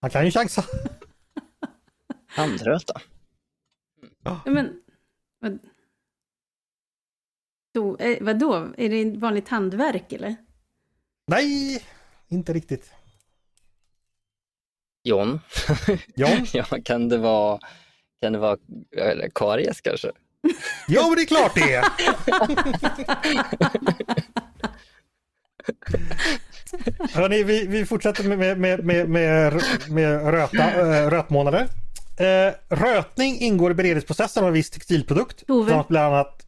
Man 0.00 0.10
kan 0.10 0.24
ju 0.24 0.30
chansa. 0.30 0.64
Handröta. 2.26 3.00
Ja, 4.22 4.40
men, 4.44 4.82
vad, 5.38 5.58
då, 7.74 7.96
eh, 7.96 8.18
vadå? 8.20 8.54
Är 8.76 8.88
det 8.88 9.00
ett 9.00 9.16
vanligt 9.16 9.48
handverk 9.48 10.12
eller? 10.12 10.36
Nej, 11.26 11.82
inte 12.28 12.52
riktigt. 12.52 12.92
John? 15.04 15.40
John? 16.16 16.46
ja, 16.52 16.64
kan 16.84 17.08
det 17.08 17.18
vara, 17.18 17.58
kan 18.22 18.32
det 18.32 18.38
vara 18.38 18.56
eller, 18.96 19.30
karies 19.34 19.80
kanske? 19.80 20.12
Jo, 20.88 21.02
men 21.02 21.16
det 21.16 21.22
är 21.22 21.26
klart 21.26 21.54
det 21.54 21.74
är! 21.74 21.84
Hörni, 27.14 27.42
vi, 27.42 27.66
vi 27.66 27.86
fortsätter 27.86 28.24
med, 28.24 28.38
med, 28.38 28.84
med, 28.84 29.08
med, 29.08 29.54
med, 29.88 30.30
röta, 30.30 30.70
äh, 30.70 31.10
rötmånader. 31.10 31.68
Eh, 32.18 32.54
rötning 32.68 33.40
ingår 33.40 33.70
i 33.70 33.74
beredningsprocessen 33.74 34.42
av 34.42 34.48
en 34.48 34.54
viss 34.54 34.70
textilprodukt. 34.70 35.46
Tove. 35.46 35.84
Bland 35.88 36.14
annat... 36.14 36.46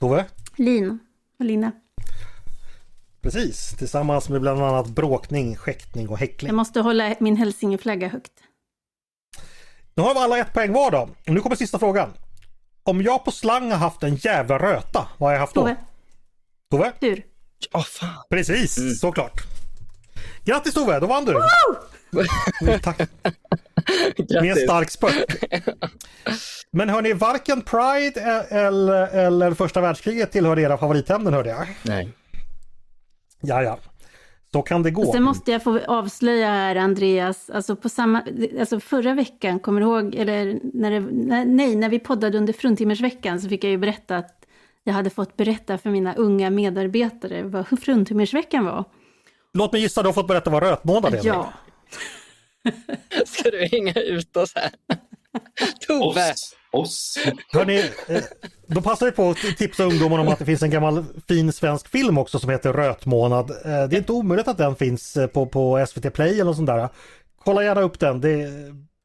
Tove? 0.00 0.24
Lin 0.56 0.98
och 1.38 1.44
linne. 1.44 1.72
Precis, 3.22 3.74
tillsammans 3.78 4.28
med 4.28 4.40
bland 4.40 4.62
annat 4.62 4.86
bråkning, 4.88 5.56
skäktning 5.56 6.08
och 6.08 6.18
häckling. 6.18 6.48
Jag 6.48 6.56
måste 6.56 6.80
hålla 6.80 7.14
min 7.20 7.36
hälsingeflagga 7.36 8.08
högt. 8.08 8.32
Nu 9.94 10.02
har 10.02 10.14
vi 10.14 10.20
alla 10.20 10.38
ett 10.38 10.52
poäng 10.52 10.72
var 10.72 10.90
då. 10.90 11.08
Nu 11.24 11.40
kommer 11.40 11.56
sista 11.56 11.78
frågan. 11.78 12.12
Om 12.82 13.02
jag 13.02 13.24
på 13.24 13.30
slang 13.30 13.70
har 13.70 13.78
haft 13.78 14.02
en 14.02 14.14
jävla 14.16 14.58
röta, 14.58 15.08
vad 15.18 15.28
har 15.28 15.32
jag 15.32 15.40
haft 15.40 15.54
då? 15.54 15.60
Tove, 15.60 15.76
Tove? 16.70 16.92
tur. 17.00 17.22
Ja, 17.72 17.82
fan. 17.82 18.08
Precis, 18.30 19.00
såklart. 19.00 19.40
Grattis 20.44 20.74
Tove, 20.74 21.00
då 21.00 21.06
vann 21.06 21.24
du! 21.24 21.32
Tack. 22.82 22.98
Med 24.28 24.50
en 24.50 24.56
stark 24.56 24.90
spurt. 24.90 25.24
Men 26.70 26.88
hörni, 26.88 27.12
varken 27.12 27.62
Pride 27.62 28.20
e- 28.20 28.54
eller, 28.54 29.06
eller 29.06 29.54
första 29.54 29.80
världskriget 29.80 30.32
tillhör 30.32 30.58
era 30.58 30.78
favoritämnen 30.78 31.34
hörde 31.34 31.50
jag. 31.50 31.66
Nej. 31.82 32.12
Ja, 33.42 33.62
ja. 33.62 33.78
Så 34.52 34.62
kan 34.62 34.82
det 34.82 34.90
gå. 34.90 35.12
Sen 35.12 35.22
måste 35.22 35.52
jag 35.52 35.62
få 35.62 35.80
avslöja 35.86 36.48
här 36.48 36.76
Andreas, 36.76 37.50
alltså 37.50 37.76
på 37.76 37.88
samma, 37.88 38.22
alltså 38.60 38.80
förra 38.80 39.14
veckan, 39.14 39.60
kommer 39.60 39.80
du 39.80 39.86
ihåg, 39.86 40.14
eller 40.14 40.60
när 40.62 40.90
det, 40.90 41.00
när, 41.00 41.44
nej, 41.44 41.76
när 41.76 41.88
vi 41.88 41.98
poddade 41.98 42.38
under 42.38 42.52
fruntimmersveckan 42.52 43.40
så 43.40 43.48
fick 43.48 43.64
jag 43.64 43.70
ju 43.70 43.78
berätta 43.78 44.16
att 44.16 44.46
jag 44.84 44.94
hade 44.94 45.10
fått 45.10 45.36
berätta 45.36 45.78
för 45.78 45.90
mina 45.90 46.14
unga 46.14 46.50
medarbetare 46.50 47.42
vad 47.42 47.80
fruntimmersveckan 47.80 48.64
var. 48.64 48.84
Låt 49.54 49.72
mig 49.72 49.80
gissa, 49.80 50.02
du 50.02 50.08
har 50.08 50.12
fått 50.12 50.28
berätta 50.28 50.50
vad 50.50 50.62
rötmånad 50.62 51.14
är. 51.14 51.20
Ja, 51.26 51.52
Ska 53.26 53.50
du 53.50 53.68
hänga 53.72 53.92
ut 53.92 54.36
oss 54.36 54.52
här? 54.54 54.70
Tove! 55.86 56.30
Oss. 56.30 56.56
Oss. 56.70 57.18
Hörni, 57.52 57.84
då 58.74 58.80
passar 58.82 59.06
vi 59.06 59.12
på 59.12 59.30
att 59.30 59.36
tipsa 59.58 59.84
ungdomarna 59.84 60.22
om 60.22 60.28
att 60.28 60.38
det 60.38 60.44
finns 60.44 60.62
en 60.62 60.70
gammal 60.70 61.04
fin 61.28 61.52
svensk 61.52 61.88
film 61.88 62.18
också 62.18 62.38
som 62.38 62.50
heter 62.50 62.72
Rötmånad. 62.72 63.50
Eh, 63.50 63.56
Det 63.64 63.70
är 63.70 63.98
inte 63.98 64.12
omöjligt 64.12 64.48
att 64.48 64.58
den 64.58 64.76
finns 64.76 65.16
eh, 65.16 65.26
på, 65.26 65.46
på 65.46 65.86
SVT 65.88 66.12
Play 66.14 66.32
eller 66.34 66.44
något 66.44 66.56
sånt 66.56 66.66
där. 66.66 66.88
Kolla 67.44 67.64
gärna 67.64 67.80
upp 67.80 67.98
den. 68.00 68.20
Det 68.20 68.48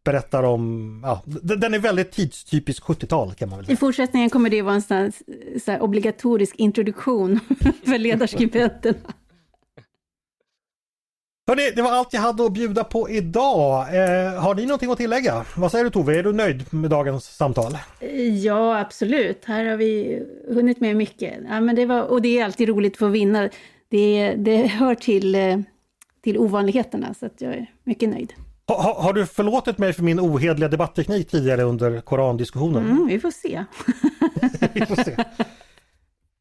berättar 0.06 0.44
om, 0.44 1.00
ja, 1.06 1.22
den 1.42 1.74
är 1.74 1.80
väldigt 1.80 2.12
tidstypisk 2.12 2.84
70-tal 2.84 3.34
kan 3.34 3.50
man 3.50 3.58
väl 3.58 3.64
i 3.64 3.68
säga. 3.68 3.78
fortsättningen 3.78 4.30
kommer 4.30 4.50
det 4.50 4.62
vara 4.62 4.76
en 4.76 4.82
sån 4.82 4.98
här, 4.98 5.12
så 5.66 5.72
här 5.72 5.82
obligatorisk 5.82 6.56
introduktion 6.56 7.40
för 7.86 7.98
ledarskribenterna. 7.98 8.98
Hörni, 11.50 11.72
det 11.76 11.82
var 11.82 11.92
allt 11.92 12.14
jag 12.14 12.22
hade 12.22 12.46
att 12.46 12.54
bjuda 12.54 12.84
på 12.84 13.10
idag. 13.10 13.96
Eh, 13.96 14.42
har 14.42 14.56
ni 14.56 14.66
någonting 14.66 14.92
att 14.92 14.98
tillägga? 14.98 15.46
Vad 15.56 15.72
säger 15.72 15.84
du 15.84 15.90
Tove, 15.90 16.20
är 16.20 16.24
du 16.24 16.34
nöjd 16.34 16.74
med 16.74 16.90
dagens 16.90 17.26
samtal? 17.26 17.78
Ja, 18.44 18.80
absolut. 18.80 19.46
Här 19.46 19.66
har 19.66 19.78
vi 19.78 20.24
hunnit 20.48 20.80
med 20.80 20.96
mycket. 20.96 21.34
Ja, 21.50 21.62
men 21.62 21.76
det 21.76 21.86
var, 21.86 22.02
och 22.02 22.22
det 22.22 22.40
är 22.40 22.46
alltid 22.46 22.70
roligt 22.70 22.94
att 22.94 22.98
få 23.00 23.08
vinna. 23.08 23.50
Det, 23.90 24.34
det 24.38 24.68
hör 24.68 24.96
till, 24.96 25.36
eh, 25.36 25.58
till 26.24 26.38
ovanligheterna, 26.38 27.14
så 27.14 27.26
att 27.26 27.42
jag 27.42 27.54
är 27.54 27.66
mycket 27.84 28.10
nöjd. 28.10 28.34
Ha, 28.68 28.82
ha, 28.82 29.02
har 29.02 29.14
du 29.14 29.26
förlåtit 29.26 29.78
mig 29.78 29.94
för 29.94 30.04
min 30.04 30.20
ohedliga 30.20 30.70
debattteknik 30.70 31.30
tidigare 31.30 31.64
under 31.64 32.02
korandiskussionen? 32.02 32.84
Mm, 32.86 33.08
vi 33.08 33.20
får 33.20 33.32
se. 33.32 33.64
Vi 34.74 34.86
får 34.86 35.04
se. 35.04 35.16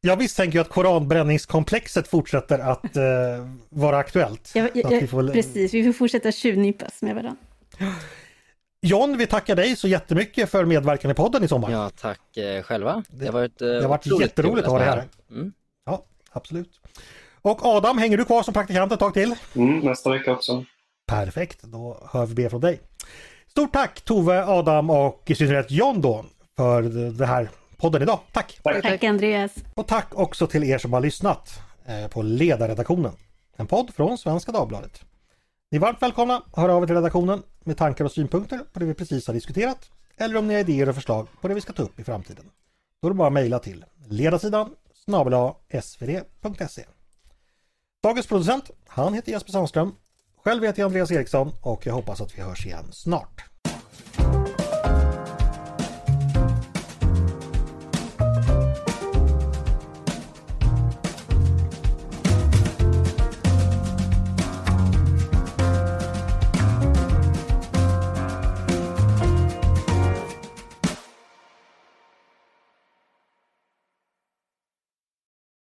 Jag 0.01 0.17
misstänker 0.17 0.57
ju 0.57 0.61
att 0.61 0.69
koranbränningskomplexet 0.69 2.07
fortsätter 2.07 2.59
att 2.59 2.97
eh, 2.97 3.03
vara 3.69 3.97
aktuellt. 3.97 4.53
Att 4.55 4.75
jag, 4.75 4.89
vi 4.89 5.07
får 5.07 5.33
Precis, 5.33 5.73
vi 5.73 5.83
får 5.83 5.93
fortsätta 5.93 6.31
tjuvnypas 6.31 7.01
med 7.01 7.15
varandra. 7.15 7.37
John, 8.81 9.17
vi 9.17 9.27
tackar 9.27 9.55
dig 9.55 9.75
så 9.75 9.87
jättemycket 9.87 10.49
för 10.49 10.65
medverkan 10.65 11.11
i 11.11 11.13
podden 11.13 11.43
i 11.43 11.47
sommar. 11.47 11.71
Ja, 11.71 11.91
tack 12.01 12.37
eh, 12.37 12.63
själva. 12.63 13.03
Det 13.09 13.25
har 13.25 13.33
varit, 13.33 13.61
eh, 13.61 13.67
det 13.67 13.81
har 13.81 13.89
varit 13.89 14.21
jätteroligt 14.21 14.67
att 14.67 14.71
ha 14.71 14.79
dig 14.79 14.87
vara 14.87 14.99
här. 14.99 15.07
Mm. 15.31 15.53
Ja, 15.85 16.05
absolut. 16.31 16.79
Och 17.41 17.65
Adam, 17.65 17.97
hänger 17.97 18.17
du 18.17 18.25
kvar 18.25 18.43
som 18.43 18.53
praktikant 18.53 18.91
ett 18.91 18.99
tag 18.99 19.13
till? 19.13 19.35
Mm, 19.55 19.79
nästa 19.79 20.09
vecka 20.09 20.31
också. 20.31 20.65
Perfekt, 21.07 21.63
då 21.63 22.07
hör 22.11 22.25
vi 22.25 22.43
mer 22.43 22.49
från 22.49 22.61
dig. 22.61 22.79
Stort 23.47 23.73
tack 23.73 24.01
Tove, 24.01 24.45
Adam 24.45 24.89
och 24.89 25.23
i 25.25 25.35
synnerhet 25.35 25.71
John 25.71 26.01
då 26.01 26.25
för 26.57 26.81
det 27.11 27.25
här 27.25 27.49
podden 27.77 28.01
idag. 28.01 28.19
Tack! 28.31 28.59
Tack. 28.63 28.81
Tack 28.81 29.03
Andreas. 29.03 29.51
Och 29.73 29.87
tack 29.87 30.07
också 30.11 30.47
till 30.47 30.63
er 30.63 30.77
som 30.77 30.93
har 30.93 31.01
lyssnat 31.01 31.59
eh, 31.85 32.07
på 32.07 32.21
Ledarredaktionen. 32.21 33.13
En 33.55 33.67
podd 33.67 33.93
från 33.93 34.17
Svenska 34.17 34.51
Dagbladet. 34.51 35.01
Ni 35.71 35.75
är 35.75 35.79
varmt 35.79 36.01
välkomna 36.01 36.41
att 36.51 36.57
höra 36.57 36.73
av 36.73 36.83
er 36.83 36.87
till 36.87 36.95
redaktionen 36.95 37.43
med 37.63 37.77
tankar 37.77 38.05
och 38.05 38.11
synpunkter 38.11 38.59
på 38.73 38.79
det 38.79 38.85
vi 38.85 38.93
precis 38.93 39.27
har 39.27 39.33
diskuterat. 39.33 39.89
Eller 40.17 40.37
om 40.37 40.47
ni 40.47 40.53
har 40.53 40.61
idéer 40.61 40.89
och 40.89 40.95
förslag 40.95 41.27
på 41.41 41.47
det 41.47 41.53
vi 41.53 41.61
ska 41.61 41.73
ta 41.73 41.83
upp 41.83 41.99
i 41.99 42.03
framtiden. 42.03 42.45
Då 43.01 43.07
är 43.07 43.11
det 43.11 43.15
bara 43.15 43.27
att 43.27 43.33
mejla 43.33 43.59
till 43.59 43.85
ledarsidan 44.09 44.69
snabel 45.05 45.53
svd.se. 45.81 46.83
Dagens 48.03 48.27
producent, 48.27 48.71
han 48.87 49.13
heter 49.13 49.31
Jesper 49.31 49.51
Sandström. 49.51 49.95
Själv 50.43 50.63
heter 50.63 50.79
jag 50.81 50.85
Andreas 50.85 51.11
Eriksson 51.11 51.51
och 51.61 51.85
jag 51.85 51.93
hoppas 51.93 52.21
att 52.21 52.37
vi 52.37 52.41
hörs 52.41 52.65
igen 52.65 52.85
snart. 52.91 53.45